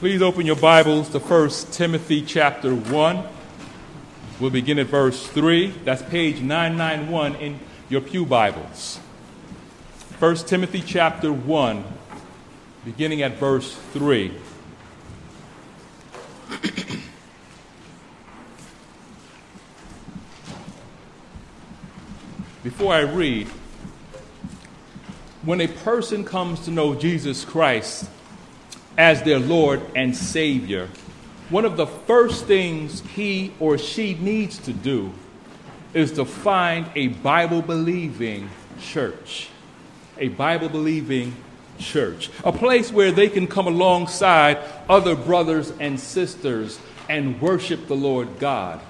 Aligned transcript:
Please 0.00 0.22
open 0.22 0.46
your 0.46 0.56
Bibles 0.56 1.10
to 1.10 1.18
1 1.18 1.50
Timothy 1.72 2.22
chapter 2.22 2.74
1. 2.74 3.22
We'll 4.40 4.48
begin 4.48 4.78
at 4.78 4.86
verse 4.86 5.26
3. 5.26 5.74
That's 5.84 6.00
page 6.00 6.40
991 6.40 7.34
in 7.34 7.60
your 7.90 8.00
Pew 8.00 8.24
Bibles. 8.24 8.96
1 10.18 10.36
Timothy 10.36 10.80
chapter 10.80 11.30
1, 11.30 11.84
beginning 12.86 13.20
at 13.20 13.36
verse 13.36 13.74
3. 13.92 14.32
Before 22.62 22.94
I 22.94 23.00
read, 23.00 23.48
when 25.42 25.60
a 25.60 25.68
person 25.68 26.24
comes 26.24 26.64
to 26.64 26.70
know 26.70 26.94
Jesus 26.94 27.44
Christ 27.44 28.08
as 29.00 29.22
their 29.22 29.38
Lord 29.38 29.80
and 29.96 30.14
Savior, 30.14 30.90
one 31.48 31.64
of 31.64 31.78
the 31.78 31.86
first 31.86 32.44
things 32.44 33.00
he 33.14 33.50
or 33.58 33.78
she 33.78 34.12
needs 34.12 34.58
to 34.58 34.74
do 34.74 35.10
is 35.94 36.12
to 36.12 36.26
find 36.26 36.84
a 36.94 37.08
Bible 37.08 37.62
believing 37.62 38.50
church. 38.78 39.48
A 40.18 40.28
Bible 40.28 40.68
believing 40.68 41.34
church. 41.78 42.28
A 42.44 42.52
place 42.52 42.92
where 42.92 43.10
they 43.10 43.30
can 43.30 43.46
come 43.46 43.66
alongside 43.66 44.58
other 44.86 45.16
brothers 45.16 45.72
and 45.80 45.98
sisters 45.98 46.78
and 47.08 47.40
worship 47.40 47.86
the 47.86 47.96
Lord 47.96 48.38
God. 48.38 48.82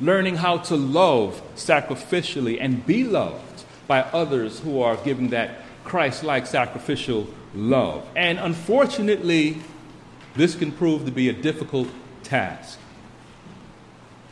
Learning 0.00 0.36
how 0.36 0.56
to 0.56 0.76
love 0.76 1.42
sacrificially 1.56 2.56
and 2.58 2.86
be 2.86 3.04
loved 3.04 3.64
by 3.86 4.00
others 4.00 4.60
who 4.60 4.80
are 4.80 4.96
giving 4.96 5.28
that 5.28 5.60
Christ 5.84 6.24
like 6.24 6.46
sacrificial 6.46 7.26
love. 7.54 8.06
And 8.14 8.38
unfortunately, 8.38 9.58
this 10.34 10.54
can 10.54 10.72
prove 10.72 11.04
to 11.06 11.10
be 11.10 11.28
a 11.28 11.32
difficult 11.32 11.88
task. 12.22 12.78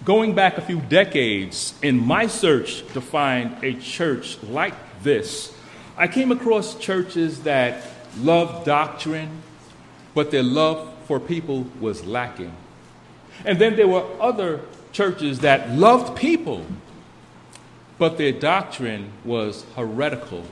Going 0.05 0.35
back 0.35 0.57
a 0.57 0.61
few 0.61 0.81
decades 0.81 1.75
in 1.83 1.99
my 1.99 2.27
search 2.27 2.87
to 2.93 3.01
find 3.01 3.57
a 3.65 3.75
church 3.75 4.41
like 4.45 4.75
this, 5.03 5.53
I 5.97 6.07
came 6.07 6.31
across 6.31 6.79
churches 6.79 7.43
that 7.43 7.83
loved 8.21 8.67
doctrine, 8.67 9.43
but 10.15 10.31
their 10.31 10.43
love 10.43 10.93
for 11.07 11.19
people 11.19 11.67
was 11.81 12.05
lacking. 12.05 12.53
And 13.45 13.59
then 13.59 13.77
there 13.77 13.89
were 13.89 14.07
other 14.21 14.61
churches 14.93 15.41
that 15.41 15.71
loved 15.71 16.17
people, 16.17 16.65
but 17.99 18.17
their 18.19 18.33
doctrine 18.33 19.11
was 19.25 19.65
heretical 19.75 20.45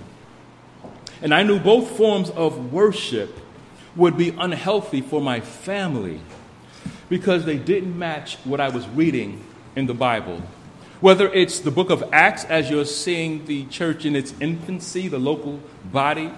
and 1.24 1.32
I 1.34 1.42
knew 1.42 1.58
both 1.58 1.96
forms 1.96 2.28
of 2.28 2.70
worship 2.70 3.40
would 3.96 4.18
be 4.18 4.28
unhealthy 4.28 5.00
for 5.00 5.22
my 5.22 5.40
family 5.40 6.20
because 7.08 7.46
they 7.46 7.56
didn't 7.56 7.98
match 7.98 8.36
what 8.44 8.60
I 8.60 8.68
was 8.68 8.86
reading 8.88 9.42
in 9.74 9.86
the 9.86 9.94
Bible. 9.94 10.42
Whether 11.00 11.32
it's 11.32 11.60
the 11.60 11.70
book 11.70 11.88
of 11.88 12.04
Acts, 12.12 12.44
as 12.44 12.68
you're 12.68 12.84
seeing 12.84 13.46
the 13.46 13.64
church 13.66 14.04
in 14.04 14.14
its 14.14 14.34
infancy, 14.38 15.08
the 15.08 15.18
local 15.18 15.60
body 15.90 16.30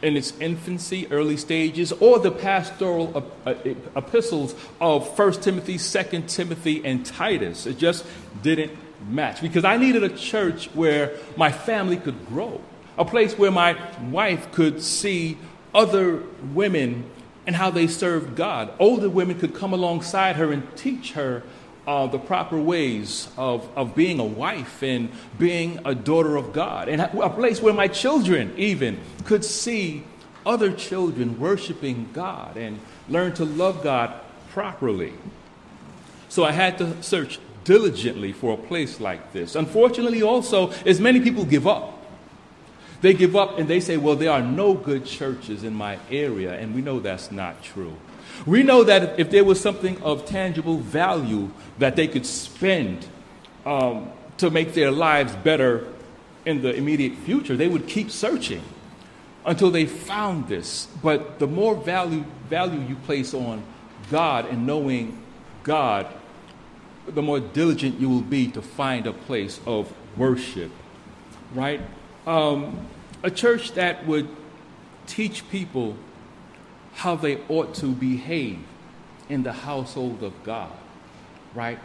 in 0.00 0.16
its 0.16 0.32
infancy, 0.38 1.08
early 1.10 1.36
stages, 1.36 1.90
or 1.92 2.20
the 2.20 2.30
pastoral 2.30 3.28
uh, 3.44 3.54
epistles 3.96 4.54
of 4.80 5.18
1 5.18 5.32
Timothy, 5.40 5.76
2 5.76 6.22
Timothy, 6.28 6.84
and 6.84 7.04
Titus. 7.04 7.66
It 7.66 7.78
just 7.78 8.06
didn't 8.42 8.78
match 9.08 9.42
because 9.42 9.64
I 9.64 9.76
needed 9.76 10.04
a 10.04 10.08
church 10.08 10.66
where 10.68 11.16
my 11.36 11.50
family 11.50 11.96
could 11.96 12.26
grow 12.28 12.60
a 13.00 13.04
place 13.04 13.38
where 13.38 13.50
my 13.50 13.76
wife 14.10 14.52
could 14.52 14.82
see 14.82 15.38
other 15.74 16.22
women 16.52 17.10
and 17.46 17.56
how 17.56 17.70
they 17.70 17.86
served 17.86 18.36
God. 18.36 18.70
Older 18.78 19.08
women 19.08 19.38
could 19.38 19.54
come 19.54 19.72
alongside 19.72 20.36
her 20.36 20.52
and 20.52 20.76
teach 20.76 21.12
her 21.12 21.42
uh, 21.86 22.06
the 22.08 22.18
proper 22.18 22.60
ways 22.60 23.28
of, 23.38 23.66
of 23.74 23.94
being 23.94 24.20
a 24.20 24.24
wife 24.24 24.82
and 24.82 25.10
being 25.38 25.80
a 25.86 25.94
daughter 25.94 26.36
of 26.36 26.52
God. 26.52 26.90
And 26.90 27.00
a 27.00 27.30
place 27.30 27.62
where 27.62 27.72
my 27.72 27.88
children, 27.88 28.52
even, 28.58 29.00
could 29.24 29.46
see 29.46 30.04
other 30.44 30.70
children 30.70 31.40
worshiping 31.40 32.10
God 32.12 32.58
and 32.58 32.78
learn 33.08 33.32
to 33.34 33.46
love 33.46 33.82
God 33.82 34.12
properly. 34.50 35.14
So 36.28 36.44
I 36.44 36.52
had 36.52 36.76
to 36.78 37.02
search 37.02 37.40
diligently 37.64 38.32
for 38.32 38.52
a 38.52 38.58
place 38.58 39.00
like 39.00 39.32
this. 39.32 39.56
Unfortunately, 39.56 40.22
also, 40.22 40.70
as 40.84 41.00
many 41.00 41.20
people 41.20 41.46
give 41.46 41.66
up 41.66 41.99
they 43.00 43.14
give 43.14 43.34
up 43.34 43.58
and 43.58 43.68
they 43.68 43.80
say, 43.80 43.96
well, 43.96 44.16
there 44.16 44.30
are 44.30 44.42
no 44.42 44.74
good 44.74 45.04
churches 45.04 45.64
in 45.64 45.74
my 45.74 45.98
area, 46.10 46.54
and 46.54 46.74
we 46.74 46.82
know 46.82 47.00
that's 47.00 47.30
not 47.30 47.62
true. 47.62 47.96
We 48.46 48.62
know 48.62 48.84
that 48.84 49.18
if 49.18 49.30
there 49.30 49.44
was 49.44 49.60
something 49.60 50.00
of 50.02 50.26
tangible 50.26 50.78
value 50.78 51.50
that 51.78 51.96
they 51.96 52.08
could 52.08 52.26
spend 52.26 53.06
um, 53.66 54.10
to 54.38 54.50
make 54.50 54.74
their 54.74 54.90
lives 54.90 55.34
better 55.36 55.88
in 56.46 56.62
the 56.62 56.74
immediate 56.74 57.14
future, 57.18 57.56
they 57.56 57.68
would 57.68 57.86
keep 57.86 58.10
searching 58.10 58.62
until 59.44 59.70
they 59.70 59.86
found 59.86 60.48
this. 60.48 60.86
But 61.02 61.38
the 61.38 61.46
more 61.46 61.74
value, 61.74 62.24
value 62.48 62.80
you 62.80 62.96
place 62.96 63.34
on 63.34 63.62
God 64.10 64.46
and 64.46 64.66
knowing 64.66 65.22
God, 65.62 66.06
the 67.06 67.22
more 67.22 67.40
diligent 67.40 68.00
you 68.00 68.08
will 68.08 68.20
be 68.20 68.48
to 68.48 68.62
find 68.62 69.06
a 69.06 69.12
place 69.12 69.60
of 69.66 69.92
worship, 70.16 70.70
right? 71.54 71.80
Um, 72.30 72.86
a 73.24 73.30
church 73.30 73.72
that 73.72 74.06
would 74.06 74.28
teach 75.08 75.48
people 75.50 75.96
how 76.94 77.16
they 77.16 77.40
ought 77.48 77.74
to 77.74 77.86
behave 77.86 78.60
in 79.28 79.42
the 79.42 79.52
household 79.52 80.22
of 80.22 80.44
God, 80.44 80.70
right? 81.56 81.80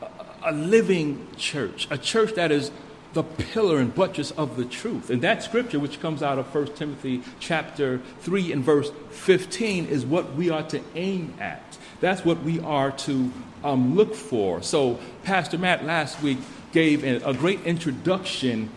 A, 0.00 0.06
a 0.44 0.52
living 0.52 1.26
church, 1.36 1.88
a 1.90 1.98
church 1.98 2.34
that 2.34 2.52
is 2.52 2.70
the 3.12 3.24
pillar 3.24 3.80
and 3.80 3.92
buttress 3.92 4.30
of 4.30 4.56
the 4.56 4.64
truth. 4.64 5.10
And 5.10 5.20
that 5.22 5.42
scripture, 5.42 5.80
which 5.80 6.00
comes 6.00 6.22
out 6.22 6.38
of 6.38 6.54
1 6.54 6.74
Timothy 6.76 7.24
chapter 7.40 8.00
3 8.20 8.52
and 8.52 8.62
verse 8.62 8.92
15, 9.10 9.86
is 9.86 10.06
what 10.06 10.32
we 10.36 10.50
are 10.50 10.62
to 10.68 10.80
aim 10.94 11.34
at. 11.40 11.76
That's 12.00 12.24
what 12.24 12.44
we 12.44 12.60
are 12.60 12.92
to 12.92 13.32
um, 13.64 13.96
look 13.96 14.14
for. 14.14 14.62
So, 14.62 15.00
Pastor 15.24 15.58
Matt 15.58 15.84
last 15.84 16.22
week 16.22 16.38
gave 16.70 17.02
a, 17.02 17.16
a 17.28 17.34
great 17.34 17.64
introduction 17.64 18.70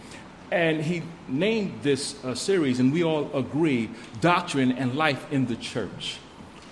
and 0.53 0.83
he 0.83 1.01
named 1.27 1.79
this 1.81 2.23
uh, 2.23 2.35
series, 2.35 2.79
and 2.79 2.93
we 2.93 3.03
all 3.03 3.35
agree 3.35 3.89
Doctrine 4.21 4.71
and 4.71 4.93
Life 4.93 5.31
in 5.31 5.47
the 5.47 5.55
Church. 5.55 6.19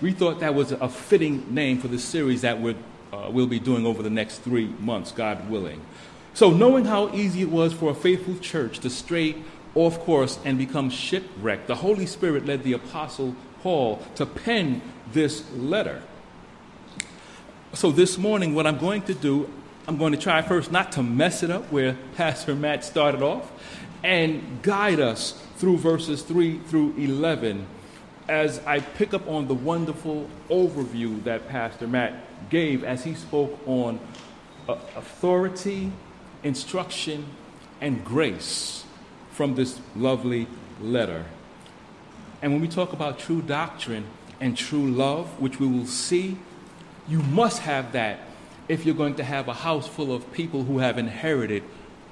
We 0.01 0.11
thought 0.11 0.39
that 0.41 0.53
was 0.53 0.71
a 0.71 0.87
fitting 0.87 1.51
name 1.53 1.79
for 1.79 1.87
the 1.87 1.97
series 1.97 2.41
that 2.41 2.61
we're, 2.61 2.75
uh, 3.11 3.29
we'll 3.31 3.47
be 3.47 3.59
doing 3.59 3.87
over 3.87 4.03
the 4.03 4.09
next 4.11 4.39
three 4.39 4.67
months, 4.79 5.11
God 5.11 5.49
willing. 5.49 5.81
So, 6.35 6.51
knowing 6.51 6.85
how 6.85 7.11
easy 7.15 7.41
it 7.41 7.49
was 7.49 7.73
for 7.73 7.89
a 7.89 7.95
faithful 7.95 8.37
church 8.37 8.79
to 8.79 8.89
stray 8.91 9.35
off 9.73 9.99
course 10.01 10.37
and 10.45 10.59
become 10.59 10.91
shipwrecked, 10.91 11.65
the 11.65 11.75
Holy 11.75 12.05
Spirit 12.05 12.45
led 12.45 12.61
the 12.61 12.73
Apostle 12.73 13.35
Paul 13.63 13.99
to 14.13 14.27
pen 14.27 14.83
this 15.11 15.43
letter. 15.53 16.03
So, 17.73 17.91
this 17.91 18.19
morning, 18.19 18.53
what 18.53 18.67
I'm 18.67 18.77
going 18.77 19.01
to 19.03 19.15
do, 19.15 19.51
I'm 19.91 19.97
going 19.97 20.13
to 20.13 20.17
try 20.17 20.41
first 20.41 20.71
not 20.71 20.93
to 20.93 21.03
mess 21.03 21.43
it 21.43 21.51
up 21.51 21.69
where 21.69 21.97
Pastor 22.15 22.55
Matt 22.55 22.85
started 22.85 23.21
off 23.21 23.51
and 24.05 24.61
guide 24.61 25.01
us 25.01 25.33
through 25.57 25.79
verses 25.79 26.21
3 26.21 26.59
through 26.59 26.95
11 26.95 27.67
as 28.29 28.59
I 28.59 28.79
pick 28.79 29.13
up 29.13 29.27
on 29.27 29.49
the 29.49 29.53
wonderful 29.53 30.29
overview 30.49 31.21
that 31.25 31.49
Pastor 31.49 31.87
Matt 31.87 32.13
gave 32.49 32.85
as 32.85 33.03
he 33.03 33.15
spoke 33.15 33.59
on 33.65 33.99
uh, 34.69 34.77
authority, 34.95 35.91
instruction, 36.41 37.25
and 37.81 38.05
grace 38.05 38.85
from 39.31 39.55
this 39.55 39.81
lovely 39.93 40.47
letter. 40.79 41.25
And 42.41 42.53
when 42.53 42.61
we 42.61 42.69
talk 42.69 42.93
about 42.93 43.19
true 43.19 43.41
doctrine 43.41 44.05
and 44.39 44.55
true 44.55 44.89
love, 44.89 45.27
which 45.41 45.59
we 45.59 45.67
will 45.67 45.85
see, 45.85 46.37
you 47.09 47.21
must 47.23 47.63
have 47.63 47.91
that 47.91 48.21
if 48.71 48.85
you're 48.85 48.95
going 48.95 49.15
to 49.15 49.23
have 49.23 49.49
a 49.49 49.53
house 49.53 49.85
full 49.85 50.15
of 50.15 50.31
people 50.31 50.63
who 50.63 50.79
have 50.79 50.97
inherited 50.97 51.61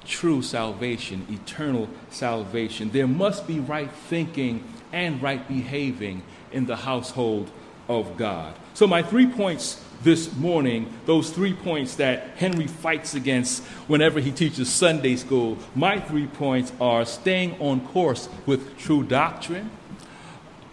true 0.04 0.42
salvation, 0.42 1.26
eternal 1.30 1.88
salvation. 2.10 2.90
There 2.90 3.06
must 3.06 3.46
be 3.46 3.60
right 3.60 3.90
thinking 3.90 4.62
and 4.92 5.22
right 5.22 5.46
behaving 5.48 6.22
in 6.52 6.66
the 6.66 6.76
household 6.76 7.50
of 7.88 8.14
God. 8.18 8.54
So, 8.74 8.86
my 8.86 9.02
three 9.02 9.26
points 9.26 9.82
this 10.02 10.36
morning, 10.36 10.92
those 11.06 11.30
three 11.30 11.54
points 11.54 11.94
that 11.94 12.36
Henry 12.36 12.66
fights 12.66 13.14
against 13.14 13.64
whenever 13.88 14.20
he 14.20 14.30
teaches 14.30 14.70
Sunday 14.70 15.16
school, 15.16 15.56
my 15.74 15.98
three 15.98 16.26
points 16.26 16.74
are 16.78 17.06
staying 17.06 17.58
on 17.58 17.86
course 17.88 18.28
with 18.44 18.76
true 18.76 19.02
doctrine. 19.02 19.70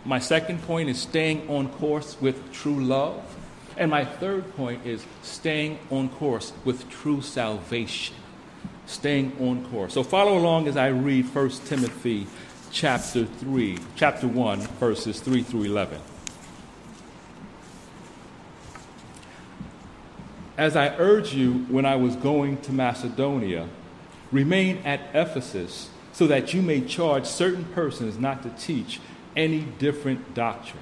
My 0.03 0.19
second 0.19 0.63
point 0.63 0.89
is 0.89 0.99
staying 0.99 1.49
on 1.49 1.69
course 1.69 2.17
with 2.19 2.51
true 2.51 2.83
love. 2.83 3.36
And 3.77 3.91
my 3.91 4.03
third 4.03 4.55
point 4.55 4.85
is 4.85 5.05
staying 5.21 5.77
on 5.91 6.09
course 6.09 6.51
with 6.65 6.89
true 6.89 7.21
salvation. 7.21 8.15
Staying 8.87 9.37
on 9.39 9.69
course. 9.69 9.93
So 9.93 10.01
follow 10.01 10.37
along 10.37 10.67
as 10.67 10.75
I 10.75 10.87
read 10.87 11.25
1 11.33 11.49
Timothy 11.65 12.25
chapter 12.71 13.25
3, 13.25 13.77
chapter 13.95 14.27
1, 14.27 14.61
verses 14.79 15.19
3 15.19 15.43
through 15.43 15.63
11. 15.63 16.01
As 20.57 20.75
I 20.75 20.95
urged 20.97 21.33
you 21.33 21.65
when 21.69 21.85
I 21.85 21.97
was 21.97 22.15
going 22.15 22.59
to 22.61 22.71
Macedonia, 22.71 23.69
remain 24.31 24.79
at 24.85 25.01
Ephesus 25.13 25.91
so 26.13 26.25
that 26.25 26.51
you 26.51 26.63
may 26.63 26.81
charge 26.81 27.25
certain 27.25 27.65
persons 27.65 28.17
not 28.17 28.41
to 28.41 28.49
teach 28.49 28.99
any 29.35 29.59
different 29.61 30.33
doctrine 30.33 30.81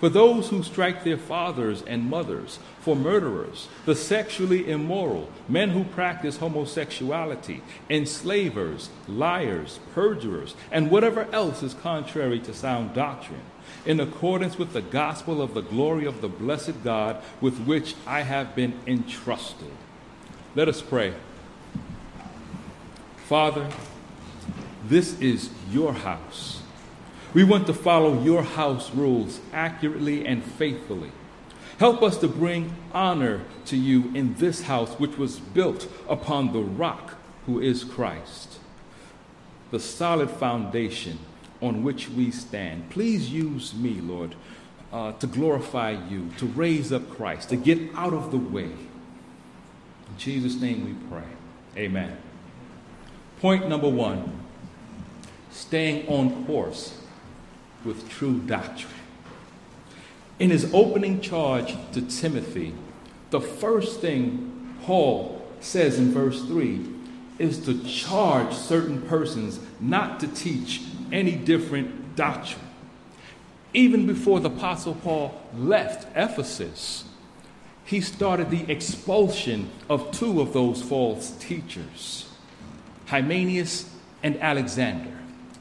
for 0.00 0.08
those 0.08 0.48
who 0.48 0.62
strike 0.62 1.04
their 1.04 1.16
fathers 1.16 1.82
and 1.82 2.10
mothers, 2.10 2.58
for 2.80 2.94
murderers, 2.94 3.68
the 3.86 3.94
sexually 3.94 4.68
immoral, 4.70 5.28
men 5.48 5.70
who 5.70 5.84
practice 5.84 6.38
homosexuality, 6.38 7.62
enslavers, 7.88 8.90
liars, 9.08 9.78
perjurers, 9.94 10.54
and 10.70 10.90
whatever 10.90 11.26
else 11.32 11.62
is 11.62 11.74
contrary 11.74 12.40
to 12.40 12.52
sound 12.52 12.94
doctrine, 12.94 13.40
in 13.86 14.00
accordance 14.00 14.58
with 14.58 14.72
the 14.72 14.82
gospel 14.82 15.40
of 15.40 15.54
the 15.54 15.62
glory 15.62 16.04
of 16.04 16.20
the 16.20 16.28
blessed 16.28 16.82
God 16.82 17.22
with 17.40 17.58
which 17.60 17.94
I 18.06 18.22
have 18.22 18.54
been 18.54 18.78
entrusted. 18.86 19.70
Let 20.54 20.68
us 20.68 20.82
pray. 20.82 21.14
Father, 23.26 23.68
this 24.86 25.18
is 25.20 25.50
your 25.70 25.94
house 25.94 26.60
we 27.34 27.42
want 27.42 27.66
to 27.66 27.74
follow 27.74 28.22
your 28.22 28.44
house 28.44 28.92
rules 28.92 29.40
accurately 29.52 30.24
and 30.24 30.42
faithfully. 30.42 31.10
Help 31.78 32.02
us 32.02 32.16
to 32.18 32.28
bring 32.28 32.74
honor 32.92 33.42
to 33.66 33.76
you 33.76 34.12
in 34.14 34.34
this 34.34 34.62
house, 34.62 34.92
which 34.94 35.18
was 35.18 35.40
built 35.40 35.88
upon 36.08 36.52
the 36.52 36.60
rock 36.60 37.16
who 37.46 37.60
is 37.60 37.82
Christ, 37.82 38.60
the 39.72 39.80
solid 39.80 40.30
foundation 40.30 41.18
on 41.60 41.82
which 41.82 42.08
we 42.08 42.30
stand. 42.30 42.88
Please 42.90 43.30
use 43.30 43.74
me, 43.74 44.00
Lord, 44.00 44.36
uh, 44.92 45.12
to 45.12 45.26
glorify 45.26 45.90
you, 45.90 46.30
to 46.38 46.46
raise 46.46 46.92
up 46.92 47.10
Christ, 47.10 47.48
to 47.48 47.56
get 47.56 47.80
out 47.96 48.12
of 48.12 48.30
the 48.30 48.38
way. 48.38 48.64
In 48.64 50.18
Jesus' 50.18 50.60
name 50.60 50.84
we 50.84 51.08
pray. 51.08 51.28
Amen. 51.76 52.16
Point 53.40 53.68
number 53.68 53.88
one 53.88 54.40
staying 55.50 56.06
on 56.08 56.44
course 56.46 57.00
with 57.84 58.08
true 58.08 58.38
doctrine. 58.40 58.92
In 60.38 60.50
his 60.50 60.72
opening 60.74 61.20
charge 61.20 61.74
to 61.92 62.02
Timothy, 62.02 62.74
the 63.30 63.40
first 63.40 64.00
thing 64.00 64.76
Paul 64.82 65.40
says 65.60 65.98
in 65.98 66.12
verse 66.12 66.44
3 66.44 66.86
is 67.38 67.64
to 67.64 67.82
charge 67.84 68.54
certain 68.54 69.02
persons 69.02 69.60
not 69.80 70.20
to 70.20 70.28
teach 70.28 70.82
any 71.10 71.32
different 71.32 72.16
doctrine. 72.16 72.64
Even 73.72 74.06
before 74.06 74.40
the 74.40 74.50
Apostle 74.50 74.94
Paul 74.94 75.40
left 75.56 76.06
Ephesus, 76.16 77.04
he 77.84 78.00
started 78.00 78.50
the 78.50 78.70
expulsion 78.70 79.70
of 79.90 80.10
two 80.12 80.40
of 80.40 80.52
those 80.52 80.80
false 80.80 81.32
teachers, 81.32 82.28
Hymenaeus 83.06 83.90
and 84.22 84.40
Alexander. 84.40 85.10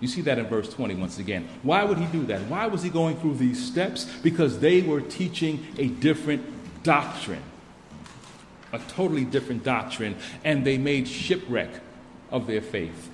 You 0.03 0.09
see 0.09 0.19
that 0.23 0.38
in 0.38 0.47
verse 0.47 0.67
20 0.67 0.95
once 0.95 1.17
again. 1.17 1.47
Why 1.61 1.85
would 1.85 1.97
he 1.97 2.05
do 2.07 2.25
that? 2.25 2.41
Why 2.50 2.67
was 2.67 2.83
he 2.83 2.89
going 2.89 3.15
through 3.21 3.35
these 3.35 3.65
steps? 3.65 4.03
Because 4.21 4.59
they 4.59 4.81
were 4.81 5.00
teaching 5.00 5.65
a 5.77 5.88
different 5.88 6.83
doctrine, 6.83 7.41
a 8.73 8.79
totally 8.79 9.23
different 9.23 9.63
doctrine, 9.63 10.17
and 10.44 10.67
they 10.67 10.77
made 10.77 11.07
shipwreck 11.07 11.69
of 12.31 12.47
their 12.47 12.59
faith. 12.59 13.11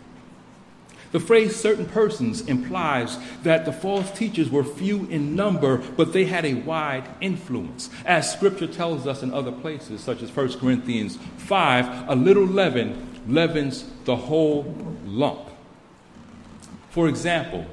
The 1.12 1.19
phrase 1.19 1.56
certain 1.56 1.86
persons 1.86 2.41
implies 2.41 3.19
that 3.44 3.65
the 3.65 3.71
false 3.71 4.09
teachers 4.09 4.50
were 4.50 4.63
few 4.63 5.06
in 5.12 5.36
number, 5.36 5.77
but 5.95 6.12
they 6.12 6.25
had 6.25 6.44
a 6.44 6.56
wide 6.56 7.07
influence. 7.21 7.91
As 8.03 8.33
scripture 8.33 8.65
tells 8.65 9.06
us 9.06 9.21
in 9.21 9.31
other 9.31 9.51
places, 9.51 10.01
such 10.01 10.24
as 10.24 10.36
1 10.36 10.57
Corinthians 10.57 11.19
5, 11.38 12.09
a 12.09 12.15
little 12.15 12.47
leaven 12.47 13.21
leavens 13.27 13.86
the 14.06 14.15
whole 14.15 14.75
lump. 15.06 15.41
For 16.89 17.07
example, 17.07 17.65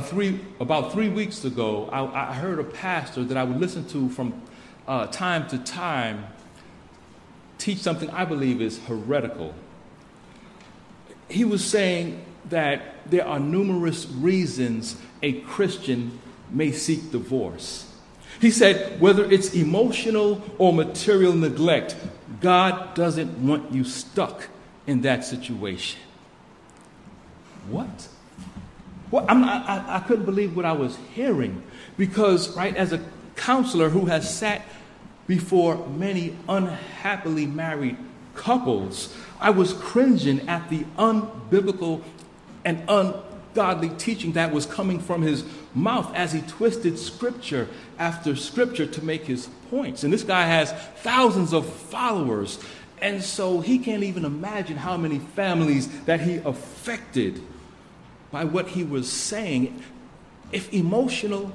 three, 0.00 0.40
about 0.60 0.92
three 0.92 1.08
weeks 1.08 1.44
ago, 1.44 1.88
I, 1.92 2.30
I, 2.30 2.34
heard 2.34 2.58
a 2.58 2.64
pastor 2.64 3.24
that 3.24 3.36
I 3.36 3.44
would 3.44 3.58
listen 3.58 3.86
to 3.88 4.08
from 4.10 4.42
uh, 4.86 5.06
time 5.06 5.48
to 5.48 5.58
time 5.58 6.26
teach 7.58 7.78
something 7.78 8.10
I 8.10 8.24
believe 8.24 8.60
is 8.60 8.78
heretical. 8.84 9.54
He 11.30 11.44
was 11.44 11.64
saying 11.64 12.22
that 12.50 13.10
there 13.10 13.26
are 13.26 13.40
numerous 13.40 14.06
reasons 14.06 14.96
a 15.22 15.40
Christian 15.40 16.18
may 16.50 16.72
seek 16.72 17.10
divorce. 17.10 17.90
He 18.40 18.50
said, 18.50 19.00
whether 19.00 19.24
it's 19.24 19.54
emotional 19.54 20.42
or 20.58 20.72
material 20.72 21.32
neglect, 21.32 21.96
God 22.40 22.94
doesn't 22.94 23.38
want 23.38 23.72
you 23.72 23.84
stuck 23.84 24.48
in 24.86 25.00
that 25.02 25.24
situation. 25.24 26.00
What? 27.68 28.08
Well, 29.10 29.26
I, 29.28 29.84
I 29.86 29.98
couldn't 30.00 30.24
believe 30.24 30.56
what 30.56 30.64
I 30.64 30.72
was 30.72 30.98
hearing 31.14 31.62
because, 31.96 32.56
right, 32.56 32.74
as 32.76 32.92
a 32.92 33.00
counselor 33.36 33.88
who 33.88 34.06
has 34.06 34.32
sat 34.34 34.62
before 35.26 35.86
many 35.88 36.36
unhappily 36.48 37.46
married 37.46 37.96
couples, 38.34 39.16
I 39.40 39.50
was 39.50 39.72
cringing 39.72 40.48
at 40.48 40.68
the 40.68 40.84
unbiblical 40.98 42.02
and 42.64 42.82
ungodly 42.88 43.90
teaching 43.90 44.32
that 44.32 44.52
was 44.52 44.66
coming 44.66 44.98
from 44.98 45.22
his 45.22 45.44
mouth 45.74 46.12
as 46.14 46.32
he 46.32 46.40
twisted 46.42 46.98
scripture 46.98 47.68
after 47.98 48.34
scripture 48.34 48.86
to 48.86 49.04
make 49.04 49.26
his 49.26 49.48
points. 49.70 50.02
And 50.02 50.12
this 50.12 50.24
guy 50.24 50.46
has 50.46 50.72
thousands 51.02 51.52
of 51.52 51.68
followers, 51.68 52.58
and 53.00 53.22
so 53.22 53.60
he 53.60 53.78
can't 53.78 54.02
even 54.02 54.24
imagine 54.24 54.76
how 54.76 54.96
many 54.96 55.18
families 55.18 55.88
that 56.02 56.20
he 56.20 56.36
affected 56.38 57.40
by 58.34 58.42
what 58.42 58.66
he 58.66 58.82
was 58.82 59.08
saying, 59.08 59.80
if 60.50 60.74
emotional 60.74 61.52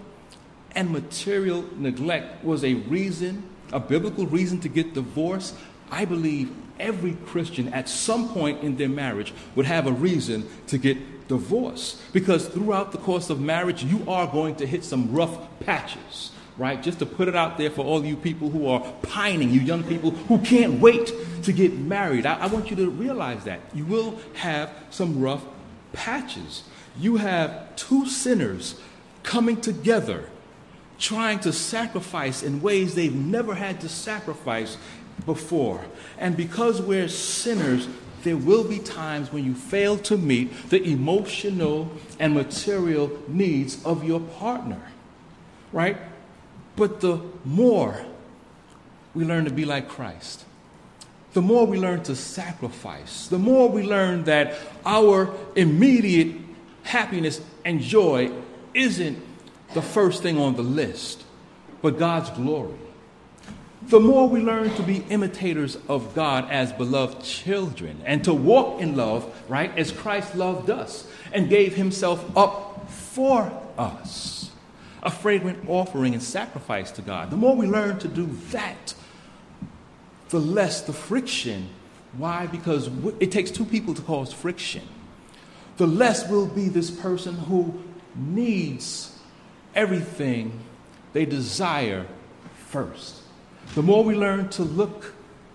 and 0.74 0.90
material 0.90 1.66
neglect 1.76 2.42
was 2.42 2.64
a 2.64 2.76
reason, 2.76 3.44
a 3.74 3.82
biblical 3.82 4.26
reason 4.26 4.62
to 4.62 4.70
get 4.70 4.94
divorced, 4.94 5.56
I 5.92 6.06
believe 6.06 6.50
every 6.80 7.18
Christian 7.26 7.74
at 7.74 7.90
some 7.90 8.30
point 8.30 8.64
in 8.64 8.78
their 8.78 8.88
marriage 8.88 9.34
would 9.56 9.66
have 9.66 9.88
a 9.88 9.92
reason 9.92 10.48
to 10.68 10.78
get 10.78 11.28
divorced. 11.28 12.00
Because 12.14 12.48
throughout 12.48 12.94
the 12.94 12.98
course 12.98 13.30
of 13.30 13.42
marriage, 13.42 13.84
you 13.84 14.10
are 14.10 14.26
going 14.26 14.56
to 14.56 14.66
hit 14.66 14.86
some 14.86 15.12
rough 15.12 15.38
patches, 15.60 16.32
right? 16.58 16.82
Just 16.82 17.00
to 17.00 17.06
put 17.06 17.28
it 17.28 17.36
out 17.36 17.58
there 17.58 17.72
for 17.72 17.84
all 17.84 18.06
you 18.06 18.16
people 18.16 18.50
who 18.50 18.70
are 18.70 18.80
pining, 19.02 19.50
you 19.50 19.60
young 19.60 19.84
people 19.84 20.12
who 20.12 20.38
can't 20.40 20.80
wait 20.80 21.12
to 21.44 21.52
get 21.52 21.74
married. 21.74 22.26
I, 22.26 22.40
I 22.40 22.46
want 22.46 22.70
you 22.70 22.78
to 22.78 22.90
realize 22.90 23.44
that. 23.44 23.60
You 23.74 23.84
will 23.84 24.18
have 24.36 24.72
some 24.92 25.20
rough 25.20 25.44
patches. 25.94 26.64
You 27.00 27.18
have 27.18 27.76
two 27.76 28.08
sinners 28.08 28.80
coming 29.24 29.62
together, 29.62 30.26
trying 30.98 31.40
to 31.40 31.54
sacrifice 31.54 32.44
in 32.44 32.62
ways 32.62 32.96
they've 32.96 33.14
never 33.14 33.56
had 33.56 33.82
to 33.82 33.90
sacrifice 33.90 34.78
before. 35.26 35.86
And 36.18 36.36
because 36.36 36.82
we're 36.82 37.08
sinners, 37.08 37.88
there 38.24 38.38
will 38.38 38.64
be 38.64 38.80
times 38.80 39.32
when 39.32 39.46
you 39.46 39.56
fail 39.56 39.98
to 40.00 40.18
meet 40.18 40.70
the 40.70 40.84
emotional 40.84 41.92
and 42.20 42.34
material 42.34 43.18
needs 43.28 43.84
of 43.86 44.04
your 44.04 44.20
partner, 44.20 44.82
right? 45.72 45.98
But 46.76 47.02
the 47.02 47.22
more 47.46 48.06
we 49.14 49.26
learn 49.26 49.46
to 49.46 49.52
be 49.52 49.66
like 49.66 49.88
Christ, 49.88 50.46
the 51.34 51.42
more 51.42 51.66
we 51.66 51.78
learn 51.78 52.02
to 52.04 52.16
sacrifice, 52.16 53.28
the 53.28 53.38
more 53.38 53.70
we 53.70 53.84
learn 53.84 54.24
that 54.24 54.56
our 54.86 55.34
immediate 55.56 56.36
happiness 56.84 57.40
and 57.64 57.82
joy 57.82 58.32
isn't 58.74 59.18
the 59.74 59.82
first 59.82 60.24
thing 60.24 60.40
on 60.40 60.56
the 60.56 60.64
list, 60.64 61.24
but 61.82 62.00
God's 62.00 62.30
glory. 62.32 62.74
the 63.84 64.00
more 64.00 64.28
we 64.28 64.42
learn 64.42 64.70
to 64.76 64.84
be 64.84 64.98
imitators 65.10 65.78
of 65.88 66.14
God 66.14 66.50
as 66.52 66.72
beloved 66.74 67.24
children 67.24 68.02
and 68.06 68.24
to 68.26 68.34
walk 68.34 68.82
in 68.82 68.96
love, 68.96 69.26
right, 69.50 69.76
as 69.78 69.92
Christ 69.92 70.36
loved 70.36 70.70
us 70.70 71.08
and 71.32 71.50
gave 71.50 71.76
himself 71.76 72.26
up 72.38 72.90
for 72.90 73.52
us, 73.78 74.52
a 75.02 75.10
fragrant 75.10 75.68
offering 75.70 76.14
and 76.14 76.22
sacrifice 76.22 76.92
to 76.92 77.02
God. 77.02 77.30
The 77.30 77.38
more 77.38 77.56
we 77.56 77.68
learn 77.68 78.00
to 78.00 78.08
do 78.08 78.26
that, 78.52 78.94
the 80.30 80.40
less 80.40 80.82
the 80.82 80.94
friction. 80.94 81.70
Why? 82.18 82.48
Because 82.48 82.90
it 83.20 83.32
takes 83.32 83.52
two 83.52 83.66
people 83.66 83.94
to 83.94 84.02
cause 84.02 84.34
friction. 84.34 84.84
The 85.78 85.88
less 85.88 86.28
will 86.28 86.48
be 86.48 86.68
this 86.70 86.92
person 86.92 87.36
who 87.36 87.82
needs 88.16 89.18
everything 89.76 90.60
they 91.14 91.26
desire 91.26 92.06
first. 92.68 93.22
The 93.76 93.84
more 93.84 94.04
we 94.04 94.16
learn 94.16 94.50
to 94.50 94.64
look 94.64 95.14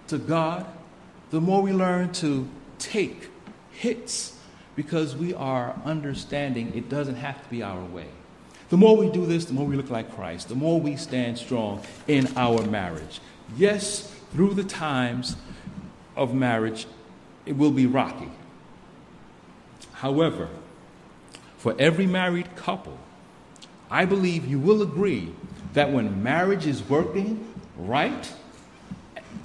to 0.08 0.18
God, 0.18 0.66
the 1.30 1.40
more 1.40 1.62
we 1.62 1.72
learn 1.72 2.12
to 2.14 2.48
take 2.78 3.28
hits 3.72 4.38
because 4.76 5.16
we 5.16 5.34
are 5.34 5.78
understanding 5.84 6.72
it 6.74 6.88
doesn't 6.88 7.16
have 7.16 7.42
to 7.42 7.48
be 7.48 7.62
our 7.62 7.84
way. 7.84 8.06
The 8.70 8.76
more 8.76 8.96
we 8.96 9.10
do 9.10 9.26
this, 9.26 9.44
the 9.44 9.52
more 9.52 9.66
we 9.66 9.76
look 9.76 9.90
like 9.90 10.14
Christ, 10.14 10.48
the 10.48 10.54
more 10.54 10.80
we 10.80 10.96
stand 10.96 11.38
strong 11.38 11.82
in 12.08 12.28
our 12.36 12.62
marriage. 12.66 13.20
Yes, 13.56 14.13
through 14.34 14.54
the 14.54 14.64
times 14.64 15.36
of 16.16 16.34
marriage, 16.34 16.86
it 17.46 17.56
will 17.56 17.70
be 17.70 17.86
rocky. 17.86 18.30
However, 19.92 20.48
for 21.56 21.74
every 21.78 22.06
married 22.06 22.56
couple, 22.56 22.98
I 23.88 24.04
believe 24.06 24.44
you 24.44 24.58
will 24.58 24.82
agree 24.82 25.32
that 25.74 25.92
when 25.92 26.22
marriage 26.22 26.66
is 26.66 26.82
working 26.88 27.54
right 27.76 28.32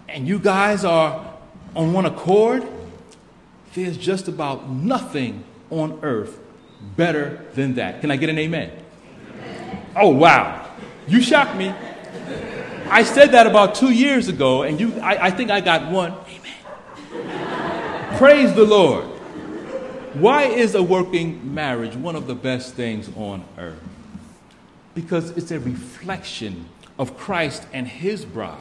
and 0.07 0.27
you 0.27 0.39
guys 0.39 0.83
are 0.83 1.33
on 1.75 1.93
one 1.93 2.07
accord, 2.07 2.67
there's 3.75 3.95
just 3.95 4.27
about 4.27 4.69
nothing 4.69 5.43
on 5.69 5.99
earth 6.01 6.39
better 6.97 7.45
than 7.53 7.75
that. 7.75 8.01
Can 8.01 8.09
I 8.09 8.15
get 8.15 8.29
an 8.29 8.39
amen? 8.39 8.71
amen. 8.71 9.87
Oh, 9.95 10.09
wow. 10.09 10.67
You 11.07 11.21
shocked 11.21 11.55
me. 11.55 11.73
I 12.91 13.03
said 13.03 13.33
that 13.33 13.45
about 13.45 13.75
two 13.75 13.91
years 13.91 14.29
ago, 14.29 14.63
and 14.63 14.79
you, 14.79 14.99
I, 14.99 15.27
I 15.27 15.31
think 15.31 15.51
I 15.51 15.61
got 15.61 15.91
one. 15.91 16.11
Amen. 17.11 18.17
Praise 18.17 18.53
the 18.55 18.65
Lord. 18.65 19.05
Why 20.15 20.45
is 20.45 20.73
a 20.73 20.81
working 20.81 21.53
marriage 21.53 21.95
one 21.95 22.15
of 22.15 22.25
the 22.25 22.33
best 22.33 22.73
things 22.73 23.09
on 23.15 23.45
earth? 23.59 23.79
Because 24.95 25.29
it's 25.37 25.51
a 25.51 25.59
reflection 25.59 26.65
of 26.97 27.15
Christ 27.15 27.67
and 27.71 27.87
his 27.87 28.25
bride, 28.25 28.57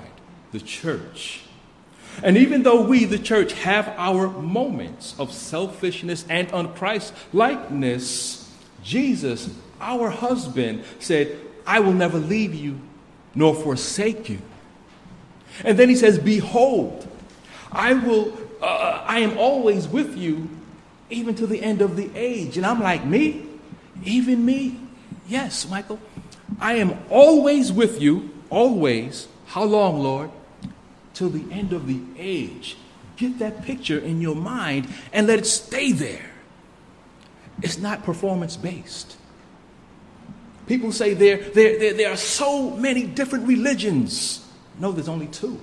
the 0.53 0.61
church. 0.61 1.45
And 2.23 2.37
even 2.37 2.65
though 2.65 2.83
we, 2.83 3.07
the 3.07 3.19
church, 3.19 3.55
have 3.55 3.89
our 3.97 4.29
moments 4.29 5.19
of 5.19 5.33
selfishness 5.33 6.27
and 6.29 6.49
unChristlikeness, 6.49 8.47
Jesus, 8.83 9.57
our 9.81 10.11
husband, 10.11 10.85
said, 10.99 11.39
I 11.67 11.81
will 11.81 11.95
never 11.95 12.19
leave 12.19 12.55
you 12.55 12.79
nor 13.39 13.55
forsake 13.55 14.29
you. 14.29 14.41
And 15.65 15.79
then 15.79 15.89
he 15.89 15.95
says, 15.95 16.19
Behold, 16.19 17.07
I 17.71 17.93
will, 17.93 18.37
uh, 18.61 19.05
I 19.07 19.21
am 19.21 19.39
always 19.39 19.87
with 19.87 20.17
you 20.17 20.49
even 21.09 21.37
to 21.37 21.47
the 21.47 21.63
end 21.63 21.81
of 21.81 21.97
the 21.97 22.11
age. 22.17 22.57
And 22.57 22.67
I'm 22.67 22.81
like, 22.81 23.05
Me? 23.05 23.47
Even 24.03 24.45
me? 24.45 24.81
Yes, 25.29 25.69
Michael. 25.69 26.01
I 26.61 26.75
am 26.75 26.99
always 27.11 27.73
with 27.73 28.01
you, 28.01 28.31
always. 28.51 29.29
How 29.47 29.63
long, 29.63 30.01
Lord? 30.01 30.31
Till 31.15 31.31
the 31.31 31.53
end 31.53 31.73
of 31.73 31.87
the 31.87 32.01
age. 32.19 32.77
Get 33.17 33.39
that 33.39 33.63
picture 33.63 33.99
in 33.99 34.21
your 34.21 34.37
mind 34.37 34.89
and 35.13 35.29
let 35.29 35.39
it 35.39 35.47
stay 35.47 35.93
there. 35.93 36.31
It's 37.63 37.79
not 37.79 38.05
performance 38.05 38.57
based. 38.57 39.18
People 40.69 40.93
say 40.93 41.15
there, 41.15 41.39
there, 41.39 41.79
there, 41.79 41.95
there 41.95 42.13
are 42.13 42.17
so 42.17 42.71
many 42.71 43.05
different 43.07 43.49
religions. 43.49 44.47
No, 44.79 44.93
there's 44.93 45.09
only 45.09 45.27
two. 45.27 45.59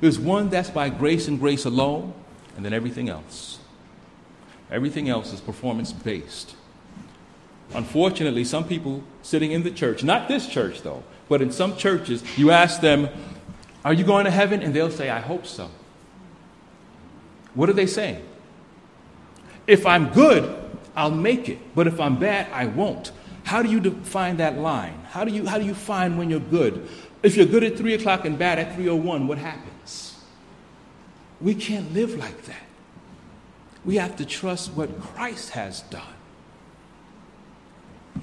There's 0.00 0.18
one 0.18 0.48
that's 0.48 0.70
by 0.70 0.88
grace 0.88 1.26
and 1.26 1.38
grace 1.38 1.64
alone, 1.64 2.14
and 2.56 2.64
then 2.64 2.72
everything 2.72 3.08
else. 3.08 3.58
Everything 4.70 5.08
else 5.08 5.32
is 5.32 5.40
performance 5.40 5.92
based. 5.92 6.54
Unfortunately, 7.74 8.44
some 8.44 8.66
people 8.66 9.02
sitting 9.22 9.50
in 9.50 9.64
the 9.64 9.70
church, 9.70 10.04
not 10.04 10.28
this 10.28 10.46
church 10.46 10.82
though, 10.82 11.02
but 11.28 11.42
in 11.42 11.50
some 11.50 11.76
churches, 11.76 12.22
you 12.38 12.52
ask 12.52 12.80
them, 12.80 13.08
Are 13.84 13.92
you 13.92 14.04
going 14.04 14.24
to 14.26 14.30
heaven? 14.30 14.62
And 14.62 14.72
they'll 14.72 14.90
say, 14.90 15.10
I 15.10 15.20
hope 15.20 15.44
so. 15.44 15.70
What 17.54 17.68
are 17.68 17.72
they 17.72 17.86
saying? 17.86 18.24
If 19.66 19.86
I'm 19.86 20.12
good, 20.12 20.56
I'll 20.94 21.10
make 21.10 21.48
it. 21.48 21.58
But 21.74 21.88
if 21.88 22.00
I'm 22.00 22.16
bad, 22.16 22.46
I 22.52 22.66
won't. 22.66 23.10
How 23.50 23.64
do 23.64 23.68
you 23.68 23.80
define 23.80 24.36
that 24.36 24.58
line? 24.58 24.94
How 25.08 25.24
do 25.24 25.32
you, 25.32 25.44
how 25.44 25.58
do 25.58 25.64
you 25.64 25.74
find 25.74 26.16
when 26.16 26.30
you're 26.30 26.38
good? 26.38 26.88
If 27.24 27.36
you're 27.36 27.46
good 27.46 27.64
at 27.64 27.76
3 27.76 27.94
o'clock 27.94 28.24
and 28.24 28.38
bad 28.38 28.60
at 28.60 28.78
3.01, 28.78 29.26
what 29.26 29.38
happens? 29.38 30.16
We 31.40 31.56
can't 31.56 31.92
live 31.92 32.14
like 32.16 32.44
that. 32.44 32.62
We 33.84 33.96
have 33.96 34.14
to 34.18 34.24
trust 34.24 34.74
what 34.74 35.00
Christ 35.00 35.50
has 35.50 35.80
done. 35.80 36.14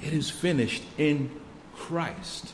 It 0.02 0.14
is 0.14 0.30
finished 0.30 0.84
in 0.98 1.30
Christ. 1.76 2.54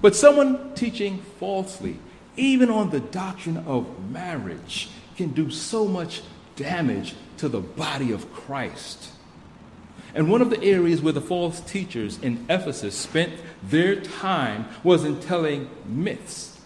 But 0.00 0.16
someone 0.16 0.72
teaching 0.72 1.18
falsely, 1.38 1.98
even 2.38 2.70
on 2.70 2.88
the 2.88 3.00
doctrine 3.00 3.58
of 3.66 4.10
marriage, 4.10 4.88
can 5.18 5.34
do 5.34 5.50
so 5.50 5.84
much 5.84 6.22
damage 6.56 7.14
to 7.36 7.46
the 7.46 7.60
body 7.60 8.10
of 8.12 8.32
Christ. 8.32 9.10
And 10.18 10.28
one 10.28 10.42
of 10.42 10.50
the 10.50 10.60
areas 10.64 11.00
where 11.00 11.12
the 11.12 11.20
false 11.20 11.60
teachers 11.60 12.18
in 12.20 12.44
Ephesus 12.50 12.96
spent 12.96 13.34
their 13.62 13.94
time 14.00 14.66
was 14.82 15.04
in 15.04 15.20
telling 15.20 15.70
myths, 15.86 16.58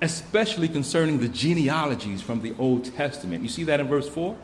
especially 0.00 0.68
concerning 0.68 1.18
the 1.18 1.26
genealogies 1.26 2.22
from 2.22 2.42
the 2.42 2.54
Old 2.60 2.84
Testament. 2.94 3.42
You 3.42 3.48
see 3.48 3.64
that 3.64 3.80
in 3.80 3.88
verse 3.88 4.08
4? 4.08 4.36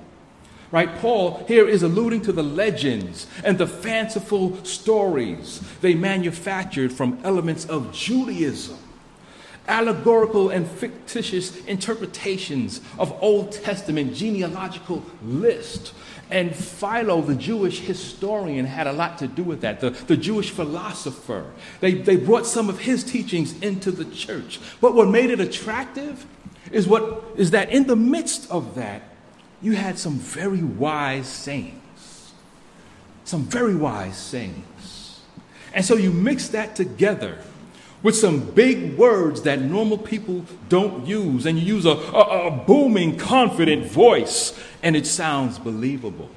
Right? 0.73 0.93
Paul 0.97 1.45
here 1.47 1.69
is 1.69 1.85
alluding 1.85 2.23
to 2.23 2.33
the 2.33 2.43
legends 2.43 3.29
and 3.45 3.59
the 3.59 3.69
fanciful 3.69 4.57
stories 4.65 5.63
they 5.81 5.95
manufactured 5.95 6.93
from 6.93 7.21
elements 7.23 7.65
of 7.67 7.93
Judaism 7.93 8.77
allegorical 9.69 10.51
and 10.51 10.67
fictitious 10.67 11.65
interpretations 11.67 12.81
of 12.99 13.17
Old 13.23 13.53
Testament 13.53 14.15
genealogical 14.15 15.05
list. 15.23 15.95
And 16.33 16.57
Philo, 16.57 17.21
the 17.21 17.35
Jewish 17.35 17.81
historian, 17.81 18.65
had 18.65 18.87
a 18.87 18.93
lot 18.93 19.19
to 19.19 19.29
do 19.29 19.43
with 19.43 19.61
that, 19.61 19.81
the, 19.81 19.91
the 19.91 20.17
Jewish 20.17 20.49
philosopher. 20.49 21.45
They, 21.81 21.93
they 21.93 22.17
brought 22.17 22.47
some 22.47 22.71
of 22.71 22.79
his 22.79 23.05
teachings 23.05 23.61
into 23.61 23.91
the 23.91 24.07
church. 24.07 24.59
But 24.81 24.95
what 24.95 25.09
made 25.09 25.29
it 25.29 25.41
attractive 25.41 26.25
is, 26.71 26.89
what, 26.89 27.23
is 27.37 27.51
that 27.51 27.71
in 27.71 27.87
the 27.87 27.97
midst 27.97 28.51
of 28.51 28.77
that, 28.77 29.03
you 29.61 29.73
had 29.73 29.99
some 29.99 30.15
very 30.15 30.63
wise 30.63 31.29
sayings. 31.29 32.33
Some 33.25 33.45
very 33.45 33.75
wise 33.75 34.17
sayings. 34.17 35.21
And 35.75 35.85
so 35.85 35.97
you 35.97 36.11
mix 36.11 36.49
that 36.49 36.75
together 36.75 37.41
with 38.03 38.17
some 38.17 38.41
big 38.41 38.97
words 38.97 39.43
that 39.43 39.61
normal 39.61 39.99
people 39.99 40.45
don't 40.69 41.07
use, 41.07 41.47
and 41.47 41.59
you 41.59 41.75
use 41.75 41.87
a, 41.87 41.91
a, 41.91 42.49
a, 42.49 42.51
booming, 42.51 43.17
confident 43.17 43.87
voice, 43.87 44.59
and 44.83 44.97
it 44.97 45.07
sounds 45.07 45.59
believable. 45.59 46.29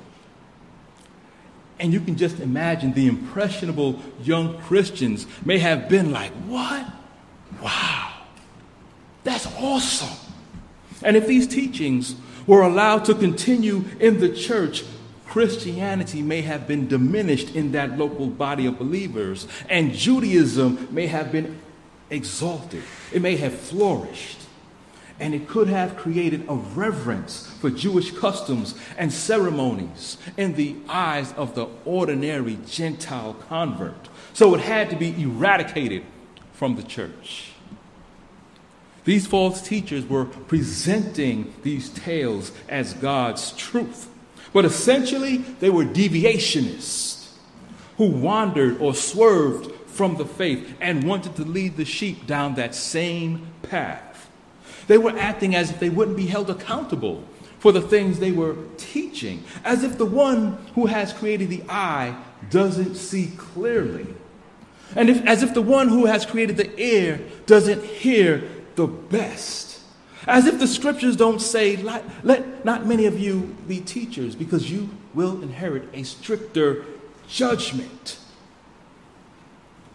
And 1.79 1.91
you 1.91 1.99
can 1.99 2.15
just 2.15 2.39
imagine 2.39 2.93
the 2.93 3.07
impressionable 3.07 3.99
young 4.21 4.57
Christians 4.61 5.27
may 5.43 5.57
have 5.57 5.89
been 5.89 6.11
like, 6.11 6.31
What? 6.47 6.85
Wow, 7.61 8.11
that's 9.23 9.47
awesome. 9.57 10.17
And 11.01 11.17
if 11.17 11.27
these 11.27 11.47
teachings 11.47 12.15
were 12.47 12.61
allowed 12.61 13.05
to 13.05 13.15
continue 13.15 13.85
in 13.99 14.19
the 14.19 14.29
church, 14.29 14.83
Christianity 15.35 16.21
may 16.21 16.43
have 16.43 16.65
been 16.65 16.87
diminished 16.87 17.55
in 17.55 17.73
that 17.73 17.97
local 17.97 18.27
body 18.27 18.67
of 18.67 18.79
believers, 18.79 19.49
and 19.67 19.93
Judaism 19.93 20.87
may 20.91 21.07
have 21.07 21.33
been 21.33 21.59
exalted. 22.09 22.81
It 23.11 23.21
may 23.21 23.35
have 23.35 23.53
flourished, 23.53 24.37
and 25.19 25.33
it 25.35 25.49
could 25.49 25.67
have 25.67 25.97
created 25.97 26.45
a 26.47 26.55
reverence 26.55 27.47
for 27.59 27.69
Jewish 27.69 28.11
customs 28.11 28.75
and 28.97 29.11
ceremonies 29.11 30.15
in 30.37 30.55
the 30.55 30.77
eyes 30.87 31.33
of 31.33 31.53
the 31.53 31.67
ordinary 31.83 32.57
Gentile 32.65 33.33
convert. 33.33 34.07
So 34.31 34.55
it 34.55 34.61
had 34.61 34.89
to 34.91 34.95
be 34.95 35.21
eradicated 35.21 36.03
from 36.53 36.77
the 36.77 36.83
church. 36.83 37.51
These 39.03 39.27
false 39.27 39.61
teachers 39.61 40.05
were 40.05 40.23
presenting 40.23 41.53
these 41.61 41.89
tales 41.89 42.53
as 42.69 42.93
God's 42.93 43.51
truth. 43.51 44.11
But 44.55 44.63
essentially, 44.63 45.39
they 45.59 45.69
were 45.69 45.83
deviationists 45.83 47.27
who 47.97 48.07
wandered 48.07 48.79
or 48.79 48.95
swerved 48.95 49.69
from 49.85 50.15
the 50.15 50.23
faith 50.23 50.77
and 50.79 51.03
wanted 51.03 51.35
to 51.35 51.43
lead 51.43 51.75
the 51.75 51.83
sheep 51.83 52.25
down 52.25 52.55
that 52.55 52.73
same 52.73 53.49
path. 53.63 54.29
They 54.87 54.97
were 54.97 55.11
acting 55.19 55.55
as 55.55 55.71
if 55.71 55.81
they 55.81 55.89
wouldn't 55.89 56.15
be 56.15 56.27
held 56.27 56.49
accountable 56.49 57.25
for 57.59 57.73
the 57.73 57.81
things 57.81 58.19
they 58.19 58.31
were 58.31 58.55
teaching, 58.77 59.43
as 59.65 59.83
if 59.83 59.97
the 59.97 60.05
one 60.05 60.57
who 60.73 60.85
has 60.85 61.11
created 61.11 61.49
the 61.49 61.63
eye 61.67 62.15
doesn't 62.49 62.95
see 62.95 63.33
clearly, 63.35 64.07
and 64.95 65.09
if, 65.09 65.21
as 65.25 65.43
if 65.43 65.53
the 65.53 65.61
one 65.61 65.89
who 65.89 66.05
has 66.05 66.25
created 66.25 66.55
the 66.55 66.79
ear 66.81 67.19
doesn't 67.45 67.83
hear 67.83 68.41
the 68.75 68.87
best. 68.87 69.81
As 70.27 70.47
if 70.47 70.59
the 70.59 70.67
scriptures 70.67 71.15
don't 71.15 71.39
say, 71.39 71.77
let, 71.77 72.65
not 72.65 72.85
many 72.85 73.05
of 73.05 73.19
you 73.19 73.55
be 73.67 73.79
teachers, 73.79 74.35
because 74.35 74.71
you 74.71 74.89
will 75.13 75.41
inherit 75.41 75.87
a 75.93 76.03
stricter 76.03 76.85
judgment. 77.27 78.19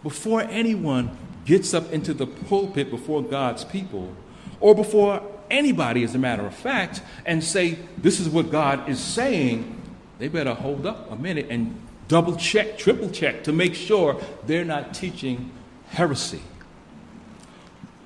Before 0.03 0.41
anyone 0.41 1.17
gets 1.45 1.73
up 1.73 1.91
into 1.91 2.13
the 2.13 2.27
pulpit 2.27 2.89
before 2.89 3.21
God's 3.21 3.65
people, 3.65 4.13
or 4.59 4.75
before 4.75 5.21
anybody, 5.49 6.03
as 6.03 6.15
a 6.15 6.19
matter 6.19 6.45
of 6.45 6.55
fact, 6.55 7.01
and 7.25 7.43
say, 7.43 7.77
This 7.97 8.19
is 8.19 8.29
what 8.29 8.51
God 8.51 8.87
is 8.89 8.99
saying, 8.99 9.81
they 10.17 10.27
better 10.27 10.53
hold 10.53 10.85
up 10.85 11.11
a 11.11 11.15
minute 11.15 11.47
and 11.49 11.79
double 12.07 12.35
check, 12.35 12.77
triple 12.77 13.09
check 13.09 13.43
to 13.43 13.51
make 13.51 13.73
sure 13.73 14.21
they're 14.45 14.65
not 14.65 14.93
teaching 14.93 15.51
heresy. 15.89 16.41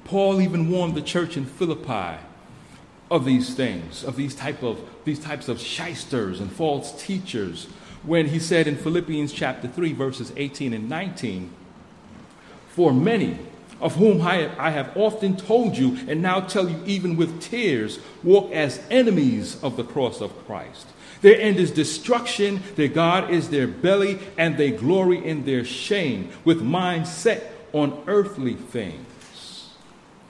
Paul 0.06 0.40
even 0.40 0.70
warned 0.70 0.96
the 0.96 1.02
church 1.02 1.36
in 1.36 1.46
Philippi 1.46 2.20
of 3.12 3.26
these 3.26 3.54
things, 3.54 4.04
of 4.04 4.16
these 4.16 4.36
type 4.36 4.64
of 4.64 4.80
these 5.04 5.20
types 5.20 5.48
of 5.48 5.60
shysters 5.60 6.40
and 6.40 6.52
false 6.52 7.04
teachers, 7.04 7.66
when 8.04 8.28
he 8.28 8.40
said 8.40 8.68
in 8.68 8.78
Philippians 8.78 9.34
chapter 9.34 9.68
3, 9.68 9.94
verses 9.94 10.32
18 10.38 10.74
and 10.74 10.88
19, 10.88 11.52
For 12.70 12.94
many 12.94 13.40
of 13.82 13.96
whom 13.96 14.22
I, 14.22 14.52
I 14.58 14.70
have 14.70 14.96
often 14.96 15.36
told 15.36 15.78
you, 15.78 15.98
and 16.08 16.22
now 16.22 16.40
tell 16.40 16.70
you 16.70 16.82
even 16.86 17.18
with 17.18 17.42
tears, 17.42 18.00
walk 18.24 18.52
as 18.52 18.82
enemies 18.90 19.62
of 19.64 19.76
the 19.76 19.84
cross 19.84 20.22
of 20.22 20.46
Christ. 20.46 20.88
Their 21.22 21.40
end 21.40 21.58
is 21.58 21.72
destruction, 21.72 22.62
their 22.76 22.88
God 22.88 23.32
is 23.32 23.50
their 23.50 23.68
belly, 23.68 24.20
and 24.38 24.58
they 24.58 24.72
glory 24.72 25.24
in 25.24 25.46
their 25.46 25.66
shame, 25.66 26.30
with 26.44 26.62
minds 26.62 27.12
set 27.12 27.52
on 27.74 28.04
earthly 28.08 28.54
things. 28.54 29.06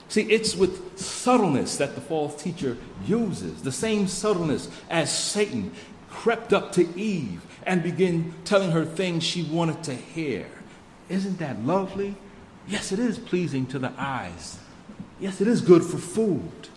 See, 0.08 0.22
it's 0.22 0.54
with 0.54 0.98
subtleness 0.98 1.76
that 1.78 1.94
the 1.94 2.00
false 2.00 2.40
teacher 2.40 2.76
uses, 3.06 3.62
the 3.62 3.72
same 3.72 4.06
subtleness 4.06 4.70
as 4.88 5.12
Satan 5.12 5.72
crept 6.08 6.52
up 6.52 6.72
to 6.72 6.98
Eve 6.98 7.42
and 7.64 7.82
began 7.82 8.32
telling 8.44 8.70
her 8.70 8.84
things 8.84 9.24
she 9.24 9.42
wanted 9.42 9.82
to 9.84 9.94
hear. 9.94 10.46
Isn't 11.08 11.38
that 11.38 11.64
lovely? 11.64 12.14
Yes, 12.68 12.92
it 12.92 12.98
is 12.98 13.18
pleasing 13.18 13.66
to 13.66 13.78
the 13.78 13.92
eyes. 13.98 14.58
Yes, 15.20 15.40
it 15.40 15.48
is 15.48 15.60
good 15.60 15.84
for 15.84 15.98
food. 15.98 16.68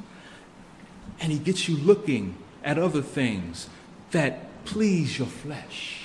And 1.20 1.32
he 1.32 1.40
gets 1.40 1.68
you 1.68 1.78
looking 1.78 2.36
at 2.64 2.78
other 2.78 3.02
things 3.02 3.70
that 4.12 4.66
please 4.66 5.18
your 5.18 5.28
flesh. 5.28 6.04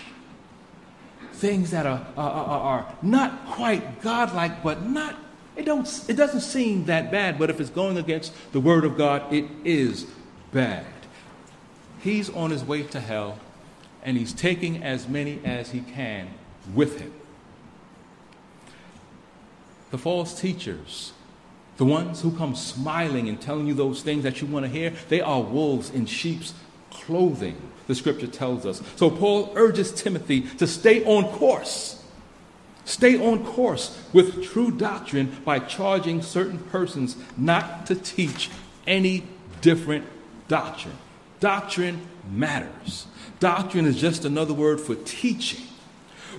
Things 1.33 1.71
that 1.73 1.87
are, 1.87 2.07
are, 2.16 2.31
are, 2.31 2.95
not 3.02 3.47
quite 3.47 4.00
godlike, 4.00 4.62
but 4.62 4.87
not 4.87 5.16
it, 5.56 5.64
don't, 5.64 5.88
it 6.08 6.14
doesn't 6.14 6.40
seem 6.40 6.87
that 6.87 7.11
bad, 7.11 7.38
but 7.38 7.50
if 7.50 7.61
it's 7.61 7.70
going 7.70 7.96
against 7.96 8.32
the 8.52 8.61
Word 8.61 8.84
of 8.84 8.96
God, 8.96 9.32
it 9.32 9.44
is 9.64 10.06
bad. 10.52 10.87
He's 12.02 12.28
on 12.30 12.50
his 12.50 12.64
way 12.64 12.82
to 12.82 13.00
hell, 13.00 13.38
and 14.02 14.16
he's 14.16 14.32
taking 14.32 14.82
as 14.82 15.08
many 15.08 15.40
as 15.44 15.70
he 15.70 15.80
can 15.80 16.28
with 16.75 17.00
him. 17.00 17.12
The 19.90 19.99
false 19.99 20.38
teachers, 20.38 21.12
the 21.76 21.84
ones 21.84 22.23
who 22.23 22.37
come 22.37 22.54
smiling 22.54 23.28
and 23.28 23.40
telling 23.40 23.67
you 23.67 23.75
those 23.75 24.02
things 24.02 24.25
that 24.25 24.40
you 24.40 24.49
want 24.49 24.67
to 24.67 24.71
hear, 24.71 24.93
they 25.08 25.21
are 25.21 25.40
wolves 25.40 25.90
in 25.90 26.06
sheep's 26.06 26.52
clothing, 26.90 27.56
the 27.86 27.95
scripture 27.95 28.26
tells 28.26 28.67
us. 28.67 28.82
So 28.97 29.10
Paul 29.10 29.52
urges 29.54 29.93
Timothy 29.93 30.43
to 30.43 30.67
stay 30.67 31.04
on 31.04 31.25
course 31.36 32.03
Stay 32.84 33.18
on 33.18 33.44
course 33.44 33.99
with 34.12 34.44
true 34.44 34.70
doctrine 34.70 35.36
by 35.44 35.58
charging 35.58 36.20
certain 36.20 36.58
persons 36.58 37.16
not 37.36 37.86
to 37.86 37.94
teach 37.94 38.50
any 38.86 39.25
different 39.62 40.04
doctrine. 40.49 40.97
Doctrine 41.40 42.06
matters. 42.30 43.06
Doctrine 43.40 43.86
is 43.86 44.00
just 44.00 44.25
another 44.25 44.52
word 44.54 44.80
for 44.80 44.94
teaching. 44.94 45.64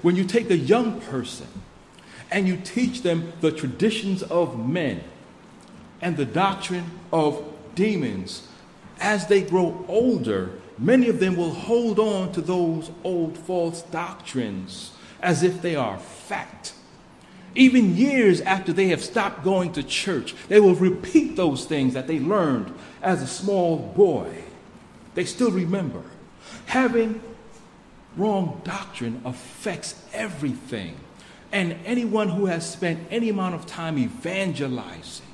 When 0.01 0.15
you 0.15 0.23
take 0.23 0.49
a 0.51 0.57
young 0.57 1.01
person 1.01 1.47
and 2.29 2.47
you 2.47 2.57
teach 2.57 3.01
them 3.01 3.33
the 3.41 3.51
traditions 3.51 4.21
of 4.23 4.59
men 4.59 5.03
and 6.01 6.15
the 6.15 6.25
doctrine 6.25 6.91
of 7.11 7.43
demons, 7.73 8.47
as 8.99 9.27
they 9.27 9.41
grow 9.41 9.83
older, 9.87 10.51
many 10.77 11.09
of 11.09 11.19
them 11.19 11.35
will 11.35 11.53
hold 11.53 11.99
on 11.99 12.31
to 12.33 12.41
those 12.41 12.91
old 13.03 13.37
false 13.37 13.81
doctrines 13.83 14.91
as 15.21 15.43
if 15.43 15.61
they 15.61 15.75
are 15.75 15.97
fact. 15.97 16.73
Even 17.55 17.95
years 17.95 18.41
after 18.41 18.73
they 18.73 18.89
have 18.89 19.03
stopped 19.03 19.43
going 19.43 19.71
to 19.73 19.83
church, 19.83 20.35
they 20.49 20.59
will 20.59 20.75
repeat 20.75 21.35
those 21.35 21.65
things 21.65 21.93
that 21.93 22.07
they 22.07 22.19
learned 22.19 22.73
as 23.01 23.21
a 23.21 23.27
small 23.27 23.77
boy. 23.77 24.43
They 25.13 25.23
still 25.23 25.51
remember. 25.51 26.03
Having 26.65 27.21
wrong 28.17 28.61
doctrine 28.63 29.21
affects 29.23 30.03
everything. 30.13 30.97
And 31.51 31.77
anyone 31.85 32.29
who 32.29 32.47
has 32.47 32.69
spent 32.69 32.99
any 33.09 33.29
amount 33.29 33.55
of 33.55 33.65
time 33.65 33.97
evangelizing, 33.97 35.25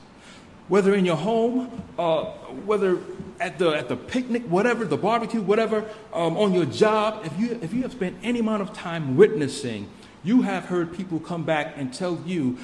whether 0.68 0.94
in 0.94 1.06
your 1.06 1.16
home, 1.16 1.84
uh, 1.98 2.26
whether 2.66 3.00
at 3.42 3.58
the, 3.58 3.72
at 3.72 3.90
the 3.90 3.98
picnic, 3.98 4.44
whatever, 4.44 4.86
the 4.86 4.96
barbecue, 4.96 5.42
whatever, 5.42 5.84
um, 6.14 6.38
on 6.38 6.54
your 6.54 6.66
job, 6.66 7.26
if 7.26 7.38
you, 7.40 7.60
if 7.62 7.74
you 7.74 7.82
have 7.82 7.92
spent 7.92 8.16
any 8.22 8.40
amount 8.40 8.62
of 8.62 8.72
time 8.72 9.18
witnessing, 9.18 9.90
you 10.24 10.44
have 10.44 10.66
heard 10.66 10.96
people 10.96 11.20
come 11.20 11.44
back 11.44 11.74
and 11.76 11.92
tell 11.92 12.22
you 12.24 12.60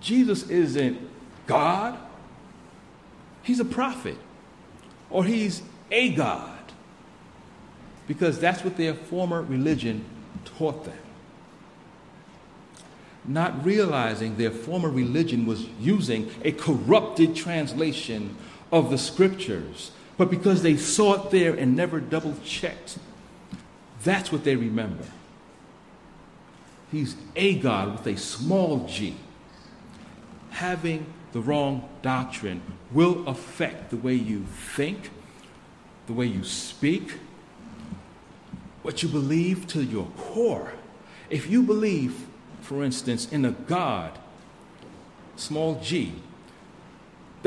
Jesus 0.00 0.48
isn't 0.48 0.98
God, 1.48 1.98
he's 3.42 3.58
a 3.58 3.64
prophet, 3.64 4.16
or 5.10 5.24
he's 5.24 5.62
a 5.90 6.10
God, 6.10 6.72
because 8.06 8.38
that's 8.38 8.62
what 8.62 8.76
their 8.76 8.94
former 8.94 9.42
religion 9.42 10.04
taught 10.44 10.84
them. 10.84 10.98
Not 13.24 13.64
realizing 13.64 14.36
their 14.36 14.52
former 14.52 14.88
religion 14.88 15.46
was 15.46 15.66
using 15.80 16.30
a 16.44 16.52
corrupted 16.52 17.34
translation 17.34 18.36
of 18.72 18.90
the 18.90 18.98
scriptures 18.98 19.92
but 20.16 20.30
because 20.30 20.62
they 20.62 20.76
saw 20.76 21.14
it 21.14 21.30
there 21.30 21.54
and 21.54 21.76
never 21.76 22.00
double 22.00 22.34
checked. 22.44 22.98
That's 24.02 24.32
what 24.32 24.44
they 24.44 24.56
remember. 24.56 25.04
He's 26.90 27.16
a 27.34 27.58
God 27.58 27.92
with 27.92 28.06
a 28.06 28.18
small 28.18 28.86
g. 28.86 29.16
Having 30.50 31.06
the 31.32 31.40
wrong 31.40 31.88
doctrine 32.00 32.62
will 32.92 33.28
affect 33.28 33.90
the 33.90 33.96
way 33.96 34.14
you 34.14 34.44
think, 34.44 35.10
the 36.06 36.12
way 36.12 36.26
you 36.26 36.44
speak, 36.44 37.14
what 38.82 39.02
you 39.02 39.08
believe 39.08 39.66
to 39.68 39.82
your 39.82 40.06
core. 40.16 40.72
If 41.28 41.50
you 41.50 41.62
believe, 41.62 42.26
for 42.62 42.84
instance, 42.84 43.30
in 43.30 43.44
a 43.44 43.50
God, 43.50 44.18
small 45.34 45.80
g, 45.82 46.14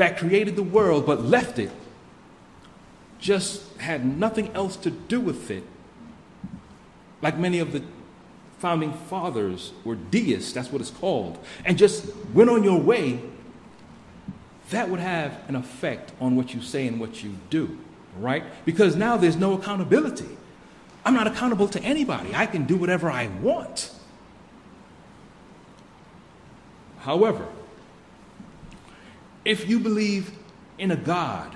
that 0.00 0.16
created 0.16 0.56
the 0.56 0.62
world 0.62 1.04
but 1.04 1.22
left 1.22 1.58
it 1.58 1.70
just 3.18 3.76
had 3.76 4.18
nothing 4.18 4.50
else 4.54 4.76
to 4.76 4.90
do 4.90 5.20
with 5.20 5.50
it. 5.50 5.62
Like 7.20 7.36
many 7.36 7.58
of 7.58 7.72
the 7.72 7.82
founding 8.58 8.94
fathers 8.94 9.72
were 9.84 9.94
deists, 9.94 10.52
that's 10.52 10.72
what 10.72 10.80
it's 10.80 10.90
called, 10.90 11.38
and 11.66 11.76
just 11.76 12.14
went 12.32 12.48
on 12.48 12.64
your 12.64 12.80
way, 12.80 13.20
that 14.70 14.88
would 14.88 15.00
have 15.00 15.38
an 15.48 15.54
effect 15.54 16.12
on 16.18 16.34
what 16.34 16.54
you 16.54 16.62
say 16.62 16.86
and 16.86 16.98
what 16.98 17.22
you 17.22 17.36
do, 17.50 17.78
right? 18.18 18.42
Because 18.64 18.96
now 18.96 19.18
there's 19.18 19.36
no 19.36 19.52
accountability. 19.52 20.38
I'm 21.04 21.12
not 21.12 21.26
accountable 21.26 21.68
to 21.68 21.82
anybody. 21.82 22.34
I 22.34 22.46
can 22.46 22.64
do 22.64 22.76
whatever 22.76 23.10
I 23.10 23.26
want. 23.42 23.92
However, 27.00 27.46
if 29.44 29.68
you 29.68 29.80
believe 29.80 30.32
in 30.78 30.90
a 30.90 30.96
God 30.96 31.54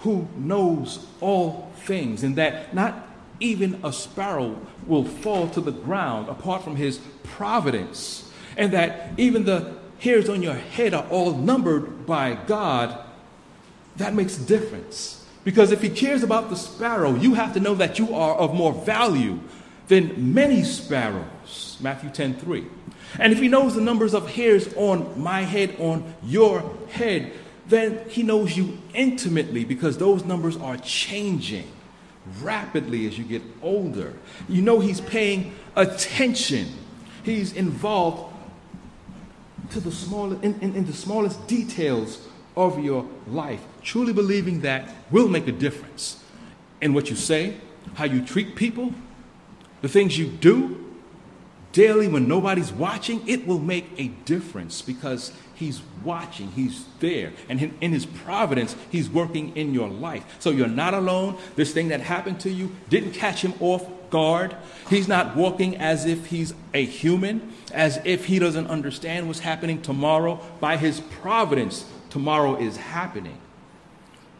who 0.00 0.28
knows 0.36 1.06
all 1.20 1.72
things, 1.76 2.22
and 2.22 2.36
that 2.36 2.74
not 2.74 3.08
even 3.40 3.80
a 3.82 3.92
sparrow 3.92 4.58
will 4.86 5.04
fall 5.04 5.48
to 5.48 5.60
the 5.60 5.72
ground 5.72 6.28
apart 6.28 6.62
from 6.62 6.76
his 6.76 6.98
providence, 7.22 8.30
and 8.56 8.72
that 8.72 9.10
even 9.16 9.44
the 9.44 9.74
hairs 9.98 10.28
on 10.28 10.42
your 10.42 10.54
head 10.54 10.92
are 10.94 11.06
all 11.08 11.32
numbered 11.32 12.06
by 12.06 12.34
God, 12.46 12.98
that 13.96 14.14
makes 14.14 14.38
a 14.38 14.42
difference. 14.42 15.26
Because 15.44 15.72
if 15.72 15.82
he 15.82 15.88
cares 15.88 16.22
about 16.22 16.50
the 16.50 16.56
sparrow, 16.56 17.14
you 17.14 17.34
have 17.34 17.54
to 17.54 17.60
know 17.60 17.74
that 17.74 17.98
you 17.98 18.14
are 18.14 18.34
of 18.34 18.54
more 18.54 18.72
value 18.72 19.40
than 19.88 20.34
many 20.34 20.62
sparrows. 20.64 21.78
Matthew 21.80 22.10
10 22.10 22.36
3. 22.36 22.66
And 23.18 23.32
if 23.32 23.38
he 23.38 23.48
knows 23.48 23.74
the 23.74 23.80
numbers 23.80 24.14
of 24.14 24.30
hairs 24.30 24.72
on 24.74 25.20
my 25.20 25.42
head, 25.42 25.76
on 25.78 26.14
your 26.22 26.76
head, 26.90 27.32
then 27.66 28.00
he 28.08 28.22
knows 28.22 28.56
you 28.56 28.78
intimately 28.92 29.64
because 29.64 29.98
those 29.98 30.24
numbers 30.24 30.56
are 30.56 30.76
changing 30.78 31.66
rapidly 32.40 33.06
as 33.06 33.18
you 33.18 33.24
get 33.24 33.42
older. 33.62 34.14
You 34.48 34.62
know 34.62 34.80
he's 34.80 35.00
paying 35.00 35.54
attention. 35.76 36.68
He's 37.22 37.52
involved 37.52 38.32
to 39.70 39.80
the 39.80 39.92
smallest, 39.92 40.42
in, 40.42 40.58
in, 40.60 40.74
in 40.74 40.86
the 40.86 40.92
smallest 40.92 41.46
details 41.46 42.26
of 42.56 42.82
your 42.82 43.08
life. 43.26 43.60
Truly 43.82 44.12
believing 44.12 44.60
that 44.60 44.88
will 45.10 45.28
make 45.28 45.48
a 45.48 45.52
difference 45.52 46.22
in 46.80 46.92
what 46.92 47.10
you 47.10 47.16
say, 47.16 47.56
how 47.94 48.04
you 48.04 48.24
treat 48.24 48.56
people, 48.56 48.92
the 49.82 49.88
things 49.88 50.18
you 50.18 50.26
do 50.26 50.83
daily 51.74 52.08
when 52.08 52.26
nobody's 52.26 52.72
watching, 52.72 53.28
it 53.28 53.46
will 53.46 53.58
make 53.58 53.86
a 53.98 54.08
difference 54.24 54.80
because 54.80 55.32
He's 55.54 55.82
watching, 56.02 56.48
He's 56.52 56.86
there. 57.00 57.32
And 57.48 57.74
in, 57.80 57.92
His 57.92 58.06
providence, 58.06 58.74
He's 58.90 59.10
working 59.10 59.54
in 59.56 59.74
your 59.74 59.88
life. 59.88 60.24
So 60.38 60.50
you're 60.50 60.66
not 60.66 60.94
alone. 60.94 61.36
This 61.56 61.72
thing 61.72 61.88
that 61.88 62.00
happened 62.00 62.40
to 62.40 62.50
you 62.50 62.74
didn't 62.88 63.12
catch 63.12 63.42
Him 63.42 63.52
off 63.60 63.86
guard. 64.08 64.56
He's 64.88 65.06
not 65.06 65.36
walking 65.36 65.76
as 65.76 66.06
if 66.06 66.26
He's 66.26 66.54
a 66.72 66.84
human, 66.84 67.52
as 67.72 68.00
if 68.04 68.24
He 68.26 68.38
doesn't 68.38 68.68
understand 68.68 69.26
what's 69.26 69.40
happening 69.40 69.82
tomorrow. 69.82 70.40
By 70.60 70.76
His 70.76 71.00
providence, 71.00 71.84
tomorrow 72.08 72.56
is 72.56 72.76
happening. 72.76 73.38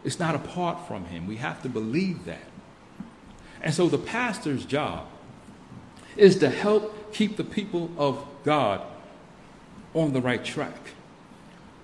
It's 0.05 0.20
not 0.20 0.35
apart 0.35 0.87
from 0.87 1.07
Him. 1.07 1.27
We 1.27 1.37
have 1.37 1.62
to 1.62 1.68
believe 1.68 2.25
that. 2.27 2.49
And 3.61 3.75
so 3.75 3.88
the 3.88 3.99
pastor's 3.99 4.64
job 4.64 5.07
is 6.16 6.38
to 6.38 6.51
help 6.51 6.93
keep 7.14 7.37
the 7.37 7.44
people 7.44 7.90
of 7.96 8.24
God 8.44 8.83
on 9.94 10.12
the 10.12 10.20
right 10.20 10.44
track, 10.44 10.90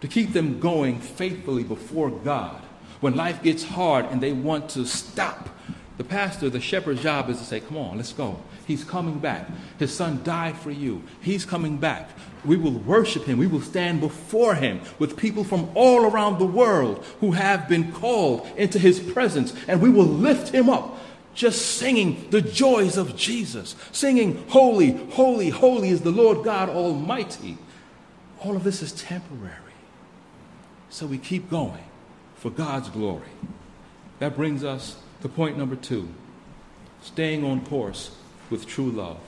to 0.00 0.08
keep 0.08 0.32
them 0.32 0.60
going 0.60 1.00
faithfully 1.00 1.62
before 1.62 2.10
God. 2.10 2.60
When 3.00 3.14
life 3.14 3.42
gets 3.42 3.64
hard 3.64 4.06
and 4.06 4.20
they 4.20 4.32
want 4.32 4.68
to 4.70 4.84
stop, 4.84 5.48
the 5.96 6.04
pastor, 6.04 6.50
the 6.50 6.60
shepherd's 6.60 7.02
job 7.02 7.30
is 7.30 7.38
to 7.38 7.44
say, 7.44 7.60
Come 7.60 7.76
on, 7.76 7.96
let's 7.96 8.12
go. 8.12 8.40
He's 8.66 8.84
coming 8.84 9.18
back. 9.18 9.48
His 9.78 9.94
son 9.94 10.22
died 10.22 10.56
for 10.56 10.70
you. 10.70 11.02
He's 11.20 11.44
coming 11.44 11.76
back. 11.76 12.10
We 12.44 12.56
will 12.56 12.72
worship 12.78 13.24
him. 13.24 13.38
We 13.38 13.46
will 13.46 13.60
stand 13.60 14.00
before 14.00 14.54
him 14.54 14.80
with 14.98 15.16
people 15.16 15.44
from 15.44 15.68
all 15.74 16.06
around 16.06 16.38
the 16.38 16.46
world 16.46 17.04
who 17.20 17.32
have 17.32 17.68
been 17.68 17.92
called 17.92 18.46
into 18.56 18.78
his 18.78 19.00
presence, 19.00 19.54
and 19.68 19.82
we 19.82 19.90
will 19.90 20.06
lift 20.06 20.54
him 20.54 20.70
up 20.70 20.98
just 21.34 21.76
singing 21.76 22.28
the 22.30 22.42
joys 22.42 22.96
of 22.96 23.16
Jesus, 23.16 23.76
singing, 23.92 24.44
Holy, 24.48 24.92
holy, 25.10 25.48
holy 25.48 25.90
is 25.90 26.02
the 26.02 26.10
Lord 26.10 26.44
God 26.44 26.68
Almighty. 26.68 27.56
All 28.40 28.56
of 28.56 28.64
this 28.64 28.82
is 28.82 28.92
temporary. 28.92 29.54
So 30.88 31.06
we 31.06 31.18
keep 31.18 31.48
going 31.50 31.84
for 32.36 32.50
God's 32.50 32.88
glory. 32.88 33.28
That 34.18 34.36
brings 34.36 34.64
us 34.64 34.96
to 35.22 35.28
point 35.28 35.56
number 35.56 35.76
two 35.76 36.08
staying 37.02 37.44
on 37.44 37.64
course 37.64 38.14
with 38.50 38.66
true 38.66 38.90
love. 38.90 39.18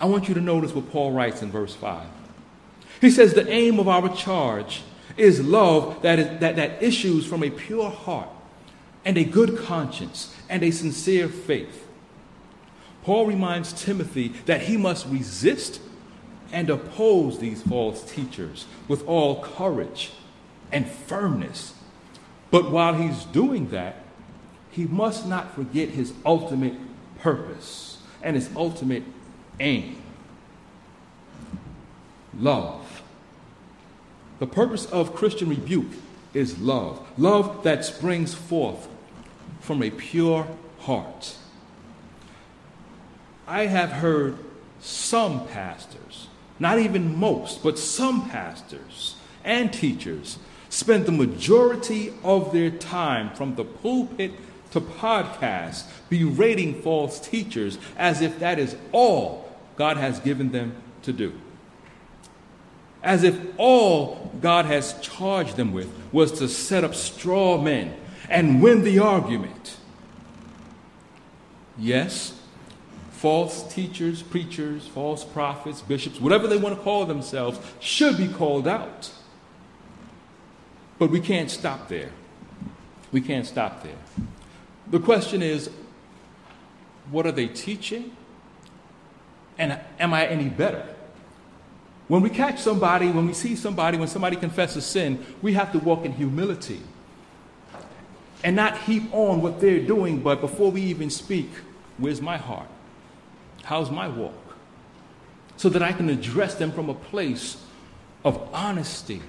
I 0.00 0.06
want 0.06 0.28
you 0.28 0.34
to 0.34 0.40
notice 0.40 0.72
what 0.72 0.90
Paul 0.90 1.12
writes 1.12 1.42
in 1.42 1.50
verse 1.50 1.74
5. 1.74 2.06
He 3.00 3.10
says, 3.10 3.34
The 3.34 3.48
aim 3.48 3.80
of 3.80 3.88
our 3.88 4.14
charge 4.14 4.82
is 5.16 5.40
love 5.40 6.02
that, 6.02 6.18
is, 6.18 6.40
that, 6.40 6.56
that 6.56 6.82
issues 6.82 7.26
from 7.26 7.42
a 7.42 7.50
pure 7.50 7.90
heart 7.90 8.28
and 9.04 9.18
a 9.18 9.24
good 9.24 9.58
conscience 9.58 10.34
and 10.48 10.62
a 10.62 10.70
sincere 10.70 11.28
faith. 11.28 11.86
Paul 13.02 13.26
reminds 13.26 13.72
Timothy 13.72 14.28
that 14.46 14.62
he 14.62 14.76
must 14.76 15.06
resist 15.06 15.80
and 16.52 16.70
oppose 16.70 17.38
these 17.38 17.62
false 17.62 18.04
teachers 18.04 18.66
with 18.86 19.06
all 19.08 19.42
courage 19.42 20.12
and 20.70 20.88
firmness. 20.88 21.74
But 22.50 22.70
while 22.70 22.94
he's 22.94 23.24
doing 23.24 23.70
that, 23.70 23.96
he 24.70 24.84
must 24.84 25.26
not 25.26 25.54
forget 25.54 25.90
his 25.90 26.12
ultimate 26.24 26.74
purpose 27.18 27.98
and 28.22 28.36
his 28.36 28.50
ultimate 28.56 29.02
aim 29.58 30.02
love. 32.38 33.02
The 34.38 34.46
purpose 34.46 34.86
of 34.86 35.14
Christian 35.14 35.48
rebuke 35.48 35.92
is 36.34 36.58
love, 36.58 37.06
love 37.18 37.62
that 37.64 37.84
springs 37.84 38.34
forth 38.34 38.88
from 39.60 39.82
a 39.82 39.90
pure 39.90 40.46
heart. 40.80 41.36
I 43.46 43.66
have 43.66 43.90
heard 43.90 44.38
some 44.80 45.46
pastors, 45.48 46.28
not 46.58 46.78
even 46.78 47.18
most, 47.18 47.62
but 47.62 47.78
some 47.78 48.30
pastors 48.30 49.16
and 49.44 49.72
teachers 49.72 50.38
spend 50.68 51.06
the 51.06 51.12
majority 51.12 52.12
of 52.24 52.52
their 52.52 52.70
time 52.70 53.34
from 53.34 53.54
the 53.56 53.64
pulpit 53.64 54.32
to 54.70 54.80
podcast 54.80 55.84
berating 56.08 56.80
false 56.80 57.20
teachers 57.20 57.78
as 57.98 58.22
if 58.22 58.38
that 58.38 58.58
is 58.58 58.74
all 58.90 59.52
God 59.76 59.98
has 59.98 60.18
given 60.20 60.50
them 60.50 60.74
to 61.02 61.12
do. 61.12 61.32
As 63.02 63.24
if 63.24 63.38
all 63.58 64.30
God 64.40 64.66
has 64.66 64.98
charged 65.00 65.56
them 65.56 65.72
with 65.72 65.90
was 66.12 66.32
to 66.38 66.48
set 66.48 66.84
up 66.84 66.94
straw 66.94 67.60
men 67.60 67.94
and 68.28 68.62
win 68.62 68.82
the 68.84 68.98
argument. 68.98 69.76
Yes, 71.78 72.38
false 73.10 73.72
teachers, 73.72 74.22
preachers, 74.22 74.86
false 74.86 75.24
prophets, 75.24 75.80
bishops, 75.82 76.20
whatever 76.20 76.46
they 76.46 76.56
want 76.56 76.76
to 76.76 76.82
call 76.82 77.06
themselves, 77.06 77.58
should 77.80 78.16
be 78.16 78.28
called 78.28 78.68
out. 78.68 79.10
But 80.98 81.10
we 81.10 81.20
can't 81.20 81.50
stop 81.50 81.88
there. 81.88 82.10
We 83.10 83.20
can't 83.20 83.46
stop 83.46 83.82
there. 83.82 83.96
The 84.90 85.00
question 85.00 85.42
is 85.42 85.70
what 87.10 87.26
are 87.26 87.32
they 87.32 87.46
teaching? 87.48 88.16
And 89.58 89.78
am 89.98 90.14
I 90.14 90.26
any 90.26 90.48
better? 90.48 90.91
When 92.12 92.20
we 92.20 92.28
catch 92.28 92.58
somebody, 92.58 93.10
when 93.10 93.26
we 93.26 93.32
see 93.32 93.56
somebody, 93.56 93.96
when 93.96 94.06
somebody 94.06 94.36
confesses 94.36 94.84
sin, 94.84 95.24
we 95.40 95.54
have 95.54 95.72
to 95.72 95.78
walk 95.78 96.04
in 96.04 96.12
humility 96.12 96.82
and 98.44 98.54
not 98.54 98.76
heap 98.82 99.04
on 99.14 99.40
what 99.40 99.62
they're 99.62 99.80
doing, 99.80 100.20
but 100.20 100.42
before 100.42 100.70
we 100.70 100.82
even 100.82 101.08
speak, 101.08 101.48
where's 101.96 102.20
my 102.20 102.36
heart? 102.36 102.68
How's 103.62 103.90
my 103.90 104.08
walk? 104.08 104.34
So 105.56 105.70
that 105.70 105.80
I 105.82 105.94
can 105.94 106.10
address 106.10 106.54
them 106.54 106.70
from 106.70 106.90
a 106.90 106.94
place 106.94 107.56
of 108.26 108.46
honesty, 108.52 109.22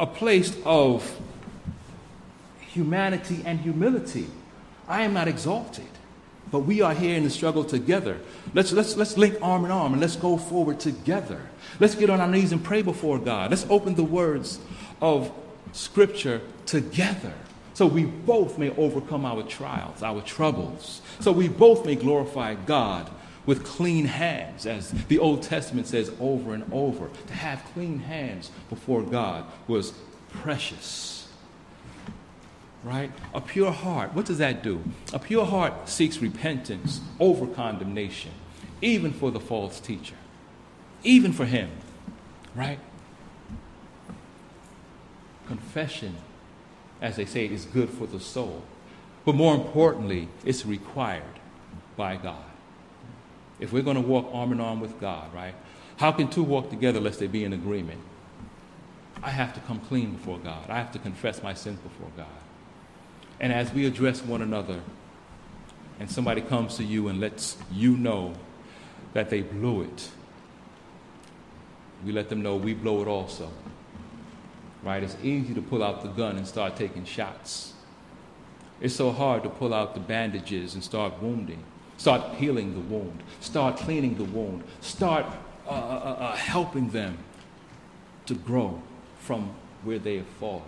a 0.00 0.06
place 0.08 0.56
of 0.64 1.08
humanity 2.58 3.42
and 3.44 3.60
humility. 3.60 4.26
I 4.88 5.02
am 5.02 5.14
not 5.14 5.28
exalted, 5.28 5.95
but 6.50 6.60
we 6.60 6.80
are 6.80 6.94
here 6.94 7.16
in 7.16 7.24
the 7.24 7.30
struggle 7.30 7.64
together. 7.64 8.18
Let's, 8.54 8.72
let's, 8.72 8.96
let's 8.96 9.16
link 9.16 9.36
arm 9.42 9.64
in 9.64 9.70
arm 9.70 9.92
and 9.92 10.00
let's 10.00 10.16
go 10.16 10.36
forward 10.36 10.80
together. 10.80 11.40
Let's 11.80 11.94
get 11.94 12.10
on 12.10 12.20
our 12.20 12.28
knees 12.28 12.52
and 12.52 12.62
pray 12.62 12.82
before 12.82 13.18
God. 13.18 13.50
Let's 13.50 13.66
open 13.68 13.94
the 13.94 14.04
words 14.04 14.60
of 15.00 15.32
Scripture 15.72 16.40
together 16.64 17.34
so 17.74 17.86
we 17.86 18.04
both 18.04 18.56
may 18.56 18.70
overcome 18.70 19.26
our 19.26 19.42
trials, 19.42 20.02
our 20.02 20.22
troubles. 20.22 21.02
So 21.20 21.30
we 21.30 21.48
both 21.48 21.84
may 21.84 21.94
glorify 21.94 22.54
God 22.54 23.10
with 23.44 23.64
clean 23.64 24.06
hands, 24.06 24.66
as 24.66 24.90
the 25.08 25.18
Old 25.18 25.42
Testament 25.42 25.86
says 25.86 26.10
over 26.18 26.54
and 26.54 26.64
over. 26.72 27.10
To 27.26 27.34
have 27.34 27.62
clean 27.74 27.98
hands 27.98 28.50
before 28.70 29.02
God 29.02 29.44
was 29.68 29.92
precious. 30.30 31.25
Right? 32.86 33.10
A 33.34 33.40
pure 33.40 33.72
heart, 33.72 34.14
what 34.14 34.26
does 34.26 34.38
that 34.38 34.62
do? 34.62 34.82
A 35.12 35.18
pure 35.18 35.44
heart 35.44 35.88
seeks 35.88 36.18
repentance 36.18 37.00
over 37.18 37.46
condemnation, 37.46 38.30
even 38.80 39.12
for 39.12 39.30
the 39.30 39.40
false 39.40 39.80
teacher, 39.80 40.14
even 41.02 41.32
for 41.32 41.44
him. 41.44 41.70
Right? 42.54 42.78
Confession 45.48 46.16
as 47.00 47.16
they 47.16 47.24
say, 47.24 47.46
is 47.46 47.64
good 47.66 47.90
for 47.90 48.06
the 48.06 48.20
soul. 48.20 48.62
But 49.24 49.34
more 49.34 49.54
importantly, 49.54 50.28
it's 50.44 50.64
required 50.64 51.22
by 51.96 52.16
God. 52.16 52.44
If 53.58 53.72
we're 53.72 53.82
going 53.82 53.96
to 53.96 54.02
walk 54.02 54.28
arm 54.32 54.52
in 54.52 54.60
arm 54.60 54.80
with 54.80 55.00
God, 55.00 55.32
right? 55.34 55.54
How 55.96 56.12
can 56.12 56.28
two 56.28 56.42
walk 56.42 56.70
together 56.70 57.00
lest 57.00 57.20
they 57.20 57.26
be 57.26 57.44
in 57.44 57.52
agreement? 57.52 58.00
I 59.22 59.30
have 59.30 59.54
to 59.54 59.60
come 59.60 59.80
clean 59.80 60.12
before 60.12 60.38
God. 60.38 60.68
I 60.68 60.76
have 60.76 60.92
to 60.92 60.98
confess 60.98 61.42
my 61.42 61.54
sins 61.54 61.78
before 61.80 62.10
God. 62.16 62.26
And 63.40 63.52
as 63.52 63.72
we 63.72 63.86
address 63.86 64.22
one 64.22 64.42
another, 64.42 64.80
and 65.98 66.10
somebody 66.10 66.40
comes 66.40 66.76
to 66.76 66.84
you 66.84 67.08
and 67.08 67.20
lets 67.20 67.56
you 67.72 67.96
know 67.96 68.34
that 69.12 69.30
they 69.30 69.42
blew 69.42 69.82
it, 69.82 70.10
we 72.04 72.12
let 72.12 72.28
them 72.28 72.42
know 72.42 72.56
we 72.56 72.74
blow 72.74 73.00
it 73.02 73.08
also 73.08 73.50
right? 74.86 75.02
It's 75.02 75.16
easy 75.22 75.52
to 75.52 75.60
pull 75.60 75.82
out 75.82 76.02
the 76.02 76.08
gun 76.08 76.36
and 76.36 76.46
start 76.46 76.76
taking 76.76 77.04
shots. 77.04 77.74
It's 78.80 78.94
so 78.94 79.10
hard 79.10 79.42
to 79.42 79.48
pull 79.48 79.74
out 79.74 79.94
the 79.94 80.00
bandages 80.00 80.74
and 80.74 80.84
start 80.84 81.20
wounding, 81.20 81.62
start 81.96 82.36
healing 82.36 82.72
the 82.74 82.80
wound, 82.80 83.22
start 83.40 83.78
cleaning 83.78 84.16
the 84.16 84.24
wound, 84.24 84.62
start 84.80 85.26
uh, 85.66 85.70
uh, 85.70 85.74
uh, 85.74 86.22
uh 86.22 86.36
helping 86.36 86.90
them 86.90 87.18
to 88.26 88.34
grow 88.34 88.80
from 89.18 89.50
where 89.82 89.98
they 89.98 90.18
have 90.18 90.26
fallen. 90.40 90.62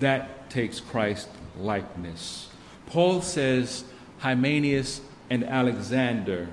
That 0.00 0.50
takes 0.50 0.80
Christ 0.80 1.28
likeness. 1.58 2.48
Paul 2.86 3.22
says 3.22 3.84
Hymenaeus 4.18 5.00
and 5.30 5.44
Alexander 5.44 6.48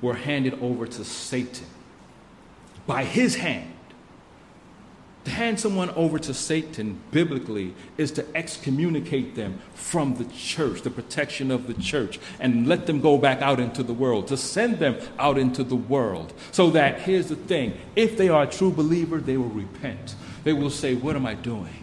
were 0.00 0.14
handed 0.14 0.60
over 0.62 0.86
to 0.86 1.04
Satan 1.04 1.66
by 2.86 3.04
his 3.04 3.36
hand. 3.36 3.68
To 5.24 5.30
hand 5.30 5.60
someone 5.60 5.90
over 5.90 6.18
to 6.18 6.34
Satan 6.34 7.00
biblically 7.12 7.74
is 7.96 8.10
to 8.12 8.26
excommunicate 8.34 9.36
them 9.36 9.60
from 9.72 10.16
the 10.16 10.24
church, 10.24 10.82
the 10.82 10.90
protection 10.90 11.52
of 11.52 11.68
the 11.68 11.74
church, 11.74 12.18
and 12.40 12.66
let 12.66 12.86
them 12.86 13.00
go 13.00 13.16
back 13.18 13.40
out 13.40 13.60
into 13.60 13.84
the 13.84 13.92
world, 13.92 14.26
to 14.28 14.36
send 14.36 14.80
them 14.80 14.98
out 15.20 15.38
into 15.38 15.62
the 15.62 15.76
world. 15.76 16.32
So 16.50 16.70
that, 16.70 17.02
here's 17.02 17.28
the 17.28 17.36
thing 17.36 17.78
if 17.94 18.16
they 18.16 18.30
are 18.30 18.42
a 18.42 18.46
true 18.48 18.72
believer, 18.72 19.18
they 19.18 19.36
will 19.36 19.48
repent. 19.48 20.16
They 20.42 20.52
will 20.52 20.70
say, 20.70 20.96
What 20.96 21.14
am 21.14 21.24
I 21.24 21.34
doing? 21.34 21.81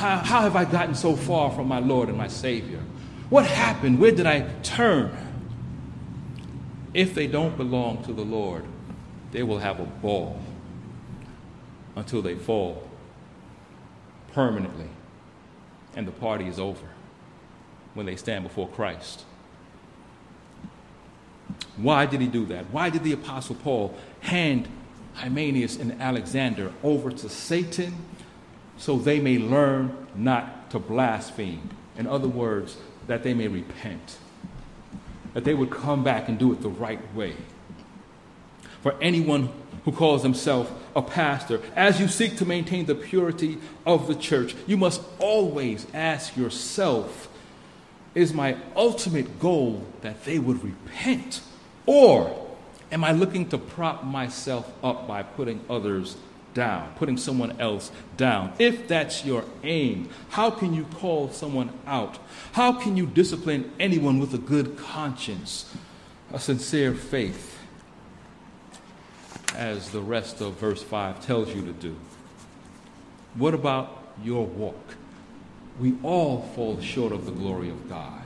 How, 0.00 0.16
how 0.16 0.40
have 0.40 0.56
I 0.56 0.64
gotten 0.64 0.94
so 0.94 1.14
far 1.14 1.50
from 1.50 1.68
my 1.68 1.78
Lord 1.78 2.08
and 2.08 2.16
my 2.16 2.26
Savior? 2.26 2.80
What 3.28 3.44
happened? 3.44 3.98
Where 3.98 4.12
did 4.12 4.24
I 4.24 4.48
turn? 4.62 5.14
If 6.94 7.14
they 7.14 7.26
don't 7.26 7.54
belong 7.54 8.02
to 8.04 8.14
the 8.14 8.24
Lord, 8.24 8.64
they 9.32 9.42
will 9.42 9.58
have 9.58 9.78
a 9.78 9.84
ball 9.84 10.40
until 11.96 12.22
they 12.22 12.34
fall 12.34 12.88
permanently 14.32 14.88
and 15.94 16.08
the 16.08 16.12
party 16.12 16.46
is 16.46 16.58
over 16.58 16.86
when 17.92 18.06
they 18.06 18.16
stand 18.16 18.44
before 18.44 18.68
Christ. 18.68 19.26
Why 21.76 22.06
did 22.06 22.22
he 22.22 22.26
do 22.26 22.46
that? 22.46 22.70
Why 22.70 22.88
did 22.88 23.04
the 23.04 23.12
Apostle 23.12 23.56
Paul 23.56 23.94
hand 24.20 24.66
Hymenaeus 25.12 25.76
and 25.76 26.00
Alexander 26.00 26.72
over 26.82 27.10
to 27.10 27.28
Satan 27.28 27.92
so 28.80 28.96
they 28.96 29.20
may 29.20 29.38
learn 29.38 29.94
not 30.16 30.70
to 30.70 30.78
blaspheme? 30.78 31.68
In 31.98 32.06
other 32.06 32.26
words, 32.26 32.78
that 33.06 33.22
they 33.22 33.34
may 33.34 33.46
repent, 33.46 34.18
that 35.34 35.44
they 35.44 35.52
would 35.52 35.70
come 35.70 36.02
back 36.02 36.28
and 36.28 36.38
do 36.38 36.50
it 36.52 36.62
the 36.62 36.70
right 36.70 37.14
way. 37.14 37.36
For 38.82 38.94
anyone 39.02 39.50
who 39.84 39.92
calls 39.92 40.22
himself 40.22 40.72
a 40.96 41.02
pastor, 41.02 41.60
as 41.76 42.00
you 42.00 42.08
seek 42.08 42.38
to 42.38 42.46
maintain 42.46 42.86
the 42.86 42.94
purity 42.94 43.58
of 43.84 44.06
the 44.06 44.14
church, 44.14 44.56
you 44.66 44.78
must 44.78 45.02
always 45.18 45.86
ask 45.92 46.36
yourself 46.36 47.28
Is 48.14 48.32
my 48.32 48.56
ultimate 48.74 49.38
goal 49.38 49.86
that 50.00 50.24
they 50.24 50.38
would 50.38 50.64
repent? 50.64 51.42
Or 51.84 52.48
am 52.90 53.04
I 53.04 53.12
looking 53.12 53.46
to 53.50 53.58
prop 53.58 54.04
myself 54.04 54.72
up 54.82 55.06
by 55.06 55.22
putting 55.22 55.60
others 55.68 56.16
down, 56.54 56.92
putting 56.96 57.16
someone 57.16 57.60
else 57.60 57.90
down? 58.16 58.52
If 58.58 58.88
that's 58.88 59.24
your 59.24 59.44
aim, 59.62 60.08
how 60.30 60.50
can 60.50 60.74
you 60.74 60.84
call 60.84 61.30
someone 61.30 61.70
out? 61.86 62.18
How 62.52 62.72
can 62.72 62.96
you 62.96 63.06
discipline 63.06 63.72
anyone 63.78 64.18
with 64.18 64.34
a 64.34 64.38
good 64.38 64.76
conscience, 64.76 65.72
a 66.32 66.38
sincere 66.38 66.94
faith? 66.94 67.60
as 69.60 69.90
the 69.90 70.00
rest 70.00 70.40
of 70.40 70.54
verse 70.54 70.82
5 70.82 71.24
tells 71.24 71.54
you 71.54 71.62
to 71.62 71.72
do. 71.72 71.96
What 73.34 73.54
about 73.54 74.04
your 74.22 74.46
walk? 74.46 74.96
We 75.78 75.96
all 76.02 76.42
fall 76.54 76.80
short 76.80 77.12
of 77.12 77.26
the 77.26 77.32
glory 77.32 77.70
of 77.70 77.88
God. 77.88 78.22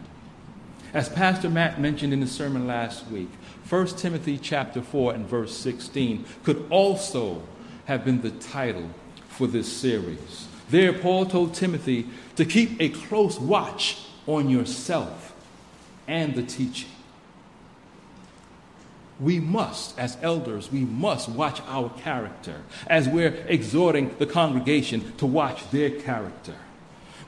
As 0.93 1.09
Pastor 1.09 1.51
Matt 1.51 1.81
mentioned 1.81 2.13
in 2.13 2.21
the 2.21 2.27
sermon 2.27 2.67
last 2.67 3.09
week, 3.09 3.31
1 3.69 3.87
Timothy 3.89 4.39
chapter 4.39 4.81
4 4.81 5.15
and 5.15 5.27
verse 5.27 5.57
16 5.57 6.25
could 6.45 6.67
also 6.71 7.43
have 7.87 8.05
been 8.05 8.23
the 8.23 8.31
title 8.31 8.91
for 9.29 9.47
this 9.47 9.71
series. 9.71 10.49
There, 10.71 10.93
Paul 10.93 11.27
told 11.27 11.55
Timothy 11.55 12.07
to 12.37 12.45
keep 12.45 12.81
a 12.81 12.89
close 12.89 13.39
watch 13.39 13.99
on 14.27 14.49
yourself 14.49 15.35
and 16.07 16.35
the 16.35 16.43
teaching 16.43 16.91
we 19.21 19.39
must, 19.39 19.99
as 19.99 20.19
elders, 20.23 20.73
we 20.73 20.81
must 20.81 21.29
watch 21.29 21.61
our 21.67 21.89
character 21.91 22.63
as 22.87 23.09
we're 23.09 23.35
exhorting 23.49 24.15
the 24.19 24.27
congregation 24.27 25.17
to 25.19 25.27
watch 25.27 25.71
their 25.71 25.91
character. 25.91 26.55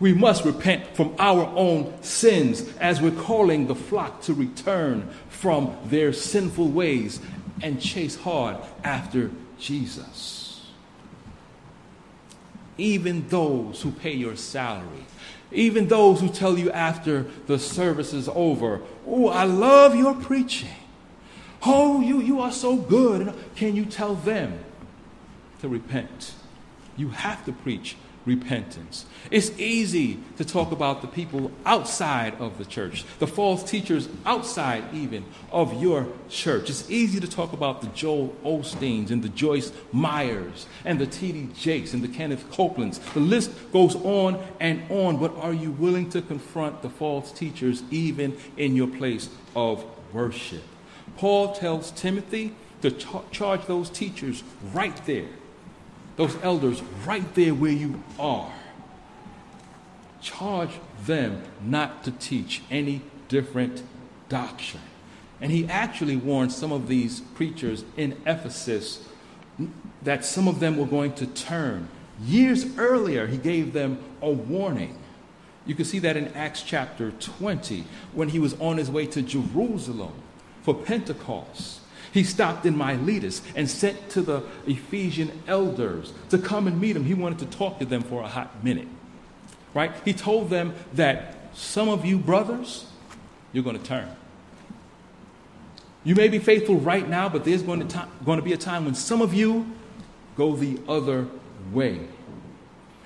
We 0.00 0.12
must 0.12 0.44
repent 0.44 0.94
from 0.94 1.14
our 1.18 1.46
own 1.56 2.02
sins 2.02 2.68
as 2.78 3.00
we're 3.00 3.12
calling 3.12 3.66
the 3.66 3.74
flock 3.74 4.20
to 4.22 4.34
return 4.34 5.08
from 5.30 5.76
their 5.86 6.12
sinful 6.12 6.68
ways 6.68 7.20
and 7.62 7.80
chase 7.80 8.16
hard 8.16 8.58
after 8.84 9.30
Jesus. 9.58 10.45
Even 12.78 13.26
those 13.28 13.82
who 13.82 13.90
pay 13.90 14.12
your 14.12 14.36
salary, 14.36 15.06
even 15.52 15.88
those 15.88 16.20
who 16.20 16.28
tell 16.28 16.58
you 16.58 16.70
after 16.70 17.26
the 17.46 17.58
service 17.58 18.12
is 18.12 18.28
over, 18.28 18.82
Oh, 19.06 19.28
I 19.28 19.44
love 19.44 19.94
your 19.94 20.14
preaching. 20.14 20.68
Oh, 21.64 22.00
you, 22.00 22.20
you 22.20 22.40
are 22.40 22.52
so 22.52 22.76
good. 22.76 23.32
Can 23.54 23.76
you 23.76 23.84
tell 23.84 24.14
them 24.14 24.58
to 25.60 25.68
repent? 25.68 26.34
You 26.96 27.10
have 27.10 27.44
to 27.46 27.52
preach 27.52 27.96
repentance. 28.26 29.06
It's 29.30 29.50
easy 29.58 30.18
to 30.36 30.44
talk 30.44 30.72
about 30.72 31.00
the 31.00 31.08
people 31.08 31.50
outside 31.64 32.34
of 32.40 32.58
the 32.58 32.64
church, 32.64 33.04
the 33.18 33.26
false 33.26 33.62
teachers 33.62 34.08
outside 34.26 34.84
even 34.92 35.24
of 35.50 35.80
your 35.80 36.08
church. 36.28 36.68
It's 36.68 36.90
easy 36.90 37.20
to 37.20 37.28
talk 37.28 37.52
about 37.52 37.80
the 37.80 37.86
Joel 37.88 38.36
Osteens 38.44 39.10
and 39.10 39.22
the 39.22 39.28
Joyce 39.28 39.72
Myers 39.92 40.66
and 40.84 40.98
the 40.98 41.06
T.D. 41.06 41.50
Jakes 41.58 41.94
and 41.94 42.02
the 42.02 42.08
Kenneth 42.08 42.50
Copelands. 42.50 42.98
The 43.14 43.20
list 43.20 43.50
goes 43.72 43.96
on 43.96 44.44
and 44.60 44.82
on, 44.90 45.16
but 45.16 45.34
are 45.36 45.54
you 45.54 45.70
willing 45.70 46.10
to 46.10 46.20
confront 46.20 46.82
the 46.82 46.90
false 46.90 47.32
teachers 47.32 47.82
even 47.90 48.36
in 48.56 48.76
your 48.76 48.88
place 48.88 49.30
of 49.54 49.84
worship? 50.12 50.62
Paul 51.16 51.54
tells 51.54 51.92
Timothy 51.92 52.54
to 52.82 52.90
charge 53.30 53.66
those 53.66 53.88
teachers 53.88 54.42
right 54.74 55.04
there, 55.06 55.28
those 56.16 56.36
elders 56.42 56.82
right 57.06 57.34
there 57.34 57.54
where 57.54 57.72
you 57.72 58.02
are. 58.18 58.52
Charge 60.20 60.70
them 61.04 61.42
not 61.62 62.02
to 62.04 62.10
teach 62.10 62.62
any 62.70 63.02
different 63.28 63.82
doctrine. 64.28 64.82
And 65.40 65.52
he 65.52 65.68
actually 65.68 66.16
warned 66.16 66.52
some 66.52 66.72
of 66.72 66.88
these 66.88 67.20
preachers 67.20 67.84
in 67.96 68.16
Ephesus 68.26 69.06
that 70.02 70.24
some 70.24 70.48
of 70.48 70.60
them 70.60 70.76
were 70.76 70.86
going 70.86 71.12
to 71.14 71.26
turn. 71.26 71.88
Years 72.22 72.76
earlier, 72.78 73.26
he 73.26 73.36
gave 73.36 73.72
them 73.72 74.02
a 74.22 74.30
warning. 74.30 74.98
You 75.66 75.74
can 75.74 75.84
see 75.84 75.98
that 75.98 76.16
in 76.16 76.28
Acts 76.28 76.62
chapter 76.62 77.10
20 77.10 77.84
when 78.12 78.30
he 78.30 78.38
was 78.38 78.58
on 78.60 78.78
his 78.78 78.90
way 78.90 79.06
to 79.06 79.20
Jerusalem 79.20 80.12
for 80.62 80.74
Pentecost. 80.74 81.80
He 82.16 82.24
stopped 82.24 82.64
in 82.64 82.78
Miletus 82.78 83.42
and 83.54 83.68
sent 83.68 84.08
to 84.12 84.22
the 84.22 84.42
Ephesian 84.66 85.42
elders 85.46 86.14
to 86.30 86.38
come 86.38 86.66
and 86.66 86.80
meet 86.80 86.96
him. 86.96 87.04
He 87.04 87.12
wanted 87.12 87.40
to 87.40 87.44
talk 87.58 87.78
to 87.80 87.84
them 87.84 88.00
for 88.00 88.22
a 88.22 88.26
hot 88.26 88.64
minute. 88.64 88.88
Right? 89.74 89.92
He 90.02 90.14
told 90.14 90.48
them 90.48 90.74
that 90.94 91.34
some 91.52 91.90
of 91.90 92.06
you 92.06 92.16
brothers, 92.16 92.86
you're 93.52 93.62
going 93.62 93.78
to 93.78 93.84
turn. 93.84 94.08
You 96.04 96.14
may 96.14 96.28
be 96.28 96.38
faithful 96.38 96.76
right 96.76 97.06
now, 97.06 97.28
but 97.28 97.44
there's 97.44 97.60
going 97.60 97.86
to, 97.86 98.08
going 98.24 98.38
to 98.38 98.44
be 98.44 98.54
a 98.54 98.56
time 98.56 98.86
when 98.86 98.94
some 98.94 99.20
of 99.20 99.34
you 99.34 99.70
go 100.38 100.56
the 100.56 100.80
other 100.88 101.28
way. 101.70 102.00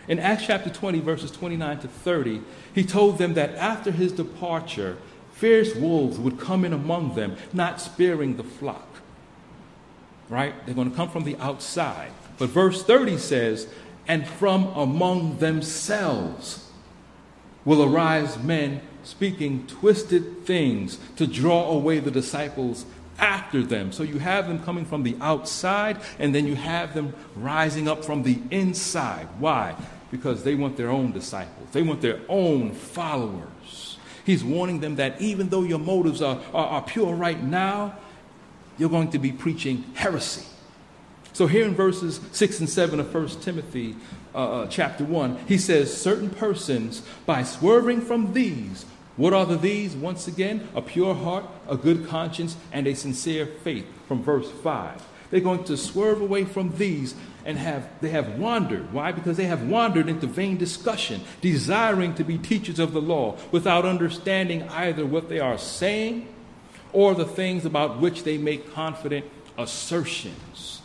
In 0.06 0.20
Acts 0.20 0.46
chapter 0.46 0.70
20, 0.70 1.00
verses 1.00 1.32
29 1.32 1.80
to 1.80 1.88
30, 1.88 2.42
he 2.76 2.84
told 2.84 3.18
them 3.18 3.34
that 3.34 3.56
after 3.56 3.90
his 3.90 4.12
departure, 4.12 4.98
Fierce 5.32 5.74
wolves 5.74 6.16
would 6.16 6.38
come 6.38 6.64
in 6.64 6.72
among 6.72 7.16
them, 7.16 7.36
not 7.52 7.80
sparing 7.80 8.36
the 8.36 8.44
flock. 8.44 8.86
Right? 10.30 10.54
They're 10.64 10.74
going 10.74 10.90
to 10.90 10.96
come 10.96 11.10
from 11.10 11.24
the 11.24 11.36
outside. 11.36 12.10
But 12.38 12.48
verse 12.48 12.82
30 12.82 13.18
says, 13.18 13.68
And 14.08 14.26
from 14.26 14.68
among 14.68 15.38
themselves 15.38 16.70
will 17.66 17.82
arise 17.82 18.38
men 18.38 18.80
speaking 19.02 19.66
twisted 19.66 20.46
things 20.46 20.98
to 21.16 21.26
draw 21.26 21.70
away 21.70 21.98
the 21.98 22.10
disciples 22.10 22.86
after 23.18 23.62
them. 23.62 23.92
So 23.92 24.02
you 24.02 24.18
have 24.18 24.48
them 24.48 24.62
coming 24.64 24.84
from 24.84 25.02
the 25.02 25.16
outside, 25.20 25.98
and 26.18 26.34
then 26.34 26.46
you 26.46 26.56
have 26.56 26.94
them 26.94 27.14
rising 27.36 27.88
up 27.88 28.04
from 28.04 28.22
the 28.22 28.40
inside. 28.50 29.28
Why? 29.38 29.76
Because 30.10 30.42
they 30.42 30.54
want 30.54 30.76
their 30.76 30.90
own 30.90 31.12
disciples, 31.12 31.68
they 31.72 31.82
want 31.82 32.00
their 32.00 32.20
own 32.28 32.72
followers. 32.72 33.98
He's 34.24 34.44
warning 34.44 34.80
them 34.80 34.96
that 34.96 35.20
even 35.20 35.48
though 35.48 35.62
your 35.62 35.78
motives 35.78 36.22
are, 36.22 36.40
are, 36.54 36.66
are 36.66 36.82
pure 36.82 37.14
right 37.14 37.42
now, 37.42 37.96
you're 38.80 38.88
going 38.88 39.10
to 39.10 39.18
be 39.18 39.30
preaching 39.30 39.84
heresy. 39.94 40.46
So 41.34 41.46
here 41.46 41.66
in 41.66 41.74
verses 41.74 42.18
6 42.32 42.60
and 42.60 42.68
7 42.68 42.98
of 42.98 43.14
1 43.14 43.28
Timothy 43.40 43.94
uh, 44.34 44.62
uh, 44.62 44.66
chapter 44.68 45.04
1, 45.04 45.44
he 45.46 45.58
says, 45.58 45.94
Certain 45.94 46.30
persons, 46.30 47.02
by 47.26 47.42
swerving 47.42 48.00
from 48.00 48.32
these, 48.32 48.86
what 49.16 49.34
are 49.34 49.44
the 49.44 49.58
these? 49.58 49.94
Once 49.94 50.26
again, 50.26 50.66
a 50.74 50.80
pure 50.80 51.14
heart, 51.14 51.44
a 51.68 51.76
good 51.76 52.08
conscience, 52.08 52.56
and 52.72 52.86
a 52.86 52.94
sincere 52.94 53.46
faith, 53.46 53.84
from 54.08 54.22
verse 54.22 54.50
5. 54.50 55.06
They're 55.30 55.40
going 55.40 55.64
to 55.64 55.76
swerve 55.76 56.22
away 56.22 56.44
from 56.44 56.76
these 56.76 57.14
and 57.44 57.56
have 57.58 57.88
they 58.00 58.10
have 58.10 58.38
wandered. 58.38 58.92
Why? 58.92 59.12
Because 59.12 59.36
they 59.36 59.44
have 59.44 59.68
wandered 59.68 60.08
into 60.08 60.26
vain 60.26 60.56
discussion, 60.56 61.20
desiring 61.40 62.14
to 62.14 62.24
be 62.24 62.38
teachers 62.38 62.78
of 62.78 62.92
the 62.92 63.00
law, 63.00 63.36
without 63.52 63.84
understanding 63.84 64.68
either 64.70 65.06
what 65.06 65.28
they 65.28 65.38
are 65.38 65.58
saying 65.58 66.28
or 66.92 67.14
the 67.14 67.24
things 67.24 67.64
about 67.64 68.00
which 68.00 68.24
they 68.24 68.38
make 68.38 68.72
confident 68.72 69.24
assertions. 69.58 70.82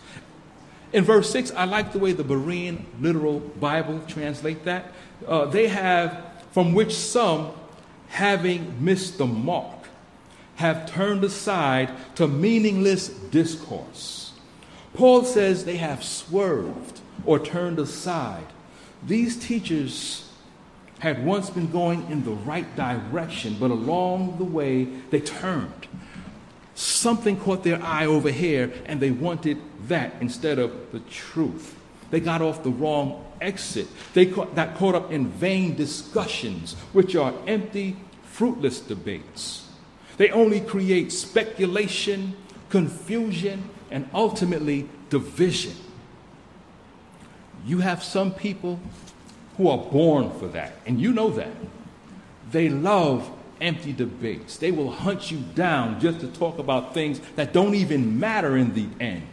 In 0.94 1.04
verse 1.04 1.30
6, 1.32 1.52
I 1.52 1.66
like 1.66 1.92
the 1.92 2.00
way 2.00 2.14
the 2.14 2.24
Berean 2.24 2.86
literal 3.02 3.40
Bible 3.40 4.02
translate 4.08 4.64
that. 4.66 4.94
Uh, 5.28 5.46
they 5.46 5.68
have, 5.68 6.24
from 6.52 6.74
which 6.74 6.94
some, 6.94 7.52
having 8.08 8.84
missed 8.84 9.18
the 9.18 9.26
mark, 9.26 9.88
have 10.56 10.90
turned 10.90 11.24
aside 11.24 11.92
to 12.16 12.28
meaningless 12.28 13.10
discourse. 13.10 14.32
Paul 14.94 15.24
says 15.24 15.66
they 15.66 15.78
have 15.78 16.04
swerved 16.04 17.02
or 17.26 17.40
turned 17.40 17.80
aside. 17.80 18.46
These 19.06 19.38
teachers 19.38 20.32
had 21.00 21.26
once 21.26 21.50
been 21.50 21.70
going 21.70 22.10
in 22.10 22.24
the 22.24 22.32
right 22.32 22.74
direction, 22.76 23.58
but 23.60 23.70
along 23.70 24.38
the 24.38 24.46
way 24.46 24.86
they 24.86 25.20
turned. 25.20 25.88
Something 26.76 27.38
caught 27.38 27.64
their 27.64 27.82
eye 27.82 28.06
over 28.06 28.30
here, 28.30 28.72
and 28.86 29.00
they 29.00 29.12
wanted 29.12 29.58
that 29.88 30.14
instead 30.20 30.60
of 30.60 30.92
the 30.92 31.00
truth. 31.00 31.76
They 32.12 32.20
got 32.20 32.42
off 32.42 32.64
the 32.64 32.70
wrong 32.70 33.26
exit. 33.42 33.88
They 34.14 34.26
got 34.26 34.76
caught 34.76 34.94
up 34.94 35.12
in 35.12 35.28
vain 35.28 35.76
discussions, 35.76 36.74
which 36.94 37.16
are 37.16 37.34
empty, 37.48 37.96
fruitless 38.24 38.82
debates. 38.82 39.68
They 40.18 40.30
only 40.30 40.60
create 40.60 41.12
speculation, 41.12 42.36
confusion, 42.70 43.70
and 43.90 44.10
ultimately 44.14 44.90
division. 45.10 45.74
You 47.66 47.80
have 47.80 48.04
some 48.04 48.34
people 48.34 48.80
who 49.58 49.70
are 49.70 49.78
born 49.78 50.32
for 50.40 50.48
that, 50.50 50.74
and 50.86 51.00
you 51.00 51.14
know 51.14 51.30
that. 51.32 51.56
They 52.52 52.70
love 52.70 53.32
empty 53.62 53.94
debates. 53.94 54.58
They 54.58 54.72
will 54.72 54.92
hunt 54.92 55.32
you 55.32 55.40
down 55.56 56.00
just 56.00 56.20
to 56.22 56.28
talk 56.28 56.60
about 56.60 56.94
things 56.94 57.20
that 57.36 57.54
don't 57.54 57.76
even 57.76 58.20
matter 58.20 58.58
in 58.58 58.74
the 58.74 58.88
end. 59.00 59.28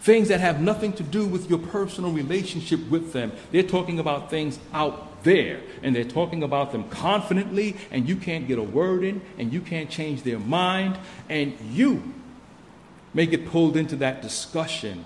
Things 0.00 0.28
that 0.28 0.40
have 0.40 0.60
nothing 0.60 0.92
to 0.94 1.02
do 1.02 1.26
with 1.26 1.50
your 1.50 1.58
personal 1.58 2.12
relationship 2.12 2.80
with 2.88 3.12
them. 3.12 3.32
They're 3.52 3.62
talking 3.62 3.98
about 3.98 4.30
things 4.30 4.58
out 4.72 5.22
there, 5.22 5.60
and 5.82 5.94
they're 5.94 6.04
talking 6.04 6.42
about 6.42 6.72
them 6.72 6.88
confidently, 6.88 7.76
and 7.90 8.08
you 8.08 8.16
can't 8.16 8.48
get 8.48 8.58
a 8.58 8.62
word 8.62 9.04
in, 9.04 9.20
and 9.36 9.52
you 9.52 9.60
can't 9.60 9.90
change 9.90 10.22
their 10.22 10.38
mind, 10.38 10.98
and 11.28 11.54
you 11.70 12.02
may 13.12 13.26
get 13.26 13.46
pulled 13.46 13.76
into 13.76 13.96
that 13.96 14.22
discussion, 14.22 15.04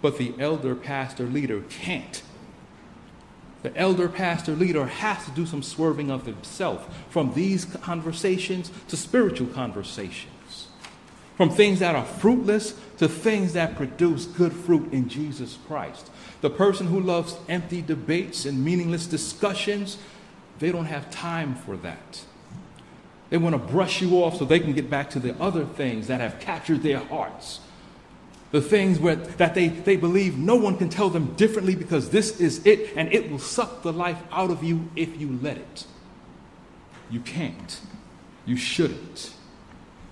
but 0.00 0.16
the 0.16 0.32
elder 0.38 0.74
pastor 0.74 1.24
leader 1.24 1.60
can't. 1.68 2.22
The 3.64 3.74
elder 3.78 4.10
pastor 4.10 4.52
leader 4.52 4.84
has 4.84 5.24
to 5.24 5.30
do 5.30 5.46
some 5.46 5.62
swerving 5.62 6.10
of 6.10 6.26
himself 6.26 6.94
from 7.08 7.32
these 7.32 7.64
conversations 7.64 8.70
to 8.88 8.96
spiritual 8.98 9.46
conversations, 9.46 10.68
from 11.38 11.48
things 11.48 11.78
that 11.78 11.96
are 11.96 12.04
fruitless 12.04 12.74
to 12.98 13.08
things 13.08 13.54
that 13.54 13.74
produce 13.74 14.26
good 14.26 14.52
fruit 14.52 14.92
in 14.92 15.08
Jesus 15.08 15.56
Christ. 15.66 16.10
The 16.42 16.50
person 16.50 16.88
who 16.88 17.00
loves 17.00 17.38
empty 17.48 17.80
debates 17.80 18.44
and 18.44 18.62
meaningless 18.62 19.06
discussions, 19.06 19.96
they 20.58 20.70
don't 20.70 20.84
have 20.84 21.10
time 21.10 21.54
for 21.54 21.78
that. 21.78 22.22
They 23.30 23.38
want 23.38 23.54
to 23.54 23.72
brush 23.72 24.02
you 24.02 24.22
off 24.22 24.36
so 24.36 24.44
they 24.44 24.60
can 24.60 24.74
get 24.74 24.90
back 24.90 25.08
to 25.10 25.18
the 25.18 25.34
other 25.40 25.64
things 25.64 26.08
that 26.08 26.20
have 26.20 26.38
captured 26.38 26.82
their 26.82 26.98
hearts. 26.98 27.60
The 28.54 28.62
things 28.62 29.00
where, 29.00 29.16
that 29.16 29.56
they, 29.56 29.66
they 29.66 29.96
believe 29.96 30.38
no 30.38 30.54
one 30.54 30.76
can 30.76 30.88
tell 30.88 31.10
them 31.10 31.34
differently 31.34 31.74
because 31.74 32.10
this 32.10 32.40
is 32.40 32.64
it 32.64 32.92
and 32.94 33.12
it 33.12 33.28
will 33.28 33.40
suck 33.40 33.82
the 33.82 33.92
life 33.92 34.22
out 34.30 34.52
of 34.52 34.62
you 34.62 34.88
if 34.94 35.20
you 35.20 35.40
let 35.42 35.56
it. 35.56 35.86
You 37.10 37.18
can't. 37.18 37.80
You 38.46 38.56
shouldn't. 38.56 39.34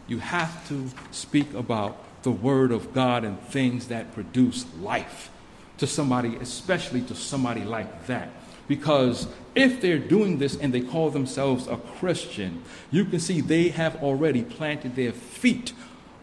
You 0.09 0.19
have 0.19 0.67
to 0.71 0.91
speak 1.13 1.55
about 1.55 2.03
the 2.25 2.33
Word 2.33 2.73
of 2.73 2.93
God 2.93 3.23
and 3.23 3.41
things 3.43 3.87
that 3.87 4.13
produce 4.13 4.67
life 4.81 5.31
to 5.79 5.87
somebody, 5.87 6.35
especially 6.41 7.03
to 7.03 7.15
somebody 7.15 7.63
like 7.63 8.09
that. 8.09 8.29
Because 8.67 9.29
if 9.55 9.81
they're 9.81 10.01
doing 10.01 10.39
this 10.39 10.57
and 10.57 10.75
they 10.75 10.81
call 10.81 11.11
themselves 11.11 11.69
a 11.69 11.77
Christian, 11.77 12.65
you 12.91 13.05
can 13.05 13.21
see 13.21 13.41
they 13.41 13.69
have 13.69 14.03
already 14.03 14.43
planted 14.43 14.97
their 14.97 15.13
feet 15.13 15.73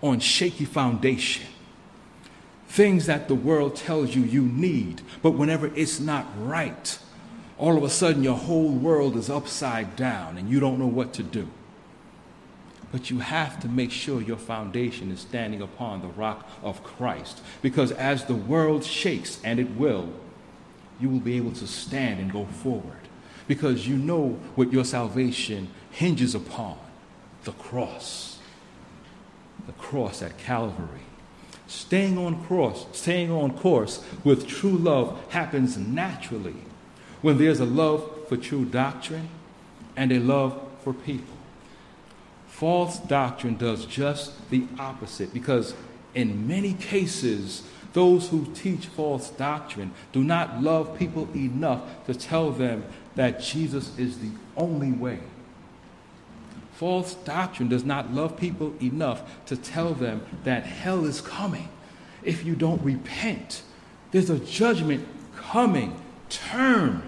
on 0.02 0.20
shaky 0.20 0.66
foundation. 0.66 1.48
Things 2.70 3.08
that 3.08 3.28
the 3.28 3.36
world 3.36 3.76
tells 3.76 4.16
you 4.16 4.22
you 4.22 4.44
need, 4.44 5.02
but 5.24 5.32
whenever 5.32 5.72
it's 5.76 6.00
not 6.00 6.28
right, 6.38 7.00
all 7.58 7.76
of 7.76 7.84
a 7.84 7.90
sudden 7.90 8.24
your 8.24 8.38
whole 8.38 8.70
world 8.70 9.18
is 9.18 9.28
upside 9.28 9.96
down 9.96 10.38
and 10.38 10.48
you 10.48 10.60
don't 10.60 10.78
know 10.78 10.88
what 10.88 11.12
to 11.14 11.24
do. 11.24 11.50
But 12.92 13.10
you 13.10 13.20
have 13.20 13.60
to 13.62 13.68
make 13.68 13.92
sure 13.92 14.22
your 14.22 14.38
foundation 14.38 15.12
is 15.12 15.20
standing 15.20 15.64
upon 15.64 16.02
the 16.02 16.08
rock 16.10 16.48
of 16.62 16.84
Christ. 16.84 17.42
Because 17.64 17.92
as 17.92 18.26
the 18.26 18.36
world 18.36 18.84
shakes, 18.84 19.40
and 19.44 19.60
it 19.60 19.72
will, 19.72 20.14
you 21.00 21.10
will 21.10 21.20
be 21.20 21.38
able 21.38 21.52
to 21.54 21.68
stand 21.68 22.20
and 22.20 22.32
go 22.32 22.46
forward 22.46 23.10
because 23.48 23.88
you 23.88 23.98
know 23.98 24.40
what 24.54 24.72
your 24.72 24.86
salvation 24.86 25.70
hinges 25.90 26.36
upon 26.36 26.78
the 27.46 27.52
cross. 27.54 28.38
The 29.66 29.74
cross 29.74 30.22
at 30.22 30.38
Calvary. 30.38 31.09
Staying 31.70 32.18
on 32.18 32.44
course, 32.46 32.88
staying 32.94 33.30
on 33.30 33.56
course 33.56 34.04
with 34.24 34.48
true 34.48 34.76
love 34.76 35.24
happens 35.30 35.78
naturally 35.78 36.56
when 37.22 37.38
there's 37.38 37.60
a 37.60 37.66
love 37.66 38.28
for 38.28 38.38
true 38.38 38.66
doctrine 38.66 39.30
and 39.96 40.12
a 40.12 40.18
love 40.18 40.60
for 40.84 40.96
people. 40.96 41.36
False 42.48 42.98
doctrine 42.98 43.56
does 43.56 43.86
just 43.86 44.50
the 44.50 44.66
opposite 44.80 45.32
because 45.32 45.76
in 46.16 46.48
many 46.48 46.74
cases 46.74 47.62
those 47.94 48.30
who 48.30 48.48
teach 48.56 48.88
false 48.88 49.30
doctrine 49.30 49.92
do 50.12 50.24
not 50.24 50.64
love 50.64 50.98
people 50.98 51.30
enough 51.36 51.84
to 52.08 52.16
tell 52.16 52.50
them 52.50 52.84
that 53.14 53.42
Jesus 53.42 53.96
is 54.00 54.18
the 54.18 54.32
only 54.58 54.92
way. 54.92 55.20
False 56.80 57.14
doctrine 57.14 57.68
does 57.68 57.84
not 57.84 58.14
love 58.14 58.38
people 58.38 58.74
enough 58.82 59.46
to 59.48 59.58
tell 59.58 59.94
them 59.94 60.26
that 60.46 60.64
hell 60.64 61.04
is 61.04 61.20
coming 61.20 61.68
if 62.24 62.46
you 62.46 62.56
don't 62.56 62.82
repent. 62.82 63.64
There's 64.12 64.30
a 64.30 64.40
judgment 64.40 65.06
coming. 65.36 66.00
Turn 66.30 67.02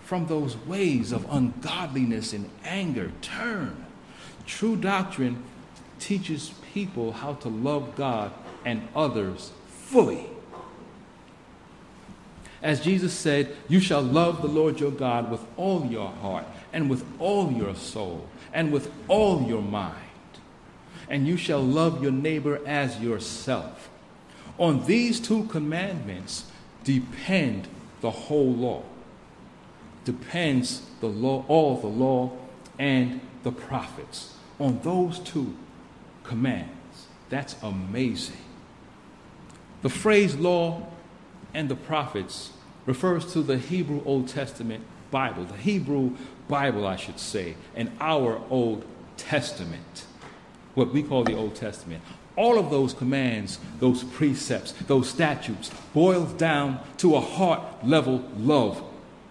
from 0.00 0.26
those 0.26 0.56
ways 0.56 1.12
of 1.12 1.30
ungodliness 1.30 2.32
and 2.32 2.48
anger. 2.64 3.12
Turn. 3.20 3.84
True 4.46 4.76
doctrine 4.76 5.42
teaches 5.98 6.54
people 6.72 7.12
how 7.12 7.34
to 7.34 7.50
love 7.50 7.94
God 7.94 8.32
and 8.64 8.88
others 8.96 9.52
fully. 9.68 10.30
As 12.62 12.80
Jesus 12.80 13.12
said, 13.12 13.54
You 13.68 13.80
shall 13.80 14.02
love 14.02 14.40
the 14.40 14.48
Lord 14.48 14.80
your 14.80 14.92
God 14.92 15.30
with 15.30 15.44
all 15.58 15.84
your 15.84 16.08
heart, 16.08 16.46
and 16.72 16.88
with 16.88 17.04
all 17.18 17.52
your 17.52 17.74
soul, 17.74 18.28
and 18.52 18.72
with 18.72 18.90
all 19.08 19.42
your 19.42 19.62
mind. 19.62 19.96
And 21.08 21.26
you 21.26 21.36
shall 21.36 21.62
love 21.62 22.02
your 22.02 22.12
neighbor 22.12 22.60
as 22.66 22.98
yourself. 23.00 23.90
On 24.58 24.84
these 24.86 25.20
two 25.20 25.44
commandments 25.44 26.44
depend 26.84 27.68
the 28.00 28.10
whole 28.10 28.52
law. 28.52 28.82
Depends 30.04 30.82
the 31.00 31.06
law, 31.06 31.44
all 31.48 31.76
the 31.76 31.86
law 31.86 32.32
and 32.78 33.20
the 33.42 33.52
prophets. 33.52 34.36
On 34.58 34.80
those 34.82 35.18
two 35.18 35.56
commands. 36.24 36.70
That's 37.28 37.56
amazing. 37.62 38.36
The 39.82 39.88
phrase 39.88 40.36
law 40.36 40.86
and 41.54 41.68
the 41.68 41.74
prophets 41.74 42.52
refers 42.86 43.32
to 43.32 43.42
the 43.42 43.58
Hebrew 43.58 44.02
Old 44.04 44.28
Testament 44.28 44.84
Bible, 45.12 45.44
the 45.44 45.56
Hebrew 45.56 46.16
Bible, 46.48 46.84
I 46.84 46.96
should 46.96 47.20
say, 47.20 47.54
and 47.76 47.92
our 48.00 48.40
Old 48.50 48.84
Testament, 49.16 50.06
what 50.74 50.92
we 50.92 51.04
call 51.04 51.22
the 51.22 51.36
Old 51.36 51.54
Testament. 51.54 52.02
All 52.34 52.58
of 52.58 52.70
those 52.70 52.94
commands, 52.94 53.60
those 53.78 54.02
precepts, 54.02 54.72
those 54.72 55.08
statutes 55.08 55.70
boils 55.94 56.32
down 56.32 56.80
to 56.96 57.14
a 57.14 57.20
heart 57.20 57.62
level 57.86 58.28
love 58.36 58.82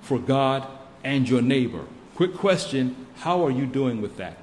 for 0.02 0.20
God 0.20 0.66
and 1.04 1.28
your 1.28 1.42
neighbor. 1.42 1.84
Quick 2.16 2.36
question 2.36 2.96
how 3.18 3.46
are 3.46 3.52
you 3.52 3.66
doing 3.66 4.02
with 4.02 4.18
that? 4.18 4.38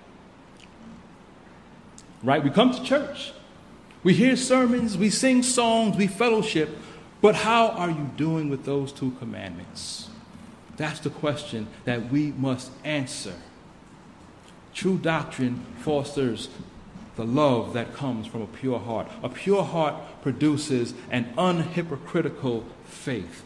Right? 2.22 2.42
We 2.42 2.50
come 2.50 2.72
to 2.74 2.82
church. 2.82 3.32
We 4.02 4.14
hear 4.14 4.36
sermons, 4.36 4.96
we 4.96 5.10
sing 5.10 5.42
songs, 5.42 5.96
we 5.96 6.06
fellowship, 6.06 6.76
but 7.20 7.34
how 7.34 7.68
are 7.68 7.90
you 7.90 8.10
doing 8.16 8.48
with 8.48 8.64
those 8.64 8.92
two 8.92 9.10
commandments? 9.18 10.08
That's 10.78 11.00
the 11.00 11.10
question 11.10 11.66
that 11.84 12.10
we 12.10 12.32
must 12.32 12.70
answer. 12.84 13.34
True 14.72 14.96
doctrine 14.96 15.66
fosters 15.80 16.48
the 17.16 17.24
love 17.24 17.72
that 17.72 17.94
comes 17.94 18.28
from 18.28 18.42
a 18.42 18.46
pure 18.46 18.78
heart. 18.78 19.08
A 19.24 19.28
pure 19.28 19.64
heart 19.64 19.96
produces 20.22 20.94
an 21.10 21.32
unhypocritical 21.36 22.64
faith. 22.84 23.44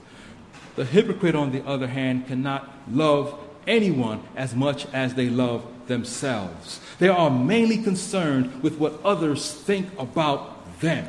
The 0.77 0.85
hypocrite, 0.85 1.35
on 1.35 1.53
the 1.53 1.65
other 1.67 1.87
hand, 1.87 2.27
cannot 2.27 2.71
love 2.91 3.39
anyone 3.67 4.23
as 4.37 4.55
much 4.55 4.87
as 4.93 5.15
they 5.15 5.31
love 5.31 5.65
themselves. 5.87 6.81
They 6.99 7.09
are 7.09 7.31
mainly 7.31 7.79
concerned 7.79 8.63
with 8.63 8.77
what 8.77 9.01
others 9.03 9.55
think 9.55 9.89
about 9.99 10.81
them. 10.81 11.09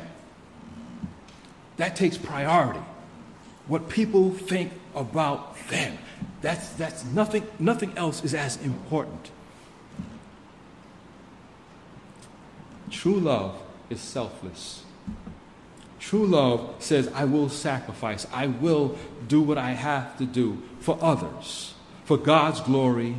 That 1.76 1.96
takes 1.96 2.16
priority. 2.16 2.80
What 3.66 3.90
people 3.90 4.30
think 4.30 4.72
about 4.94 5.56
them. 5.68 5.98
That's, 6.42 6.68
that's 6.70 7.04
nothing, 7.04 7.46
nothing 7.58 7.96
else 7.96 8.22
is 8.22 8.34
as 8.34 8.56
important. 8.62 9.30
True 12.90 13.18
love 13.18 13.60
is 13.90 14.00
selfless. 14.00 14.84
True 15.98 16.26
love 16.26 16.74
says, 16.80 17.08
I 17.14 17.24
will 17.24 17.48
sacrifice, 17.48 18.26
I 18.32 18.46
will 18.46 18.98
do 19.26 19.40
what 19.40 19.56
I 19.56 19.70
have 19.70 20.18
to 20.18 20.26
do 20.26 20.62
for 20.80 20.98
others, 21.00 21.72
for 22.04 22.18
God's 22.18 22.60
glory, 22.60 23.16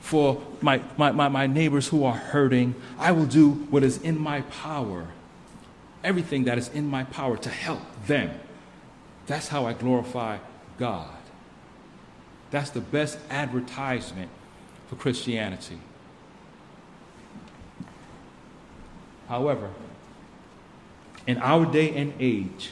for 0.00 0.42
my, 0.60 0.82
my, 0.96 1.12
my, 1.12 1.28
my, 1.28 1.46
neighbors 1.46 1.88
who 1.88 2.04
are 2.04 2.16
hurting. 2.16 2.74
I 2.98 3.12
will 3.12 3.26
do 3.26 3.50
what 3.50 3.84
is 3.84 3.98
in 4.02 4.18
my 4.18 4.40
power, 4.42 5.06
everything 6.02 6.44
that 6.44 6.58
is 6.58 6.68
in 6.68 6.88
my 6.88 7.04
power 7.04 7.36
to 7.36 7.48
help 7.48 7.80
them. 8.06 8.30
That's 9.26 9.48
how 9.48 9.66
I 9.66 9.72
glorify 9.72 10.38
God. 10.78 11.15
That's 12.50 12.70
the 12.70 12.80
best 12.80 13.18
advertisement 13.30 14.30
for 14.88 14.96
Christianity. 14.96 15.78
However, 19.28 19.70
in 21.26 21.38
our 21.38 21.66
day 21.66 21.94
and 21.96 22.12
age, 22.20 22.70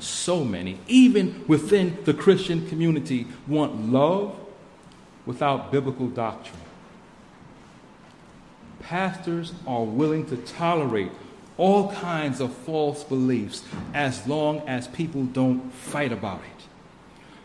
so 0.00 0.44
many, 0.44 0.78
even 0.86 1.44
within 1.46 1.98
the 2.04 2.14
Christian 2.14 2.66
community, 2.68 3.26
want 3.46 3.92
love 3.92 4.34
without 5.26 5.70
biblical 5.70 6.06
doctrine. 6.06 6.60
Pastors 8.80 9.52
are 9.66 9.84
willing 9.84 10.24
to 10.26 10.36
tolerate 10.38 11.12
all 11.58 11.92
kinds 11.92 12.40
of 12.40 12.54
false 12.54 13.04
beliefs 13.04 13.64
as 13.92 14.26
long 14.26 14.60
as 14.60 14.88
people 14.88 15.24
don't 15.24 15.72
fight 15.74 16.12
about 16.12 16.40
it. 16.40 16.57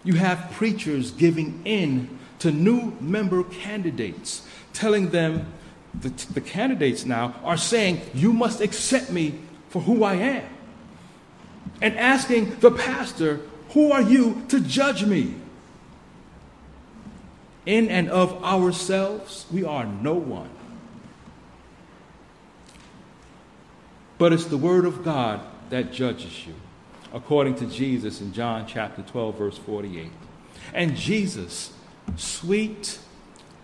You 0.04 0.14
have 0.16 0.52
preachers 0.52 1.12
giving 1.12 1.62
in 1.66 2.20
to 2.40 2.52
new 2.52 2.96
member 3.00 3.44
candidates, 3.44 4.46
telling 4.74 5.10
them, 5.10 5.54
the, 5.94 6.10
the 6.34 6.42
candidates 6.42 7.06
now 7.06 7.36
are 7.44 7.58
saying, 7.58 8.02
You 8.14 8.34
must 8.34 8.62
accept 8.62 9.12
me 9.12 9.40
for 9.70 9.82
who 9.82 10.04
I 10.04 10.16
am. 10.16 10.50
And 11.82 11.98
asking 11.98 12.60
the 12.60 12.72
pastor, 12.72 13.42
Who 13.70 13.92
are 13.92 14.02
you 14.02 14.44
to 14.50 14.60
judge 14.60 15.06
me? 15.06 15.36
In 17.66 17.90
and 17.90 18.10
of 18.10 18.44
ourselves, 18.44 19.46
we 19.52 19.64
are 19.64 19.86
no 19.86 20.14
one. 20.14 20.50
But 24.18 24.34
it's 24.34 24.46
the 24.46 24.58
Word 24.58 24.86
of 24.86 25.04
God 25.04 25.42
that 25.70 25.92
judges 25.92 26.46
you, 26.46 26.56
according 27.14 27.56
to 27.56 27.66
Jesus 27.68 28.20
in 28.20 28.34
John 28.34 28.66
chapter 28.68 29.04
12, 29.04 29.38
verse 29.38 29.58
48. 29.60 30.12
And 30.74 30.96
Jesus, 30.96 31.72
sweet, 32.18 32.98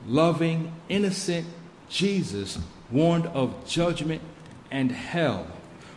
loving, 0.07 0.71
innocent 0.87 1.47
Jesus, 1.89 2.59
warned 2.91 3.25
of 3.27 3.67
judgment 3.67 4.21
and 4.71 4.91
hell 4.91 5.47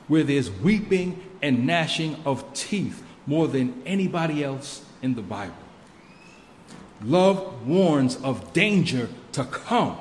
where 0.08 0.22
there's 0.22 0.50
weeping 0.50 1.22
and 1.42 1.66
gnashing 1.66 2.16
of 2.24 2.52
teeth 2.54 3.02
more 3.26 3.46
than 3.46 3.82
anybody 3.86 4.42
else 4.42 4.84
in 5.02 5.14
the 5.14 5.22
Bible. 5.22 5.54
Love 7.04 7.66
warns 7.66 8.16
of 8.16 8.52
danger 8.52 9.08
to 9.32 9.44
come. 9.44 9.96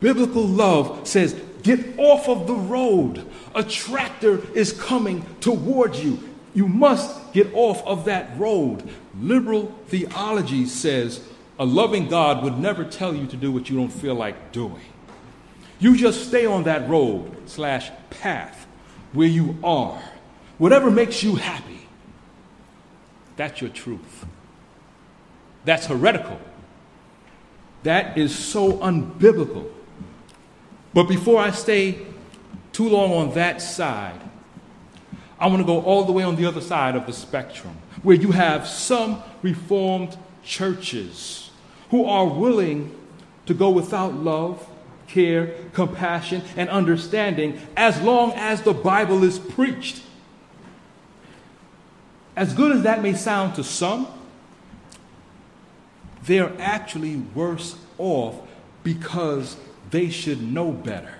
Biblical 0.00 0.46
love 0.46 1.06
says, 1.06 1.34
Get 1.62 1.98
off 1.98 2.28
of 2.28 2.46
the 2.46 2.54
road. 2.54 3.26
A 3.54 3.62
tractor 3.62 4.40
is 4.54 4.72
coming 4.72 5.24
towards 5.40 6.02
you. 6.02 6.29
You 6.54 6.66
must 6.66 7.32
get 7.32 7.52
off 7.54 7.84
of 7.86 8.04
that 8.06 8.38
road. 8.38 8.88
Liberal 9.18 9.74
theology 9.86 10.66
says 10.66 11.22
a 11.58 11.64
loving 11.64 12.08
God 12.08 12.42
would 12.42 12.58
never 12.58 12.84
tell 12.84 13.14
you 13.14 13.26
to 13.26 13.36
do 13.36 13.52
what 13.52 13.68
you 13.68 13.76
don't 13.76 13.90
feel 13.90 14.14
like 14.14 14.52
doing. 14.52 14.80
You 15.78 15.96
just 15.96 16.28
stay 16.28 16.46
on 16.46 16.64
that 16.64 16.88
road 16.88 17.48
slash 17.48 17.90
path 18.10 18.66
where 19.12 19.28
you 19.28 19.58
are. 19.62 20.02
Whatever 20.58 20.90
makes 20.90 21.22
you 21.22 21.36
happy, 21.36 21.86
that's 23.36 23.60
your 23.60 23.70
truth. 23.70 24.26
That's 25.64 25.86
heretical. 25.86 26.40
That 27.82 28.18
is 28.18 28.36
so 28.36 28.72
unbiblical. 28.78 29.70
But 30.92 31.04
before 31.04 31.40
I 31.40 31.50
stay 31.50 32.06
too 32.72 32.88
long 32.88 33.12
on 33.12 33.34
that 33.34 33.62
side, 33.62 34.20
I 35.40 35.46
want 35.46 35.60
to 35.60 35.64
go 35.64 35.80
all 35.80 36.04
the 36.04 36.12
way 36.12 36.22
on 36.22 36.36
the 36.36 36.44
other 36.44 36.60
side 36.60 36.94
of 36.94 37.06
the 37.06 37.12
spectrum, 37.14 37.74
where 38.02 38.16
you 38.16 38.32
have 38.32 38.68
some 38.68 39.22
reformed 39.42 40.16
churches 40.44 41.50
who 41.90 42.04
are 42.04 42.26
willing 42.26 42.94
to 43.46 43.54
go 43.54 43.70
without 43.70 44.14
love 44.14 44.66
care, 45.10 45.54
compassion, 45.72 46.42
and 46.56 46.68
understanding 46.68 47.60
as 47.76 48.00
long 48.00 48.32
as 48.34 48.62
the 48.62 48.72
Bible 48.72 49.24
is 49.24 49.38
preached. 49.38 50.02
As 52.36 52.54
good 52.54 52.70
as 52.72 52.82
that 52.84 53.02
may 53.02 53.14
sound 53.14 53.56
to 53.56 53.64
some, 53.64 54.06
they're 56.22 56.52
actually 56.60 57.16
worse 57.16 57.76
off 57.98 58.36
because 58.84 59.56
they 59.90 60.10
should 60.10 60.40
know 60.40 60.70
better. 60.70 61.16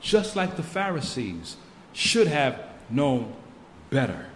Just 0.00 0.34
like 0.34 0.56
the 0.56 0.62
Pharisees 0.62 1.56
should 1.92 2.26
have 2.26 2.60
known 2.90 3.32
better. 3.90 4.26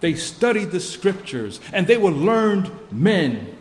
They 0.00 0.14
studied 0.14 0.70
the 0.70 0.80
scriptures 0.80 1.60
and 1.72 1.86
they 1.86 1.96
were 1.96 2.10
learned 2.10 2.70
men, 2.92 3.56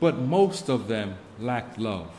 but 0.00 0.18
most 0.18 0.68
of 0.68 0.88
them 0.88 1.16
lacked 1.38 1.78
love. 1.78 2.10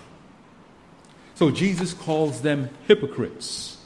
So 1.35 1.51
Jesus 1.51 1.93
calls 1.93 2.41
them 2.41 2.69
hypocrites. 2.87 3.77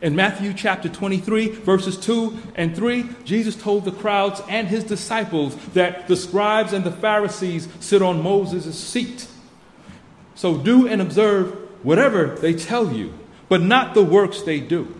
In 0.00 0.14
Matthew 0.14 0.54
chapter 0.54 0.88
23, 0.88 1.48
verses 1.48 1.98
2 1.98 2.38
and 2.54 2.74
3, 2.74 3.04
Jesus 3.24 3.56
told 3.56 3.84
the 3.84 3.92
crowds 3.92 4.40
and 4.48 4.68
his 4.68 4.84
disciples 4.84 5.56
that 5.74 6.06
the 6.06 6.16
scribes 6.16 6.72
and 6.72 6.84
the 6.84 6.92
Pharisees 6.92 7.68
sit 7.80 8.00
on 8.00 8.22
Moses' 8.22 8.78
seat. 8.78 9.26
So 10.36 10.56
do 10.56 10.86
and 10.86 11.02
observe 11.02 11.52
whatever 11.82 12.36
they 12.36 12.54
tell 12.54 12.92
you, 12.92 13.12
but 13.48 13.60
not 13.60 13.94
the 13.94 14.04
works 14.04 14.42
they 14.42 14.60
do. 14.60 14.94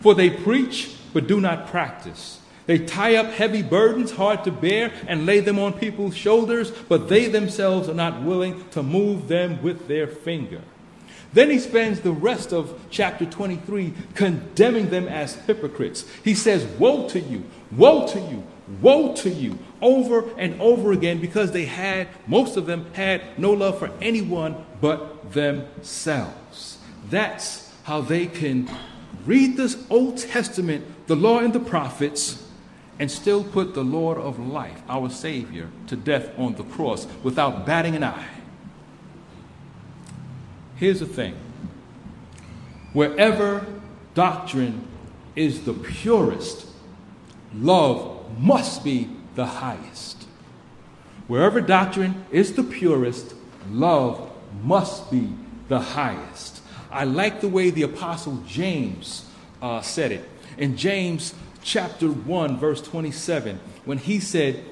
For 0.00 0.14
they 0.14 0.30
preach, 0.30 0.96
but 1.12 1.26
do 1.26 1.40
not 1.40 1.68
practice. 1.68 2.40
They 2.66 2.78
tie 2.78 3.16
up 3.16 3.32
heavy 3.32 3.62
burdens 3.62 4.12
hard 4.12 4.44
to 4.44 4.52
bear 4.52 4.92
and 5.08 5.26
lay 5.26 5.40
them 5.40 5.58
on 5.58 5.72
people's 5.72 6.16
shoulders, 6.16 6.70
but 6.70 7.08
they 7.08 7.26
themselves 7.26 7.88
are 7.88 7.94
not 7.94 8.22
willing 8.22 8.68
to 8.70 8.82
move 8.82 9.28
them 9.28 9.62
with 9.62 9.88
their 9.88 10.06
finger. 10.06 10.60
Then 11.32 11.50
he 11.50 11.58
spends 11.58 12.00
the 12.00 12.12
rest 12.12 12.52
of 12.52 12.78
chapter 12.90 13.24
23 13.24 13.92
condemning 14.14 14.90
them 14.90 15.06
as 15.06 15.34
hypocrites. 15.46 16.04
He 16.24 16.34
says, 16.34 16.64
Woe 16.78 17.08
to 17.08 17.20
you, 17.20 17.44
woe 17.70 18.06
to 18.08 18.20
you, 18.20 18.44
woe 18.80 19.14
to 19.16 19.30
you, 19.30 19.58
over 19.80 20.28
and 20.36 20.60
over 20.60 20.92
again 20.92 21.20
because 21.20 21.52
they 21.52 21.66
had, 21.66 22.08
most 22.26 22.56
of 22.56 22.66
them 22.66 22.92
had 22.94 23.38
no 23.38 23.52
love 23.52 23.78
for 23.78 23.90
anyone 24.00 24.64
but 24.80 25.32
themselves. 25.32 26.78
That's 27.08 27.72
how 27.84 28.00
they 28.00 28.26
can 28.26 28.68
read 29.26 29.56
this 29.56 29.76
Old 29.90 30.18
Testament, 30.18 30.84
the 31.06 31.16
law 31.16 31.38
and 31.38 31.52
the 31.52 31.60
prophets, 31.60 32.46
and 32.98 33.10
still 33.10 33.42
put 33.42 33.74
the 33.74 33.82
Lord 33.82 34.18
of 34.18 34.38
life, 34.38 34.82
our 34.88 35.08
Savior, 35.08 35.70
to 35.86 35.96
death 35.96 36.38
on 36.38 36.54
the 36.54 36.64
cross 36.64 37.06
without 37.22 37.64
batting 37.64 37.96
an 37.96 38.04
eye. 38.04 38.28
Here's 40.76 41.00
the 41.00 41.06
thing 41.06 41.34
wherever 42.92 43.66
doctrine 44.14 44.86
is 45.36 45.64
the 45.64 45.72
purest, 45.72 46.66
love 47.54 48.38
must 48.38 48.84
be 48.84 49.08
the 49.34 49.46
highest. 49.46 50.26
Wherever 51.26 51.60
doctrine 51.60 52.24
is 52.30 52.54
the 52.54 52.64
purest, 52.64 53.34
love 53.70 54.30
must 54.62 55.10
be 55.10 55.32
the 55.68 55.78
highest. 55.78 56.59
I 56.90 57.04
like 57.04 57.40
the 57.40 57.48
way 57.48 57.70
the 57.70 57.82
Apostle 57.82 58.42
James 58.46 59.28
uh, 59.62 59.80
said 59.80 60.12
it. 60.12 60.28
In 60.58 60.76
James 60.76 61.34
chapter 61.62 62.08
1, 62.08 62.58
verse 62.58 62.82
27, 62.82 63.60
when 63.84 63.98
he 63.98 64.20
said, 64.20 64.64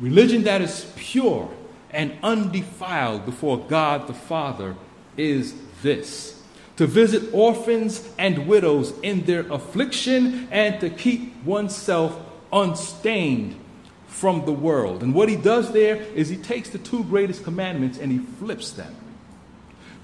Religion 0.00 0.44
that 0.44 0.60
is 0.60 0.92
pure 0.96 1.50
and 1.90 2.16
undefiled 2.22 3.24
before 3.24 3.58
God 3.58 4.06
the 4.06 4.14
Father 4.14 4.76
is 5.16 5.54
this 5.82 6.36
to 6.76 6.86
visit 6.86 7.32
orphans 7.32 8.06
and 8.18 8.46
widows 8.46 8.92
in 9.02 9.24
their 9.24 9.50
affliction 9.50 10.46
and 10.50 10.78
to 10.80 10.90
keep 10.90 11.42
oneself 11.42 12.20
unstained 12.52 13.58
from 14.06 14.44
the 14.44 14.52
world. 14.52 15.02
And 15.02 15.14
what 15.14 15.28
he 15.28 15.36
does 15.36 15.72
there 15.72 15.96
is 15.96 16.28
he 16.28 16.36
takes 16.36 16.68
the 16.68 16.78
two 16.78 17.04
greatest 17.04 17.44
commandments 17.44 17.98
and 17.98 18.12
he 18.12 18.18
flips 18.18 18.72
them. 18.72 18.94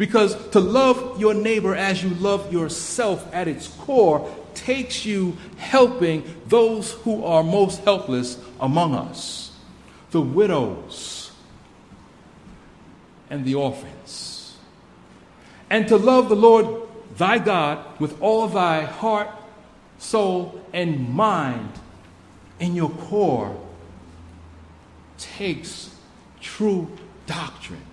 Because 0.03 0.35
to 0.49 0.59
love 0.59 1.21
your 1.21 1.33
neighbor 1.33 1.77
as 1.77 2.03
you 2.03 2.11
love 2.15 2.53
yourself 2.53 3.33
at 3.33 3.47
its 3.47 3.69
core 3.69 4.29
takes 4.53 5.07
you 5.07 5.37
helping 5.59 6.25
those 6.49 6.91
who 7.05 7.25
are 7.25 7.45
most 7.45 7.85
helpless 7.85 8.37
among 8.59 8.97
us 8.97 9.53
the 10.11 10.21
widows 10.21 11.31
and 13.31 13.45
the 13.45 13.55
orphans. 13.55 14.57
And 15.71 15.87
to 15.87 15.97
love 15.99 16.29
the 16.29 16.35
Lord 16.35 16.83
thy 17.17 17.39
God 17.39 17.79
with 18.01 18.21
all 18.21 18.49
thy 18.49 18.83
heart, 18.83 19.29
soul, 19.99 20.61
and 20.73 21.11
mind 21.11 21.71
in 22.59 22.75
your 22.75 22.91
core 22.91 23.57
takes 25.17 25.95
true 26.41 26.91
doctrine, 27.29 27.87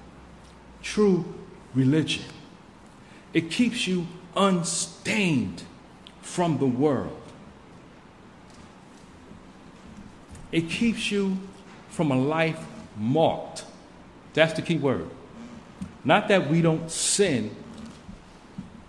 true 0.81 1.35
religion. 1.73 2.25
It 3.33 3.51
keeps 3.51 3.87
you 3.87 4.07
unstained 4.35 5.63
from 6.21 6.57
the 6.57 6.65
world. 6.65 7.15
It 10.51 10.69
keeps 10.69 11.11
you 11.11 11.37
from 11.89 12.11
a 12.11 12.17
life 12.17 12.59
marked. 12.97 13.65
That's 14.33 14.53
the 14.53 14.61
key 14.61 14.77
word. 14.77 15.09
Not 16.03 16.27
that 16.29 16.49
we 16.49 16.61
don't 16.61 16.89
sin, 16.89 17.55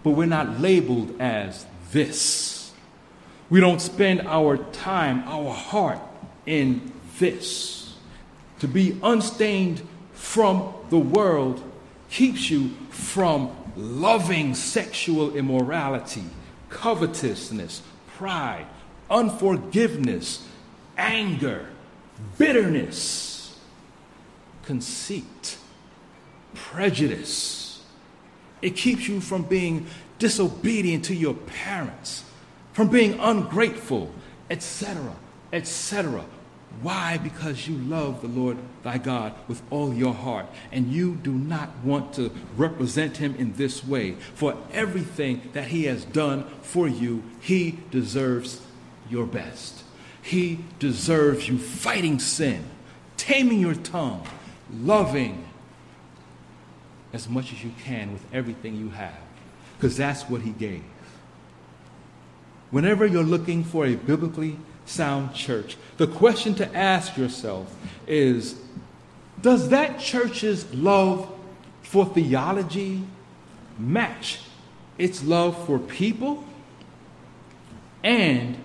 but 0.02 0.10
we're 0.10 0.26
not 0.26 0.60
labeled 0.60 1.20
as 1.20 1.66
this. 1.90 2.72
We 3.50 3.60
don't 3.60 3.80
spend 3.80 4.22
our 4.22 4.56
time, 4.56 5.24
our 5.26 5.52
heart 5.52 5.98
in 6.46 6.92
this. 7.18 7.94
To 8.60 8.68
be 8.68 8.98
unstained 9.02 9.82
from 10.12 10.72
the 10.90 10.98
world 10.98 11.62
keeps 12.10 12.50
you 12.50 12.70
from 12.90 13.50
loving 13.76 14.54
sexual 14.54 15.34
immorality, 15.36 16.24
covetousness, 16.68 17.82
pride, 18.16 18.66
unforgiveness, 19.08 20.46
anger, 20.98 21.68
bitterness, 22.36 23.58
conceit, 24.64 25.56
prejudice. 26.54 27.82
It 28.60 28.76
keeps 28.76 29.08
you 29.08 29.20
from 29.20 29.44
being 29.44 29.86
disobedient 30.18 31.04
to 31.06 31.14
your 31.14 31.34
parents, 31.34 32.24
from 32.72 32.88
being 32.88 33.18
ungrateful, 33.18 34.12
etc., 34.50 35.14
etc. 35.52 36.24
Why? 36.82 37.18
Because 37.18 37.68
you 37.68 37.76
love 37.76 38.22
the 38.22 38.28
Lord 38.28 38.56
thy 38.82 38.96
God 38.96 39.34
with 39.48 39.60
all 39.70 39.92
your 39.92 40.14
heart, 40.14 40.46
and 40.72 40.90
you 40.90 41.16
do 41.16 41.32
not 41.32 41.68
want 41.84 42.14
to 42.14 42.30
represent 42.56 43.18
him 43.18 43.34
in 43.34 43.52
this 43.54 43.84
way. 43.84 44.12
For 44.34 44.56
everything 44.72 45.50
that 45.52 45.68
he 45.68 45.84
has 45.84 46.04
done 46.04 46.44
for 46.62 46.88
you, 46.88 47.22
he 47.40 47.78
deserves 47.90 48.62
your 49.10 49.26
best. 49.26 49.82
He 50.22 50.60
deserves 50.78 51.48
you 51.48 51.58
fighting 51.58 52.18
sin, 52.18 52.64
taming 53.16 53.60
your 53.60 53.74
tongue, 53.74 54.26
loving 54.72 55.44
as 57.12 57.28
much 57.28 57.52
as 57.52 57.64
you 57.64 57.72
can 57.84 58.12
with 58.12 58.24
everything 58.32 58.76
you 58.76 58.90
have, 58.90 59.18
because 59.76 59.96
that's 59.96 60.22
what 60.30 60.42
he 60.42 60.50
gave. 60.50 60.84
Whenever 62.70 63.04
you're 63.04 63.24
looking 63.24 63.64
for 63.64 63.84
a 63.84 63.96
biblically 63.96 64.56
sound 64.90 65.34
church. 65.34 65.76
The 65.96 66.06
question 66.06 66.54
to 66.56 66.76
ask 66.76 67.16
yourself 67.16 67.74
is 68.06 68.60
Does 69.40 69.68
that 69.70 69.98
church's 69.98 70.72
love 70.74 71.30
for 71.82 72.04
theology 72.06 73.02
match 73.78 74.40
its 74.98 75.24
love 75.24 75.66
for 75.66 75.78
people? 75.78 76.44
And 78.02 78.56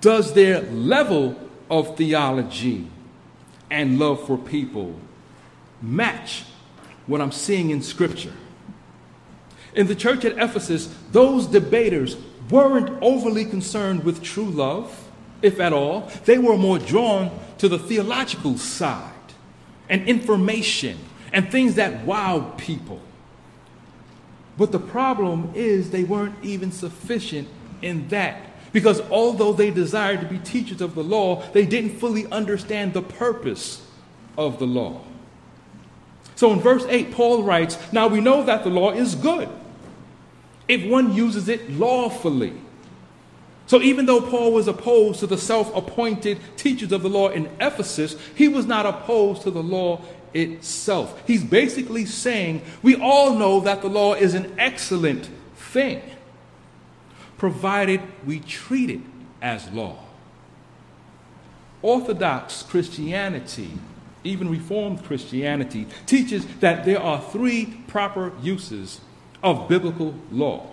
does 0.00 0.34
their 0.34 0.62
level 0.62 1.36
of 1.70 1.96
theology 1.96 2.88
and 3.70 3.98
love 3.98 4.26
for 4.26 4.36
people 4.36 4.98
match 5.80 6.44
what 7.06 7.20
I'm 7.20 7.32
seeing 7.32 7.70
in 7.70 7.82
Scripture? 7.82 8.32
In 9.74 9.86
the 9.86 9.94
church 9.94 10.24
at 10.24 10.32
Ephesus, 10.32 10.92
those 11.12 11.46
debaters 11.46 12.16
weren't 12.50 12.90
overly 13.00 13.44
concerned 13.44 14.02
with 14.02 14.22
true 14.22 14.50
love 14.50 14.99
if 15.42 15.60
at 15.60 15.72
all. 15.72 16.10
They 16.24 16.38
were 16.38 16.56
more 16.56 16.78
drawn 16.78 17.30
to 17.58 17.68
the 17.68 17.78
theological 17.78 18.58
side 18.58 19.12
and 19.88 20.06
information 20.08 20.98
and 21.32 21.50
things 21.50 21.74
that 21.74 22.06
wowed 22.06 22.58
people. 22.58 23.00
But 24.56 24.72
the 24.72 24.78
problem 24.78 25.52
is 25.54 25.90
they 25.90 26.04
weren't 26.04 26.36
even 26.42 26.72
sufficient 26.72 27.48
in 27.82 28.08
that. 28.08 28.46
Because 28.72 29.00
although 29.10 29.52
they 29.52 29.70
desired 29.70 30.20
to 30.20 30.26
be 30.26 30.38
teachers 30.38 30.80
of 30.80 30.94
the 30.94 31.02
law, 31.02 31.42
they 31.52 31.66
didn't 31.66 31.98
fully 31.98 32.26
understand 32.30 32.92
the 32.92 33.02
purpose 33.02 33.86
of 34.38 34.58
the 34.58 34.66
law. 34.66 35.00
So 36.36 36.52
in 36.52 36.60
verse 36.60 36.84
8, 36.88 37.10
Paul 37.12 37.42
writes 37.42 37.76
Now 37.92 38.06
we 38.06 38.20
know 38.20 38.44
that 38.44 38.62
the 38.64 38.70
law 38.70 38.92
is 38.92 39.14
good 39.14 39.48
if 40.68 40.88
one 40.88 41.12
uses 41.14 41.48
it 41.48 41.70
lawfully. 41.70 42.52
So 43.70 43.80
even 43.80 44.04
though 44.04 44.20
Paul 44.20 44.50
was 44.50 44.66
opposed 44.66 45.20
to 45.20 45.28
the 45.28 45.38
self 45.38 45.72
appointed 45.76 46.40
teachers 46.56 46.90
of 46.90 47.04
the 47.04 47.08
law 47.08 47.28
in 47.28 47.48
Ephesus, 47.60 48.16
he 48.34 48.48
was 48.48 48.66
not 48.66 48.84
opposed 48.84 49.42
to 49.42 49.52
the 49.52 49.62
law 49.62 50.00
itself. 50.34 51.22
He's 51.24 51.44
basically 51.44 52.04
saying 52.04 52.62
we 52.82 52.96
all 52.96 53.36
know 53.36 53.60
that 53.60 53.80
the 53.80 53.88
law 53.88 54.14
is 54.14 54.34
an 54.34 54.56
excellent 54.58 55.30
thing, 55.54 56.02
provided 57.38 58.00
we 58.26 58.40
treat 58.40 58.90
it 58.90 59.02
as 59.40 59.70
law. 59.70 59.98
Orthodox 61.80 62.64
Christianity, 62.64 63.70
even 64.24 64.50
Reformed 64.50 65.04
Christianity, 65.04 65.86
teaches 66.06 66.44
that 66.58 66.84
there 66.84 67.00
are 67.00 67.20
three 67.20 67.66
proper 67.86 68.32
uses 68.42 69.00
of 69.44 69.68
biblical 69.68 70.16
law. 70.32 70.66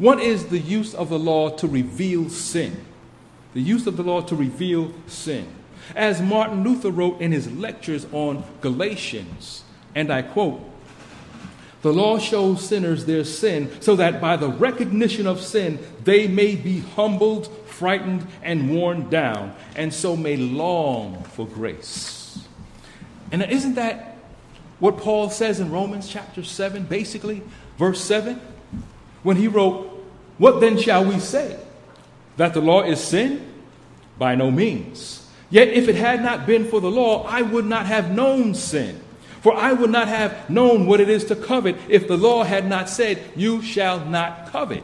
One 0.00 0.18
is 0.18 0.46
the 0.46 0.58
use 0.58 0.94
of 0.94 1.10
the 1.10 1.18
law 1.18 1.50
to 1.58 1.68
reveal 1.68 2.30
sin. 2.30 2.86
The 3.52 3.60
use 3.60 3.86
of 3.86 3.98
the 3.98 4.02
law 4.02 4.22
to 4.22 4.34
reveal 4.34 4.94
sin. 5.06 5.46
As 5.94 6.22
Martin 6.22 6.64
Luther 6.64 6.90
wrote 6.90 7.20
in 7.20 7.32
his 7.32 7.52
lectures 7.52 8.06
on 8.10 8.42
Galatians, 8.62 9.62
and 9.94 10.10
I 10.10 10.22
quote, 10.22 10.62
the 11.82 11.92
law 11.92 12.18
shows 12.18 12.66
sinners 12.66 13.04
their 13.04 13.24
sin 13.24 13.70
so 13.80 13.94
that 13.96 14.22
by 14.22 14.36
the 14.36 14.48
recognition 14.48 15.26
of 15.26 15.42
sin 15.42 15.78
they 16.02 16.26
may 16.26 16.56
be 16.56 16.80
humbled, 16.80 17.48
frightened, 17.66 18.26
and 18.42 18.74
worn 18.74 19.10
down, 19.10 19.54
and 19.76 19.92
so 19.92 20.16
may 20.16 20.36
long 20.36 21.24
for 21.24 21.46
grace. 21.46 22.46
And 23.30 23.42
isn't 23.42 23.74
that 23.74 24.16
what 24.78 24.96
Paul 24.96 25.28
says 25.28 25.60
in 25.60 25.70
Romans 25.70 26.08
chapter 26.08 26.42
7, 26.42 26.84
basically, 26.84 27.42
verse 27.76 28.02
7? 28.02 28.40
When 29.22 29.36
he 29.36 29.46
wrote, 29.48 29.89
what 30.40 30.60
then 30.62 30.78
shall 30.78 31.04
we 31.04 31.20
say? 31.20 31.60
That 32.38 32.54
the 32.54 32.62
law 32.62 32.82
is 32.82 32.98
sin? 32.98 33.46
By 34.18 34.36
no 34.36 34.50
means. 34.50 35.28
Yet 35.50 35.68
if 35.68 35.86
it 35.86 35.96
had 35.96 36.22
not 36.22 36.46
been 36.46 36.64
for 36.64 36.80
the 36.80 36.90
law, 36.90 37.26
I 37.26 37.42
would 37.42 37.66
not 37.66 37.84
have 37.84 38.10
known 38.10 38.54
sin. 38.54 39.02
For 39.42 39.54
I 39.54 39.74
would 39.74 39.90
not 39.90 40.08
have 40.08 40.48
known 40.48 40.86
what 40.86 40.98
it 40.98 41.10
is 41.10 41.26
to 41.26 41.36
covet 41.36 41.76
if 41.90 42.08
the 42.08 42.16
law 42.16 42.44
had 42.44 42.66
not 42.66 42.88
said, 42.88 43.22
You 43.36 43.60
shall 43.60 44.02
not 44.06 44.50
covet. 44.50 44.82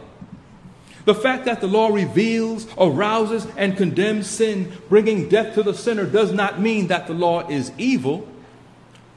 The 1.06 1.14
fact 1.14 1.46
that 1.46 1.62
the 1.62 1.68
law 1.68 1.88
reveals, 1.88 2.66
arouses, 2.76 3.46
and 3.56 3.78
condemns 3.78 4.28
sin, 4.28 4.70
bringing 4.90 5.30
death 5.30 5.54
to 5.54 5.62
the 5.62 5.72
sinner, 5.72 6.04
does 6.04 6.32
not 6.32 6.60
mean 6.60 6.88
that 6.88 7.06
the 7.06 7.14
law 7.14 7.48
is 7.48 7.72
evil. 7.78 8.28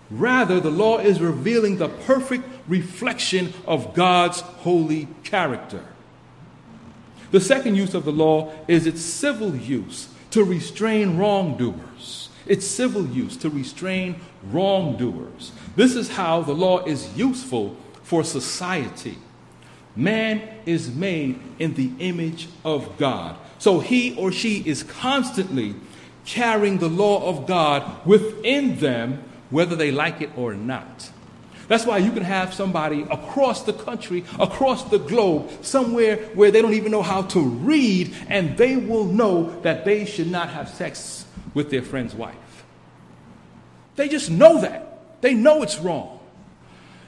Rather, 0.10 0.62
the 0.62 0.72
law 0.72 1.00
is 1.00 1.20
revealing 1.20 1.80
the 1.80 1.90
perfect 1.90 2.46
reflection 2.70 3.52
of 3.68 3.94
God's 3.94 4.40
holy 4.40 5.10
character. 5.26 5.84
The 7.32 7.40
second 7.40 7.76
use 7.76 7.94
of 7.94 8.06
the 8.06 8.12
law 8.12 8.52
is 8.68 8.88
its 8.88 9.02
civil 9.02 9.56
use 9.56 10.10
to 10.32 10.44
restrain 10.44 11.18
wrongdoers. 11.18 12.30
Its 12.46 12.66
civil 12.66 13.06
use 13.06 13.38
to 13.38 13.50
restrain 13.50 14.20
wrongdoers. 14.44 15.52
This 15.76 15.96
is 15.96 16.10
how 16.10 16.42
the 16.42 16.54
law 16.54 16.84
is 16.86 17.16
useful 17.16 17.78
for 18.02 18.24
society. 18.24 19.18
Man 19.96 20.42
is 20.66 20.94
made 20.94 21.40
in 21.60 21.76
the 21.76 21.92
image 22.00 22.48
of 22.66 22.98
God. 22.98 23.36
So 23.60 23.80
he 23.80 24.16
or 24.16 24.32
she 24.32 24.64
is 24.66 24.84
constantly 24.84 25.76
carrying 26.26 26.78
the 26.78 26.90
law 26.90 27.28
of 27.28 27.46
God 27.46 28.06
within 28.06 28.80
them, 28.80 29.24
whether 29.50 29.76
they 29.76 29.92
like 29.92 30.22
it 30.22 30.32
or 30.36 30.54
not. 30.54 31.12
That's 31.70 31.86
why 31.86 32.00
you 32.00 32.12
can 32.12 32.24
have 32.24 32.52
somebody 32.52 33.04
across 33.04 33.62
the 33.62 33.74
country, 33.74 34.26
across 34.40 34.90
the 34.90 34.98
globe, 34.98 35.50
somewhere 35.64 36.18
where 36.34 36.50
they 36.50 36.64
don't 36.64 36.74
even 36.74 36.92
know 36.92 37.04
how 37.04 37.22
to 37.22 37.40
read, 37.40 38.14
and 38.28 38.58
they 38.58 38.76
will 38.76 39.06
know 39.06 39.62
that 39.62 39.86
they 39.86 40.06
should 40.06 40.32
not 40.32 40.50
have 40.50 40.68
sex 40.68 41.26
with 41.54 41.70
their 41.70 41.84
friend's 41.84 42.16
wife. 42.16 42.36
They 43.96 44.10
just 44.10 44.32
know 44.32 44.62
that. 44.62 45.22
They 45.22 45.36
know 45.36 45.62
it's 45.62 45.78
wrong. 45.78 46.20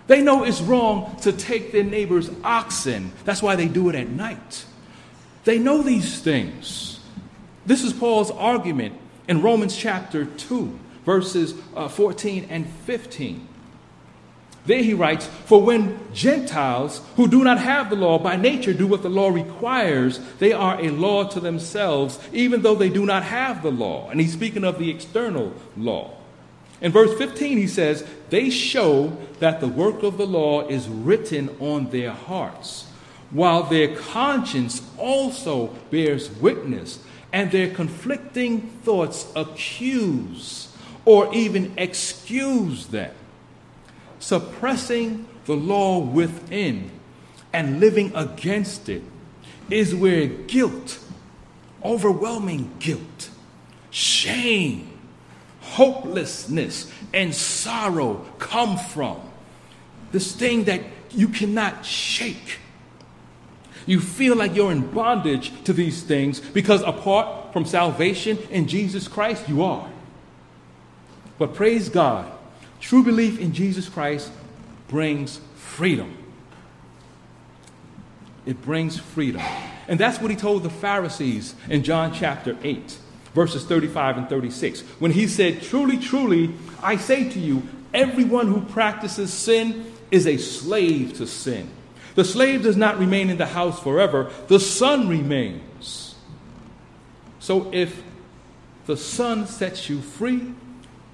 They 0.05 0.21
know 0.21 0.43
it's 0.43 0.61
wrong 0.61 1.15
to 1.21 1.31
take 1.31 1.71
their 1.71 1.83
neighbor's 1.83 2.29
oxen. 2.43 3.11
That's 3.25 3.41
why 3.41 3.55
they 3.55 3.67
do 3.67 3.89
it 3.89 3.95
at 3.95 4.09
night. 4.09 4.65
They 5.43 5.57
know 5.57 5.81
these 5.81 6.21
things. 6.21 6.99
This 7.65 7.83
is 7.83 7.93
Paul's 7.93 8.29
argument 8.29 8.95
in 9.27 9.41
Romans 9.41 9.75
chapter 9.75 10.25
2, 10.25 10.79
verses 11.03 11.55
uh, 11.75 11.87
14 11.87 12.45
and 12.51 12.69
15. 12.69 13.47
There 14.65 14.83
he 14.83 14.93
writes, 14.93 15.25
For 15.25 15.61
when 15.61 15.99
Gentiles 16.13 17.01
who 17.15 17.27
do 17.27 17.43
not 17.43 17.57
have 17.57 17.89
the 17.89 17.95
law 17.95 18.19
by 18.19 18.35
nature 18.35 18.73
do 18.73 18.85
what 18.85 19.01
the 19.01 19.09
law 19.09 19.29
requires, 19.29 20.19
they 20.37 20.53
are 20.53 20.79
a 20.79 20.89
law 20.89 21.23
to 21.29 21.39
themselves, 21.39 22.19
even 22.31 22.61
though 22.61 22.75
they 22.75 22.89
do 22.89 23.05
not 23.05 23.23
have 23.23 23.63
the 23.63 23.71
law. 23.71 24.09
And 24.09 24.21
he's 24.21 24.33
speaking 24.33 24.63
of 24.63 24.77
the 24.77 24.89
external 24.89 25.53
law. 25.75 26.15
In 26.79 26.91
verse 26.91 27.15
15, 27.17 27.57
he 27.57 27.67
says, 27.67 28.05
They 28.29 28.49
show 28.49 29.17
that 29.39 29.61
the 29.61 29.67
work 29.67 30.03
of 30.03 30.17
the 30.17 30.27
law 30.27 30.67
is 30.67 30.87
written 30.87 31.55
on 31.59 31.89
their 31.89 32.11
hearts, 32.11 32.85
while 33.31 33.63
their 33.63 33.95
conscience 33.95 34.81
also 34.97 35.67
bears 35.89 36.29
witness, 36.29 36.99
and 37.33 37.51
their 37.51 37.73
conflicting 37.73 38.61
thoughts 38.83 39.31
accuse 39.35 40.67
or 41.05 41.33
even 41.33 41.73
excuse 41.77 42.87
them 42.87 43.11
suppressing 44.21 45.27
the 45.45 45.55
law 45.55 45.99
within 45.99 46.91
and 47.51 47.79
living 47.79 48.13
against 48.15 48.87
it 48.87 49.01
is 49.69 49.93
where 49.93 50.27
guilt, 50.27 50.99
overwhelming 51.83 52.71
guilt, 52.79 53.29
shame, 53.89 54.87
hopelessness, 55.61 56.91
and 57.13 57.33
sorrow 57.33 58.25
come 58.37 58.77
from. 58.77 59.19
This 60.11 60.33
thing 60.33 60.65
that 60.65 60.81
you 61.09 61.27
cannot 61.27 61.85
shake. 61.85 62.59
You 63.87 63.99
feel 63.99 64.35
like 64.35 64.55
you're 64.55 64.71
in 64.71 64.91
bondage 64.91 65.51
to 65.63 65.73
these 65.73 66.03
things 66.03 66.39
because 66.39 66.81
apart 66.83 67.51
from 67.51 67.65
salvation 67.65 68.37
in 68.51 68.67
Jesus 68.67 69.07
Christ, 69.07 69.49
you 69.49 69.63
are. 69.63 69.89
But 71.39 71.55
praise 71.55 71.89
God 71.89 72.31
True 72.81 73.03
belief 73.03 73.39
in 73.39 73.53
Jesus 73.53 73.87
Christ 73.87 74.31
brings 74.87 75.39
freedom. 75.55 76.17
It 78.45 78.61
brings 78.63 78.99
freedom. 78.99 79.41
And 79.87 79.99
that's 79.99 80.19
what 80.19 80.31
he 80.31 80.35
told 80.35 80.63
the 80.63 80.69
Pharisees 80.69 81.55
in 81.69 81.83
John 81.83 82.11
chapter 82.11 82.57
8, 82.63 82.97
verses 83.35 83.63
35 83.65 84.17
and 84.17 84.29
36, 84.29 84.81
when 84.99 85.11
he 85.11 85.27
said, 85.27 85.61
Truly, 85.61 85.97
truly, 85.97 86.53
I 86.81 86.97
say 86.97 87.29
to 87.29 87.39
you, 87.39 87.61
everyone 87.93 88.47
who 88.47 88.61
practices 88.61 89.31
sin 89.31 89.93
is 90.09 90.25
a 90.25 90.37
slave 90.37 91.13
to 91.17 91.27
sin. 91.27 91.69
The 92.15 92.25
slave 92.25 92.63
does 92.63 92.75
not 92.75 92.99
remain 92.99 93.29
in 93.29 93.37
the 93.37 93.45
house 93.45 93.81
forever, 93.81 94.31
the 94.47 94.59
son 94.59 95.07
remains. 95.07 96.15
So 97.39 97.71
if 97.71 98.01
the 98.87 98.97
son 98.97 99.45
sets 99.47 99.87
you 99.87 100.01
free, 100.01 100.53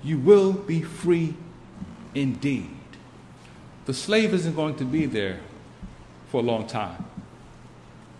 you 0.02 0.18
will 0.18 0.54
be 0.54 0.82
free 0.82 1.36
indeed. 2.18 2.70
The 3.86 3.94
slave 3.94 4.34
isn't 4.34 4.56
going 4.56 4.76
to 4.76 4.84
be 4.84 5.06
there 5.06 5.40
for 6.30 6.42
a 6.42 6.44
long 6.44 6.68
time, 6.68 7.06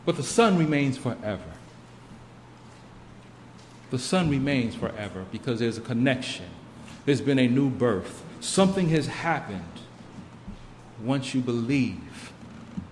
but 0.06 0.16
the 0.16 0.24
son 0.24 0.58
remains 0.58 0.98
forever. 0.98 1.44
The 3.90 4.00
son 4.00 4.30
remains 4.30 4.76
forever 4.76 5.26
because 5.32 5.60
there's 5.60 5.78
a 5.78 5.82
connection. 5.82 6.46
There's 7.06 7.22
been 7.22 7.40
a 7.40 7.48
new 7.48 7.70
birth. 7.70 8.24
Something 8.40 8.90
has 8.90 9.08
happened 9.08 9.64
once 11.02 11.34
you 11.34 11.42
believe 11.42 12.32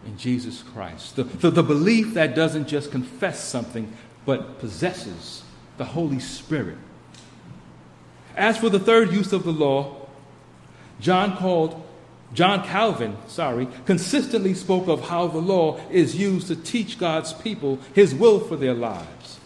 in 0.06 0.18
Jesus 0.18 0.64
Christ. 0.64 1.16
The, 1.16 1.24
the, 1.24 1.50
the, 1.50 1.64
belief 1.64 2.14
that 2.14 2.36
doesn't 2.36 2.68
just 2.68 2.92
confess 2.92 3.44
something, 3.44 3.92
but 4.26 4.60
possesses 4.60 5.44
the 5.78 5.86
Holy 5.86 6.20
Spirit. 6.20 6.78
As 8.36 8.58
for 8.58 8.70
the 8.70 8.80
third 8.80 9.12
use 9.12 9.34
of 9.34 9.44
the 9.44 9.52
law, 9.52 10.05
John 11.00 11.38
called 11.38 11.82
John 12.34 12.64
Calvin, 12.64 13.16
sorry, 13.28 13.68
consistently 13.86 14.54
spoke 14.54 14.88
of 14.88 15.08
how 15.08 15.28
the 15.28 15.38
law 15.38 15.80
is 15.90 16.16
used 16.16 16.48
to 16.48 16.56
teach 16.56 17.00
God's 17.00 17.34
people 17.34 17.80
his 17.94 18.14
will 18.14 18.40
for 18.40 18.56
their 18.56 18.74
lives. 18.74 19.40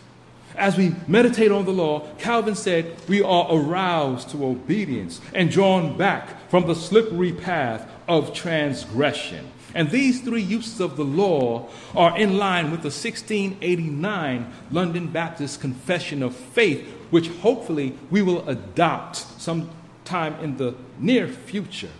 As 0.56 0.76
we 0.76 0.94
meditate 1.08 1.52
on 1.52 1.66
the 1.66 1.72
law, 1.72 2.08
Calvin 2.18 2.56
said, 2.56 2.96
we 3.08 3.22
are 3.22 3.48
aroused 3.50 4.32
to 4.32 4.46
obedience 4.46 5.22
and 5.34 5.52
drawn 5.52 5.98
back 5.98 6.50
from 6.50 6.68
the 6.68 6.76
slippery 6.76 7.32
path 7.32 7.90
of 8.08 8.34
transgression. 8.34 9.50
And 9.76 9.92
these 9.92 10.22
three 10.22 10.42
uses 10.42 10.80
of 10.80 10.98
the 10.98 11.06
law 11.06 11.70
are 11.96 12.18
in 12.18 12.38
line 12.38 12.72
with 12.72 12.82
the 12.82 12.88
1689 12.88 14.52
London 14.72 15.08
Baptist 15.08 15.62
Confession 15.62 16.24
of 16.24 16.36
Faith, 16.36 16.88
which 17.12 17.28
hopefully 17.28 17.96
we 18.10 18.22
will 18.22 18.48
adopt 18.50 19.18
some 19.18 19.70
time 20.10 20.36
in 20.42 20.58
the 20.58 20.76
near 20.98 21.28
future. 21.28 21.92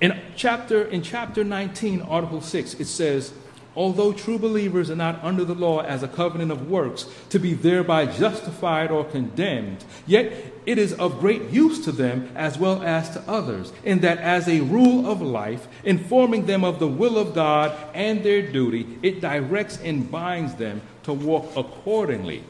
In 0.00 0.18
chapter, 0.34 0.82
in 0.82 1.02
chapter 1.02 1.44
19, 1.44 2.00
Article 2.02 2.40
6, 2.40 2.74
it 2.74 2.86
says, 2.86 3.32
Although 3.76 4.12
true 4.12 4.38
believers 4.38 4.90
are 4.90 4.96
not 4.96 5.22
under 5.22 5.44
the 5.44 5.54
law 5.54 5.80
as 5.80 6.02
a 6.02 6.08
covenant 6.08 6.50
of 6.50 6.68
works 6.68 7.06
to 7.28 7.38
be 7.38 7.54
thereby 7.54 8.06
justified 8.06 8.90
or 8.90 9.04
condemned, 9.04 9.84
yet 10.06 10.32
it 10.66 10.76
is 10.76 10.92
of 10.94 11.20
great 11.20 11.50
use 11.50 11.84
to 11.84 11.92
them 11.92 12.30
as 12.34 12.58
well 12.58 12.82
as 12.82 13.10
to 13.10 13.20
others, 13.28 13.72
in 13.84 14.00
that 14.00 14.18
as 14.18 14.48
a 14.48 14.60
rule 14.62 15.08
of 15.08 15.22
life, 15.22 15.68
informing 15.84 16.46
them 16.46 16.64
of 16.64 16.80
the 16.80 16.88
will 16.88 17.16
of 17.16 17.32
God 17.32 17.76
and 17.94 18.24
their 18.24 18.42
duty, 18.42 18.98
it 19.02 19.20
directs 19.20 19.78
and 19.82 20.10
binds 20.10 20.54
them 20.56 20.80
to 21.04 21.12
walk 21.12 21.52
accordingly 21.56 22.42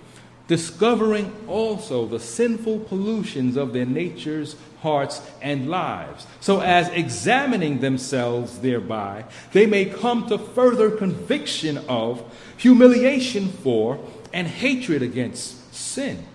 discovering 0.50 1.32
also 1.46 2.06
the 2.06 2.18
sinful 2.18 2.80
pollutions 2.80 3.56
of 3.56 3.72
their 3.72 3.86
natures, 3.86 4.56
hearts, 4.80 5.20
and 5.42 5.68
lives, 5.68 6.26
so 6.40 6.60
as 6.60 6.88
examining 6.88 7.80
themselves 7.80 8.58
thereby, 8.60 9.24
they 9.52 9.66
may 9.66 9.84
come 9.84 10.26
to 10.28 10.38
further 10.38 10.90
conviction 10.90 11.78
of, 11.88 12.22
humiliation 12.56 13.48
for, 13.48 13.98
and 14.32 14.46
hatred 14.46 15.02
against 15.02 15.74
sin 15.74 16.26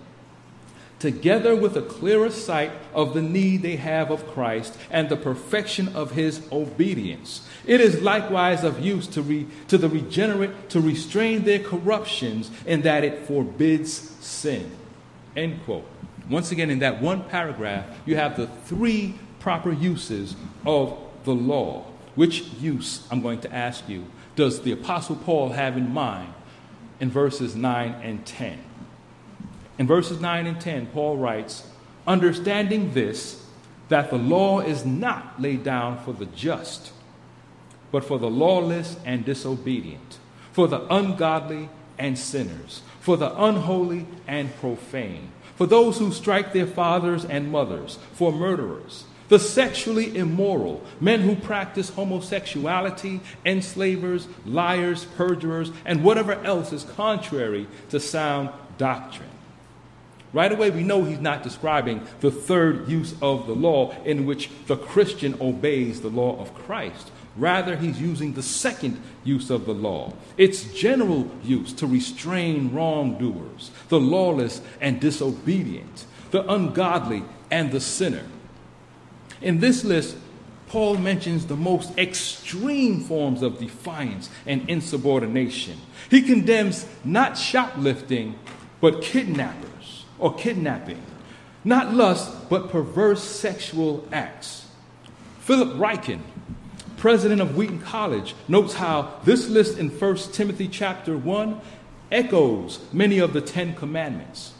together 0.98 1.54
with 1.54 1.76
a 1.76 1.82
clearer 1.82 2.30
sight 2.30 2.72
of 2.94 3.14
the 3.14 3.22
need 3.22 3.62
they 3.62 3.76
have 3.76 4.10
of 4.10 4.26
Christ 4.28 4.76
and 4.90 5.08
the 5.08 5.16
perfection 5.16 5.94
of 5.94 6.12
his 6.12 6.46
obedience. 6.50 7.46
It 7.66 7.80
is 7.80 8.02
likewise 8.02 8.64
of 8.64 8.80
use 8.80 9.06
to, 9.08 9.22
re, 9.22 9.46
to 9.68 9.78
the 9.78 9.88
regenerate 9.88 10.70
to 10.70 10.80
restrain 10.80 11.44
their 11.44 11.58
corruptions 11.58 12.50
in 12.64 12.82
that 12.82 13.04
it 13.04 13.26
forbids 13.26 13.92
sin. 13.92 14.70
End 15.36 15.62
quote. 15.64 15.86
Once 16.28 16.50
again, 16.50 16.70
in 16.70 16.80
that 16.80 17.00
one 17.00 17.22
paragraph, 17.24 17.86
you 18.04 18.16
have 18.16 18.36
the 18.36 18.46
three 18.46 19.14
proper 19.38 19.72
uses 19.72 20.34
of 20.64 20.98
the 21.24 21.34
law. 21.34 21.84
Which 22.14 22.44
use, 22.60 23.06
I'm 23.10 23.20
going 23.20 23.40
to 23.42 23.54
ask 23.54 23.88
you, 23.88 24.06
does 24.34 24.62
the 24.62 24.72
Apostle 24.72 25.16
Paul 25.16 25.50
have 25.50 25.76
in 25.76 25.92
mind 25.92 26.32
in 26.98 27.10
verses 27.10 27.54
9 27.54 27.94
and 28.02 28.24
10? 28.26 28.58
In 29.78 29.86
verses 29.86 30.20
9 30.20 30.46
and 30.46 30.60
10, 30.60 30.86
Paul 30.86 31.16
writes, 31.18 31.68
Understanding 32.06 32.94
this, 32.94 33.44
that 33.88 34.10
the 34.10 34.18
law 34.18 34.60
is 34.60 34.84
not 34.84 35.40
laid 35.40 35.62
down 35.62 36.02
for 36.04 36.12
the 36.12 36.26
just, 36.26 36.92
but 37.92 38.04
for 38.04 38.18
the 38.18 38.30
lawless 38.30 38.96
and 39.04 39.24
disobedient, 39.24 40.18
for 40.52 40.66
the 40.66 40.92
ungodly 40.92 41.68
and 41.98 42.18
sinners, 42.18 42.82
for 43.00 43.16
the 43.16 43.34
unholy 43.42 44.06
and 44.26 44.54
profane, 44.56 45.30
for 45.56 45.66
those 45.66 45.98
who 45.98 46.12
strike 46.12 46.52
their 46.52 46.66
fathers 46.66 47.24
and 47.24 47.50
mothers, 47.50 47.98
for 48.12 48.32
murderers, 48.32 49.04
the 49.28 49.38
sexually 49.38 50.16
immoral, 50.16 50.82
men 51.00 51.22
who 51.22 51.34
practice 51.34 51.90
homosexuality, 51.90 53.20
enslavers, 53.44 54.28
liars, 54.44 55.04
perjurers, 55.16 55.72
and 55.84 56.04
whatever 56.04 56.34
else 56.44 56.72
is 56.72 56.84
contrary 56.84 57.66
to 57.88 57.98
sound 57.98 58.50
doctrine 58.78 59.30
Right 60.36 60.52
away, 60.52 60.68
we 60.68 60.82
know 60.82 61.02
he's 61.02 61.18
not 61.18 61.42
describing 61.42 62.06
the 62.20 62.30
third 62.30 62.90
use 62.90 63.14
of 63.22 63.46
the 63.46 63.54
law 63.54 63.94
in 64.04 64.26
which 64.26 64.50
the 64.66 64.76
Christian 64.76 65.34
obeys 65.40 66.02
the 66.02 66.10
law 66.10 66.38
of 66.38 66.54
Christ. 66.54 67.10
Rather, 67.36 67.76
he's 67.76 68.00
using 68.00 68.32
the 68.32 68.42
second 68.42 69.00
use 69.24 69.50
of 69.50 69.66
the 69.66 69.74
law, 69.74 70.12
its 70.38 70.64
general 70.72 71.30
use 71.44 71.72
to 71.74 71.86
restrain 71.86 72.72
wrongdoers, 72.72 73.70
the 73.88 74.00
lawless 74.00 74.62
and 74.80 75.00
disobedient, 75.00 76.06
the 76.30 76.50
ungodly 76.50 77.22
and 77.50 77.70
the 77.70 77.80
sinner. 77.80 78.24
In 79.42 79.60
this 79.60 79.84
list, 79.84 80.16
Paul 80.68 80.96
mentions 80.96 81.46
the 81.46 81.56
most 81.56 81.96
extreme 81.98 83.00
forms 83.00 83.42
of 83.42 83.58
defiance 83.58 84.30
and 84.46 84.68
insubordination. 84.68 85.78
He 86.10 86.22
condemns 86.22 86.86
not 87.04 87.38
shoplifting, 87.38 88.38
but 88.80 89.02
kidnappers 89.02 90.04
or 90.18 90.34
kidnapping, 90.34 91.02
not 91.64 91.94
lust, 91.94 92.48
but 92.48 92.70
perverse 92.70 93.22
sexual 93.22 94.06
acts. 94.10 94.66
Philip 95.40 95.74
Ryken, 95.74 96.20
president 97.06 97.40
of 97.40 97.56
Wheaton 97.56 97.78
College, 97.82 98.34
notes 98.48 98.74
how 98.74 99.12
this 99.22 99.48
list 99.48 99.78
in 99.78 99.90
1 99.90 100.16
Timothy 100.32 100.66
chapter 100.66 101.16
1 101.16 101.60
echoes 102.10 102.80
many 102.92 103.20
of 103.20 103.32
the 103.32 103.40
Ten 103.40 103.76
Commandments. 103.76 104.54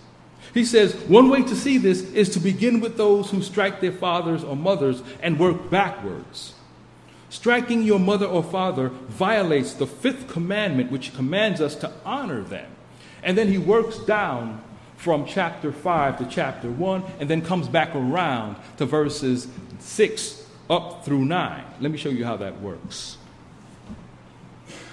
He 0.54 0.64
says 0.64 0.94
one 1.08 1.28
way 1.28 1.42
to 1.42 1.56
see 1.56 1.76
this 1.76 2.02
is 2.12 2.28
to 2.28 2.38
begin 2.38 2.78
with 2.78 2.96
those 2.96 3.32
who 3.32 3.42
strike 3.42 3.80
their 3.80 3.90
fathers 3.90 4.44
or 4.44 4.54
mothers 4.54 5.02
and 5.20 5.40
work 5.40 5.70
backwards. 5.70 6.54
Striking 7.30 7.82
your 7.82 7.98
mother 7.98 8.26
or 8.26 8.44
father 8.44 8.90
violates 9.08 9.74
the 9.74 9.88
fifth 9.88 10.28
commandment, 10.28 10.92
which 10.92 11.14
commands 11.14 11.60
us 11.60 11.74
to 11.74 11.92
honor 12.04 12.42
them. 12.42 12.70
And 13.24 13.36
then 13.36 13.48
he 13.48 13.58
works 13.58 13.98
down 13.98 14.62
from 14.96 15.26
chapter 15.26 15.72
5 15.72 16.18
to 16.18 16.26
chapter 16.26 16.70
1 16.70 17.02
and 17.18 17.28
then 17.28 17.42
comes 17.42 17.66
back 17.66 17.92
around 17.96 18.54
to 18.76 18.86
verses 18.86 19.48
6 19.80 20.45
up 20.68 21.04
through 21.04 21.24
9. 21.24 21.64
Let 21.80 21.90
me 21.90 21.98
show 21.98 22.08
you 22.08 22.24
how 22.24 22.36
that 22.38 22.60
works. 22.60 23.18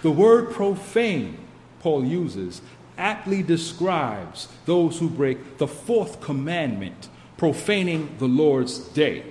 The 0.02 0.12
word 0.12 0.52
profane 0.52 1.38
Paul 1.80 2.06
uses 2.06 2.62
aptly 2.98 3.42
describes 3.42 4.48
those 4.66 5.00
who 5.00 5.10
break 5.10 5.58
the 5.58 5.68
fourth 5.68 6.22
commandment, 6.22 7.10
profaning 7.38 8.16
the 8.20 8.28
Lord's 8.28 8.80
day. 8.80 9.24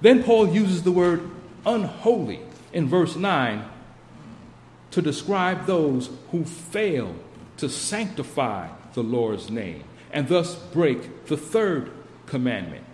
Then 0.00 0.22
Paul 0.22 0.48
uses 0.48 0.82
the 0.82 0.92
word 0.92 1.30
unholy 1.64 2.40
in 2.72 2.88
verse 2.88 3.16
9 3.16 3.64
to 4.90 5.02
describe 5.02 5.66
those 5.66 6.10
who 6.30 6.44
fail 6.44 7.14
to 7.58 7.68
sanctify 7.68 8.68
the 8.94 9.02
Lord's 9.02 9.50
name 9.50 9.84
and 10.12 10.28
thus 10.28 10.54
break 10.54 11.26
the 11.26 11.36
third 11.36 11.90
commandment. 12.26 12.84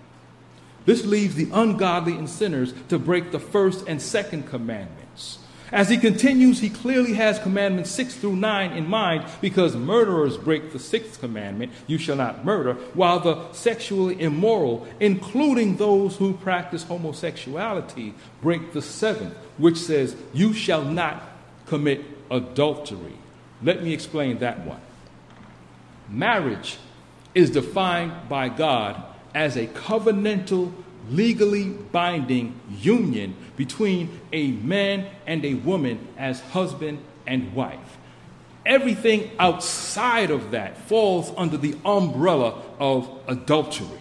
This 0.85 1.05
leaves 1.05 1.35
the 1.35 1.49
ungodly 1.53 2.15
and 2.15 2.29
sinners 2.29 2.75
to 2.89 2.99
break 2.99 3.31
the 3.33 3.39
first 3.39 3.87
and 3.89 4.01
second 4.01 4.49
commandments. 4.49 5.39
As 5.73 5.89
he 5.89 5.97
continues, 5.97 6.61
he 6.61 6.71
clearly 6.71 7.15
has 7.15 7.39
commandments 7.39 7.91
6 7.91 8.15
through 8.15 8.37
9 8.37 8.73
in 8.73 8.87
mind 8.87 9.25
because 9.41 9.75
murderers 9.75 10.37
break 10.37 10.73
the 10.73 10.79
sixth 10.79 11.19
commandment, 11.19 11.73
you 11.89 11.99
shall 11.99 12.15
not 12.15 12.45
murder, 12.45 12.75
while 12.93 13.19
the 13.19 13.53
sexually 13.53 14.21
immoral, 14.21 14.87
including 15.01 15.77
those 15.77 16.17
who 16.17 16.35
practice 16.35 16.85
homosexuality, 16.85 18.15
break 18.41 18.73
the 18.73 18.83
seventh, 18.83 19.35
which 19.59 19.79
says, 19.79 20.15
you 20.33 20.53
shall 20.53 20.85
not 20.85 21.23
commit 21.67 22.05
adultery. 22.31 23.17
Let 23.61 23.83
me 23.83 23.93
explain 23.93 24.39
that 24.39 24.65
one. 24.65 24.81
Marriage 26.09 26.79
is 27.35 27.51
defined 27.51 28.13
by 28.29 28.49
God 28.49 29.03
as 29.35 29.57
a 29.57 29.67
covenantal 29.67 30.73
legally 31.11 31.69
binding 31.69 32.59
union 32.81 33.37
between 33.57 34.21
a 34.33 34.53
man 34.53 35.07
and 35.27 35.45
a 35.45 35.55
woman 35.55 36.09
as 36.17 36.41
husband 36.41 36.99
and 37.27 37.53
wife. 37.55 37.99
Everything 38.65 39.31
outside 39.39 40.31
of 40.31 40.53
that 40.53 40.79
falls 40.79 41.33
under 41.37 41.57
the 41.57 41.77
umbrella 41.85 42.63
of 42.79 43.11
adultery. 43.29 44.01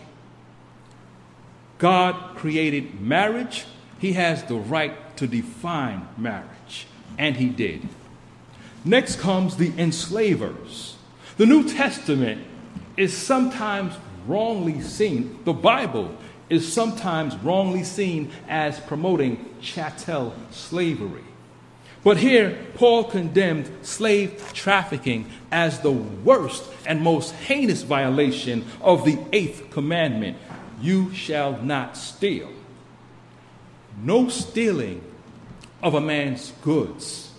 God 1.79 2.37
created 2.37 3.01
marriage, 3.01 3.65
He 3.99 4.13
has 4.13 4.43
the 4.43 4.55
right 4.55 5.17
to 5.17 5.27
define 5.27 6.07
marriage, 6.17 6.87
and 7.17 7.35
He 7.35 7.49
did. 7.49 7.89
Next 8.85 9.19
comes 9.19 9.57
the 9.57 9.73
enslavers. 9.77 10.95
The 11.37 11.45
New 11.45 11.67
Testament 11.67 12.45
is 12.95 13.15
sometimes 13.15 13.95
wrongly 14.27 14.81
seen, 14.81 15.39
the 15.45 15.53
Bible 15.53 16.15
is 16.49 16.71
sometimes 16.71 17.35
wrongly 17.37 17.83
seen 17.83 18.31
as 18.47 18.79
promoting 18.81 19.43
chattel 19.61 20.35
slavery. 20.51 21.23
But 22.03 22.17
here, 22.17 22.57
Paul 22.75 23.05
condemned 23.05 23.71
slave 23.81 24.51
trafficking 24.53 25.29
as 25.51 25.79
the 25.79 25.91
worst 25.91 26.65
and 26.85 27.01
most 27.01 27.33
heinous 27.33 27.83
violation 27.83 28.65
of 28.81 29.05
the 29.05 29.17
eighth 29.31 29.71
commandment 29.71 30.37
you 30.81 31.13
shall 31.13 31.61
not 31.61 31.95
steal. 31.95 32.49
No 34.01 34.27
stealing 34.27 35.01
of 35.81 35.93
a 35.93 36.01
man's 36.01 36.51
goods 36.61 37.31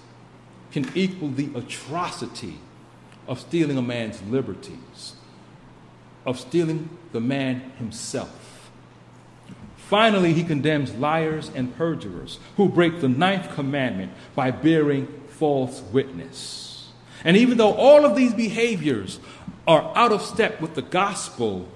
can 0.72 0.90
equal 0.94 1.28
the 1.28 1.50
atrocity 1.54 2.58
of 3.28 3.40
stealing 3.40 3.76
a 3.76 3.82
man's 3.82 4.22
liberties, 4.22 5.14
of 6.24 6.38
stealing 6.38 6.88
the 7.12 7.20
man 7.20 7.72
himself. 7.78 8.70
Finally, 9.76 10.32
he 10.32 10.42
condemns 10.42 10.94
liars 10.94 11.50
and 11.54 11.76
perjurers 11.76 12.38
who 12.56 12.68
break 12.68 13.00
the 13.00 13.08
ninth 13.08 13.54
commandment 13.54 14.10
by 14.34 14.50
bearing 14.50 15.06
false 15.28 15.82
witness. 15.92 16.90
And 17.22 17.36
even 17.36 17.58
though 17.58 17.74
all 17.74 18.04
of 18.04 18.16
these 18.16 18.34
behaviors 18.34 19.20
are 19.66 19.92
out 19.96 20.12
of 20.12 20.22
step 20.22 20.60
with 20.60 20.74
the 20.74 20.82
gospel 20.82 21.68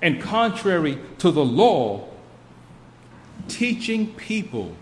and 0.00 0.20
contrary 0.20 0.98
to 1.18 1.30
the 1.30 1.44
law, 1.44 2.08
teaching 3.48 4.14
people 4.14 4.74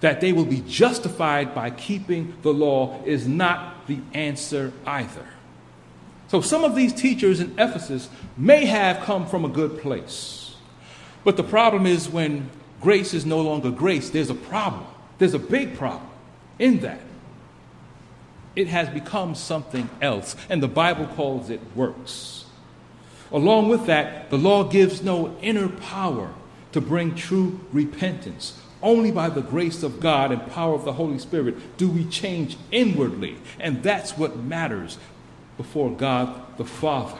that 0.00 0.20
they 0.20 0.32
will 0.32 0.44
be 0.44 0.60
justified 0.60 1.54
by 1.54 1.70
keeping 1.70 2.36
the 2.42 2.52
law 2.52 3.00
is 3.04 3.26
not 3.26 3.86
the 3.86 4.00
answer 4.12 4.72
either. 4.86 5.26
So, 6.28 6.42
some 6.42 6.62
of 6.62 6.74
these 6.74 6.92
teachers 6.92 7.40
in 7.40 7.58
Ephesus 7.58 8.08
may 8.36 8.66
have 8.66 9.00
come 9.00 9.26
from 9.26 9.44
a 9.44 9.48
good 9.48 9.80
place. 9.80 10.56
But 11.24 11.36
the 11.36 11.42
problem 11.42 11.86
is 11.86 12.08
when 12.08 12.50
grace 12.80 13.14
is 13.14 13.26
no 13.26 13.40
longer 13.40 13.70
grace, 13.70 14.10
there's 14.10 14.30
a 14.30 14.34
problem. 14.34 14.86
There's 15.18 15.34
a 15.34 15.38
big 15.38 15.76
problem 15.76 16.08
in 16.58 16.80
that. 16.80 17.00
It 18.54 18.68
has 18.68 18.88
become 18.88 19.34
something 19.34 19.88
else, 20.02 20.36
and 20.48 20.62
the 20.62 20.68
Bible 20.68 21.06
calls 21.06 21.48
it 21.48 21.60
works. 21.74 22.44
Along 23.30 23.68
with 23.68 23.86
that, 23.86 24.30
the 24.30 24.38
law 24.38 24.64
gives 24.64 25.02
no 25.02 25.36
inner 25.40 25.68
power 25.68 26.34
to 26.72 26.80
bring 26.80 27.14
true 27.14 27.60
repentance. 27.72 28.60
Only 28.82 29.10
by 29.10 29.28
the 29.28 29.42
grace 29.42 29.82
of 29.82 30.00
God 30.00 30.30
and 30.30 30.46
power 30.50 30.74
of 30.74 30.84
the 30.84 30.92
Holy 30.92 31.18
Spirit 31.18 31.76
do 31.78 31.88
we 31.88 32.04
change 32.04 32.56
inwardly, 32.70 33.36
and 33.58 33.82
that's 33.82 34.16
what 34.16 34.36
matters 34.36 34.98
before 35.58 35.90
God 35.90 36.56
the 36.56 36.64
Father. 36.64 37.18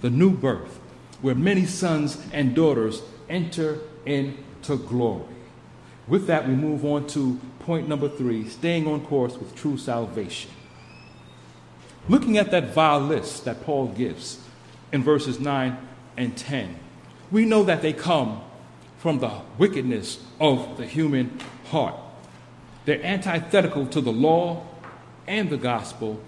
The 0.00 0.10
new 0.10 0.30
birth, 0.30 0.80
where 1.20 1.36
many 1.36 1.66
sons 1.66 2.20
and 2.32 2.56
daughters 2.56 3.02
enter 3.28 3.78
into 4.04 4.76
glory. 4.76 5.26
With 6.08 6.26
that, 6.26 6.48
we 6.48 6.54
move 6.54 6.84
on 6.84 7.06
to 7.08 7.38
point 7.60 7.88
number 7.88 8.08
three 8.08 8.48
staying 8.48 8.88
on 8.88 9.06
course 9.06 9.36
with 9.36 9.54
true 9.54 9.76
salvation. 9.76 10.50
Looking 12.08 12.36
at 12.36 12.50
that 12.50 12.74
vile 12.74 13.00
list 13.00 13.44
that 13.44 13.64
Paul 13.64 13.88
gives 13.88 14.40
in 14.90 15.04
verses 15.04 15.38
9 15.38 15.78
and 16.16 16.36
10, 16.36 16.74
we 17.30 17.44
know 17.44 17.62
that 17.62 17.80
they 17.80 17.92
come 17.92 18.40
from 18.98 19.20
the 19.20 19.30
wickedness 19.58 20.24
of 20.40 20.76
the 20.76 20.86
human 20.86 21.38
heart. 21.66 21.94
They're 22.84 23.04
antithetical 23.04 23.86
to 23.86 24.00
the 24.00 24.12
law 24.12 24.66
and 25.26 25.48
the 25.48 25.56
gospel, 25.56 26.20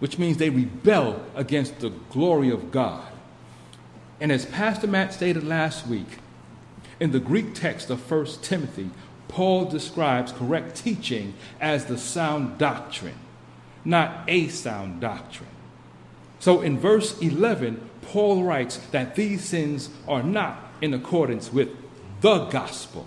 which 0.00 0.18
means 0.18 0.36
they 0.36 0.50
rebel 0.50 1.24
against 1.36 1.78
the 1.78 1.90
glory 2.10 2.50
of 2.50 2.72
God. 2.72 3.06
And 4.20 4.32
as 4.32 4.44
Pastor 4.44 4.86
Matt 4.86 5.14
stated 5.14 5.44
last 5.44 5.86
week, 5.86 6.18
in 6.98 7.12
the 7.12 7.20
Greek 7.20 7.54
text 7.54 7.88
of 7.88 8.10
1 8.10 8.26
Timothy, 8.42 8.90
Paul 9.28 9.66
describes 9.66 10.32
correct 10.32 10.76
teaching 10.76 11.34
as 11.60 11.86
the 11.86 11.96
sound 11.96 12.58
doctrine, 12.58 13.18
not 13.84 14.24
a 14.28 14.48
sound 14.48 15.00
doctrine. 15.00 15.48
So 16.40 16.60
in 16.60 16.78
verse 16.78 17.18
11, 17.20 17.88
Paul 18.02 18.42
writes 18.42 18.78
that 18.90 19.14
these 19.14 19.44
sins 19.44 19.90
are 20.08 20.22
not 20.22 20.72
in 20.80 20.92
accordance 20.92 21.52
with 21.52 21.68
the 22.20 22.46
gospel. 22.46 23.06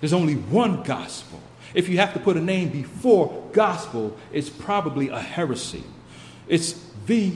There's 0.00 0.12
only 0.12 0.34
one 0.34 0.82
gospel. 0.82 1.40
If 1.74 1.88
you 1.88 1.98
have 1.98 2.12
to 2.12 2.20
put 2.20 2.36
a 2.36 2.40
name 2.40 2.68
before 2.68 3.50
gospel, 3.52 4.16
it's 4.32 4.48
probably 4.48 5.08
a 5.08 5.20
heresy. 5.20 5.82
It's 6.48 6.74
the 7.06 7.32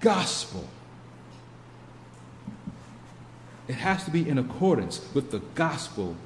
gospel. 0.00 0.66
It 3.68 3.74
has 3.74 4.04
to 4.04 4.10
be 4.10 4.28
in 4.28 4.38
accordance 4.38 5.06
with 5.12 5.30
the 5.30 5.40
gospel 5.54 6.16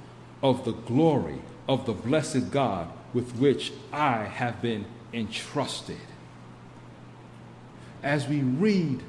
of 0.42 0.64
the 0.64 0.72
glory 0.72 1.40
of 1.68 1.86
the 1.86 1.92
blessed 1.92 2.50
God 2.50 2.88
with 3.14 3.36
which 3.36 3.72
I 3.92 4.24
have 4.24 4.60
been 4.60 4.84
entrusted. 5.12 5.98
As 8.02 8.26
we 8.26 8.40
read 8.40 9.02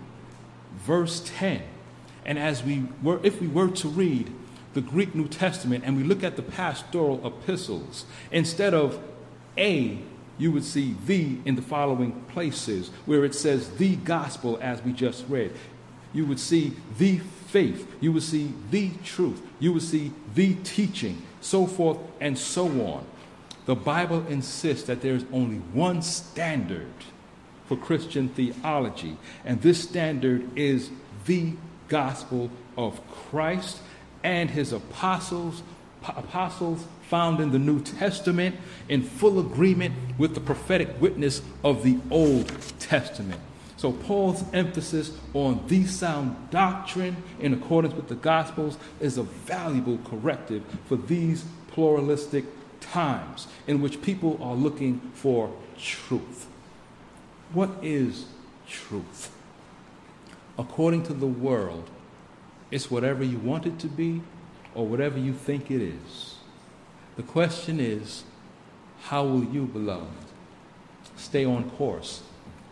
verse 0.76 1.22
10, 1.38 1.62
and 2.26 2.38
as 2.38 2.64
we 2.64 2.86
were, 3.02 3.20
if 3.24 3.42
we 3.42 3.48
were 3.48 3.70
to 3.70 3.88
read 3.88 4.32
the 4.74 4.82
Greek 4.82 5.16
New 5.16 5.28
Testament 5.28 5.84
and 5.86 5.98
we 5.98 6.04
look 6.04 6.24
at 6.24 6.36
the 6.36 6.42
pastoral 6.42 7.26
epistles, 7.26 8.06
instead 8.32 8.74
of 8.74 9.00
a, 9.58 10.00
you 10.42 10.52
would 10.52 10.64
see 10.64 10.96
the 11.06 11.38
in 11.46 11.56
the 11.56 11.62
following 11.62 12.14
places 12.30 12.90
where 13.06 13.24
it 13.24 13.36
says 13.36 13.70
the 13.78 13.96
gospel 13.98 14.58
as 14.60 14.82
we 14.82 14.92
just 14.92 15.24
read. 15.30 15.54
You 16.14 16.26
would 16.26 16.40
see 16.40 16.74
the 16.98 17.20
faith. 17.20 17.88
You 18.02 18.12
would 18.14 18.24
see 18.24 18.52
the 18.72 18.90
truth. 19.04 19.40
You 19.60 19.72
would 19.74 19.84
see 19.84 20.12
the 20.34 20.56
teaching, 20.64 21.22
so 21.42 21.68
forth 21.68 22.00
and 22.20 22.36
so 22.36 22.66
on. 22.66 23.06
The 23.68 23.76
Bible 23.76 24.26
insists 24.28 24.88
that 24.88 25.02
there 25.02 25.14
is 25.14 25.26
only 25.32 25.58
one 25.58 26.02
standard 26.02 26.92
for 27.68 27.78
Christian 27.78 28.30
theology, 28.30 29.18
and 29.46 29.62
this 29.62 29.84
standard 29.84 30.58
is 30.58 30.90
the 31.28 31.54
gospel 31.88 32.50
of 32.76 33.00
Christ 33.30 33.78
and 34.24 34.50
his 34.50 34.74
apostles, 34.74 35.62
apostles 36.04 36.88
found 37.12 37.42
in 37.42 37.52
the 37.52 37.60
New 37.60 37.82
Testament 37.82 38.56
in 38.88 39.04
full 39.04 39.38
agreement 39.38 39.94
with 40.18 40.34
the 40.34 40.40
prophetic 40.40 40.90
witness 41.02 41.42
of 41.62 41.84
the 41.84 42.00
Old 42.10 42.50
Testament. 42.80 43.42
So, 43.76 43.92
Paul's 43.92 44.46
emphasis 44.54 45.12
on 45.34 45.62
the 45.68 45.86
sound 45.88 46.50
doctrine 46.52 47.18
in 47.38 47.54
accordance 47.54 47.96
with 47.96 48.08
the 48.08 48.16
Gospels 48.16 48.78
is 49.02 49.18
a 49.18 49.24
valuable 49.24 50.00
corrective 50.06 50.64
for 50.86 50.96
these 50.96 51.44
pluralistic 51.68 52.46
times 52.80 53.48
in 53.68 53.82
which 53.82 54.02
people 54.02 54.40
are 54.42 54.56
looking 54.56 55.02
for 55.14 55.54
truth. 55.78 56.48
What 57.52 57.72
is 57.82 58.26
truth? 58.70 59.36
According 60.58 61.04
to 61.04 61.14
the 61.14 61.28
world, 61.28 61.90
it's 62.70 62.90
whatever 62.90 63.22
you 63.22 63.38
want 63.38 63.66
it 63.66 63.80
to 63.80 63.88
be 63.88 64.22
or 64.74 64.88
whatever 64.88 65.20
you 65.20 65.34
think 65.34 65.70
it 65.70 65.82
is. 65.82 66.31
The 67.18 67.24
question 67.24 67.80
is, 67.80 68.24
how 69.04 69.24
will 69.26 69.44
you, 69.44 69.66
beloved, 69.66 70.08
stay 71.16 71.44
on 71.44 71.70
course 71.72 72.24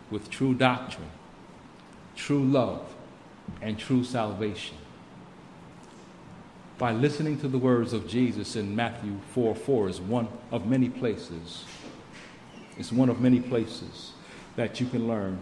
with 0.10 0.30
true 0.30 0.54
doctrine, 0.54 1.10
true 2.16 2.44
love, 2.44 2.96
and 3.62 3.78
true 3.78 4.04
salvation? 4.04 4.78
By 6.78 6.94
listening 6.94 7.38
to 7.42 7.50
the 7.50 7.58
words 7.58 7.92
of 7.92 8.08
Jesus 8.08 8.56
in 8.56 8.74
Matthew 8.74 9.20
4 9.34 9.54
4 9.54 9.90
is 9.90 10.00
one 10.00 10.30
of 10.52 10.66
many 10.66 10.88
places. 10.88 11.66
It's 12.78 12.94
one 12.94 13.10
of 13.10 13.20
many 13.20 13.42
places 13.42 14.14
that 14.56 14.80
you 14.80 14.88
can 14.88 15.06
learn 15.06 15.42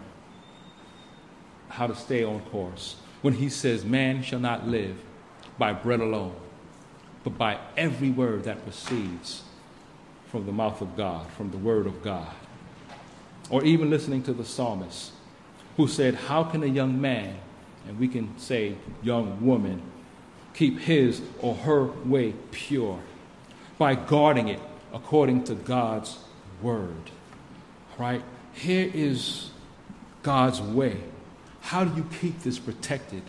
how 1.68 1.86
to 1.86 1.94
stay 1.94 2.24
on 2.24 2.40
course. 2.46 2.96
When 3.22 3.34
he 3.34 3.48
says, 3.48 3.84
Man 3.84 4.22
shall 4.22 4.40
not 4.40 4.66
live 4.66 4.96
by 5.58 5.72
bread 5.72 6.00
alone, 6.00 6.34
but 7.28 7.36
by 7.36 7.58
every 7.76 8.08
word 8.08 8.44
that 8.44 8.62
proceeds 8.62 9.42
from 10.30 10.46
the 10.46 10.52
mouth 10.52 10.80
of 10.80 10.96
God, 10.96 11.26
from 11.32 11.50
the 11.50 11.58
word 11.58 11.86
of 11.86 12.02
God. 12.02 12.32
Or 13.50 13.62
even 13.64 13.90
listening 13.90 14.22
to 14.22 14.32
the 14.32 14.46
psalmist 14.46 15.12
who 15.76 15.88
said, 15.88 16.14
How 16.14 16.42
can 16.42 16.62
a 16.62 16.66
young 16.66 16.98
man, 16.98 17.36
and 17.86 17.98
we 17.98 18.08
can 18.08 18.38
say 18.38 18.76
young 19.02 19.44
woman, 19.44 19.82
keep 20.54 20.78
his 20.78 21.20
or 21.40 21.54
her 21.54 21.84
way 22.06 22.32
pure? 22.50 22.98
By 23.76 23.94
guarding 23.94 24.48
it 24.48 24.60
according 24.94 25.44
to 25.44 25.54
God's 25.54 26.18
word. 26.62 27.10
Right? 27.98 28.22
Here 28.54 28.90
is 28.94 29.50
God's 30.22 30.62
way. 30.62 30.96
How 31.60 31.84
do 31.84 31.94
you 31.94 32.08
keep 32.20 32.42
this 32.42 32.58
protected? 32.58 33.22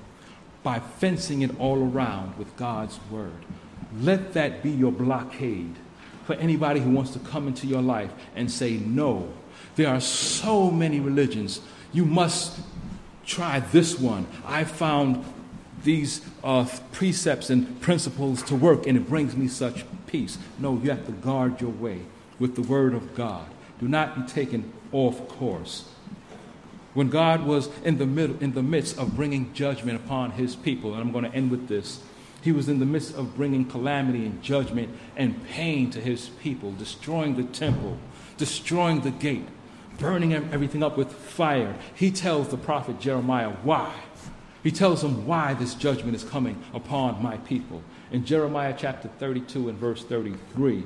By 0.64 0.80
fencing 0.80 1.41
it 1.41 1.60
all 1.60 1.84
around 1.91 2.38
with 2.38 2.56
God's 2.56 2.97
word. 3.12 3.45
Let 3.98 4.34
that 4.34 4.62
be 4.62 4.70
your 4.70 4.92
blockade 4.92 5.76
for 6.26 6.34
anybody 6.36 6.80
who 6.80 6.92
wants 6.92 7.12
to 7.12 7.20
come 7.20 7.48
into 7.48 7.66
your 7.66 7.82
life 7.82 8.12
and 8.36 8.52
say, 8.52 8.78
No, 8.78 9.32
there 9.76 9.88
are 9.88 10.02
so 10.02 10.70
many 10.70 11.00
religions. 11.00 11.62
You 11.92 12.06
must 12.06 12.60
try 13.26 13.60
this 13.60 14.00
one. 14.00 14.28
I 14.46 14.64
found 14.64 15.24
these 15.84 16.22
uh, 16.44 16.68
precepts 16.92 17.50
and 17.50 17.80
principles 17.82 18.44
to 18.44 18.56
work, 18.56 18.86
and 18.86 18.98
it 18.98 19.08
brings 19.08 19.36
me 19.36 19.48
such 19.48 19.86
peace. 20.08 20.38
No, 20.60 20.80
you 20.84 20.90
have 20.90 21.06
to 21.06 21.12
guard 21.12 21.62
your 21.62 21.72
way 21.72 22.02
with 22.38 22.56
the 22.56 22.62
Word 22.62 22.94
of 22.94 23.16
God. 23.16 23.48
Do 23.80 23.88
not 23.88 24.16
be 24.16 24.32
taken 24.32 24.72
off 24.92 25.28
course. 25.28 25.90
When 26.94 27.10
God 27.10 27.46
was 27.46 27.70
in 27.84 27.98
the, 27.98 28.06
middle, 28.06 28.36
in 28.42 28.54
the 28.54 28.64
midst 28.64 28.98
of 28.98 29.16
bringing 29.16 29.54
judgment 29.54 30.04
upon 30.04 30.32
his 30.32 30.56
people, 30.56 30.94
and 30.94 31.02
I'm 31.02 31.12
going 31.12 31.24
to 31.26 31.34
end 31.34 31.52
with 31.52 31.68
this, 31.68 32.02
he 32.42 32.52
was 32.52 32.70
in 32.70 32.80
the 32.80 32.86
midst 32.86 33.16
of 33.16 33.36
bringing 33.36 33.66
calamity 33.66 34.26
and 34.26 34.42
judgment 34.42 34.90
and 35.16 35.46
pain 35.50 35.90
to 35.92 36.00
his 36.00 36.30
people, 36.42 36.72
destroying 36.74 37.36
the 37.36 37.44
temple, 37.44 37.98
destroying 38.38 39.02
the 39.02 39.12
gate, 39.12 39.48
burning 39.98 40.34
everything 40.34 40.84
up 40.84 40.98
with 40.98 41.12
fire. 41.12 41.76
He 41.94 42.12
tells 42.12 42.50
the 42.50 42.58
prophet 42.58 43.00
Jeremiah 43.00 43.52
why. 43.64 43.94
He 44.64 44.72
tells 44.72 45.04
him 45.04 45.26
why 45.26 45.54
this 45.54 45.74
judgment 45.74 46.16
is 46.16 46.24
coming 46.24 46.62
upon 46.74 47.22
my 47.24 47.38
people. 47.38 47.82
In 48.12 48.26
Jeremiah 48.26 48.76
chapter 48.78 49.08
32 49.20 49.70
and 49.70 49.78
verse 49.78 50.04
33, 50.04 50.84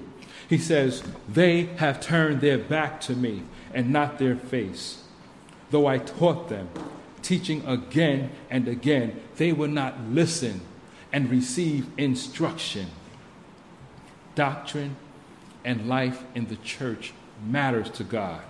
he 0.48 0.58
says, 0.58 1.04
They 1.28 1.64
have 1.78 2.02
turned 2.02 2.42
their 2.42 2.58
back 2.58 3.02
to 3.02 3.16
me 3.16 3.44
and 3.74 3.92
not 3.92 4.20
their 4.20 4.36
face. 4.36 5.04
Though 5.72 5.88
I 5.88 5.98
taught 5.98 6.50
them, 6.50 6.70
teaching 7.24 7.66
again 7.66 8.30
and 8.50 8.68
again, 8.68 9.20
they 9.38 9.54
would 9.54 9.72
not 9.72 10.00
listen 10.02 10.62
and 11.14 11.30
receive 11.30 11.88
instruction. 11.98 12.88
Doctrine 14.36 14.98
and 15.64 15.88
life 15.88 16.24
in 16.34 16.48
the 16.48 16.56
church 16.58 17.14
matters 17.48 17.90
to 17.92 18.04
God. 18.04 18.42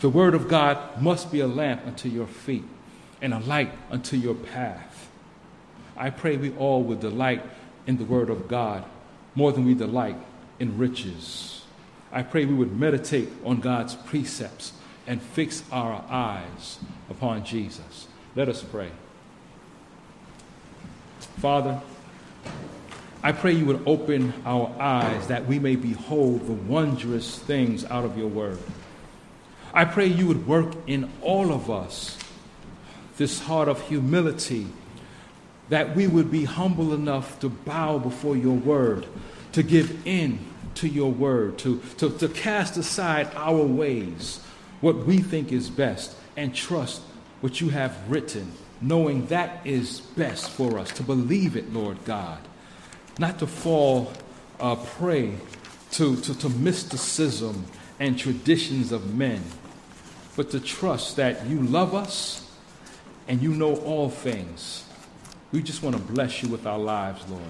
The 0.00 0.08
Word 0.08 0.34
of 0.34 0.48
God 0.48 1.00
must 1.00 1.30
be 1.30 1.40
a 1.40 1.46
lamp 1.46 1.86
unto 1.86 2.08
your 2.08 2.26
feet 2.26 2.64
and 3.20 3.34
a 3.34 3.38
light 3.38 3.72
unto 3.90 4.16
your 4.16 4.34
path. 4.34 5.10
I 5.96 6.08
pray 6.08 6.38
we 6.38 6.54
all 6.56 6.82
would 6.84 7.00
delight 7.00 7.42
in 7.86 7.98
the 7.98 8.04
Word 8.04 8.30
of 8.30 8.48
God 8.48 8.84
more 9.34 9.52
than 9.52 9.66
we 9.66 9.74
delight 9.74 10.16
in 10.58 10.78
riches. 10.78 11.64
I 12.10 12.22
pray 12.22 12.46
we 12.46 12.54
would 12.54 12.78
meditate 12.78 13.28
on 13.44 13.60
God's 13.60 13.94
precepts 13.94 14.72
and 15.06 15.20
fix 15.20 15.62
our 15.70 16.04
eyes 16.08 16.78
upon 17.10 17.44
Jesus. 17.44 18.08
Let 18.34 18.48
us 18.48 18.62
pray. 18.62 18.90
Father, 21.38 21.80
I 23.22 23.32
pray 23.32 23.52
you 23.52 23.66
would 23.66 23.82
open 23.86 24.32
our 24.46 24.74
eyes 24.80 25.26
that 25.26 25.46
we 25.46 25.58
may 25.58 25.76
behold 25.76 26.46
the 26.46 26.52
wondrous 26.52 27.38
things 27.38 27.84
out 27.84 28.04
of 28.04 28.16
your 28.16 28.28
word. 28.28 28.58
I 29.74 29.84
pray 29.84 30.06
you 30.06 30.26
would 30.26 30.46
work 30.46 30.72
in 30.86 31.10
all 31.20 31.52
of 31.52 31.70
us 31.70 32.18
this 33.18 33.40
heart 33.40 33.68
of 33.68 33.86
humility, 33.88 34.66
that 35.68 35.94
we 35.94 36.06
would 36.06 36.30
be 36.30 36.44
humble 36.44 36.94
enough 36.94 37.38
to 37.40 37.50
bow 37.50 37.98
before 37.98 38.34
your 38.34 38.56
word, 38.56 39.06
to 39.52 39.62
give 39.62 40.06
in 40.06 40.38
to 40.76 40.88
your 40.88 41.12
word, 41.12 41.58
to, 41.58 41.82
to, 41.98 42.08
to 42.16 42.28
cast 42.30 42.78
aside 42.78 43.30
our 43.34 43.62
ways, 43.62 44.40
what 44.80 44.96
we 45.04 45.18
think 45.18 45.52
is 45.52 45.68
best, 45.68 46.16
and 46.34 46.54
trust 46.54 47.02
what 47.42 47.60
you 47.60 47.68
have 47.68 47.94
written, 48.10 48.50
knowing 48.80 49.26
that 49.26 49.66
is 49.66 50.00
best 50.00 50.50
for 50.50 50.78
us, 50.78 50.90
to 50.92 51.02
believe 51.02 51.56
it, 51.56 51.72
Lord 51.72 52.04
God 52.04 52.38
not 53.20 53.38
to 53.38 53.46
fall 53.46 54.10
uh, 54.58 54.74
prey 54.74 55.34
to, 55.92 56.16
to, 56.16 56.34
to 56.38 56.48
mysticism 56.48 57.66
and 58.00 58.18
traditions 58.18 58.92
of 58.92 59.14
men, 59.14 59.42
but 60.36 60.50
to 60.50 60.58
trust 60.58 61.16
that 61.16 61.46
you 61.46 61.60
love 61.60 61.94
us 61.94 62.50
and 63.28 63.42
you 63.42 63.50
know 63.50 63.76
all 63.76 64.08
things. 64.08 64.84
We 65.52 65.62
just 65.62 65.82
want 65.82 65.96
to 65.96 66.02
bless 66.02 66.42
you 66.42 66.48
with 66.48 66.66
our 66.66 66.78
lives, 66.78 67.28
Lord. 67.28 67.42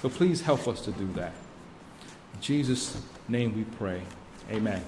So 0.00 0.08
please 0.08 0.40
help 0.40 0.66
us 0.66 0.80
to 0.82 0.90
do 0.90 1.06
that. 1.12 1.32
In 2.34 2.40
Jesus' 2.40 3.00
name 3.28 3.54
we 3.54 3.62
pray. 3.62 4.02
Amen. 4.50 4.82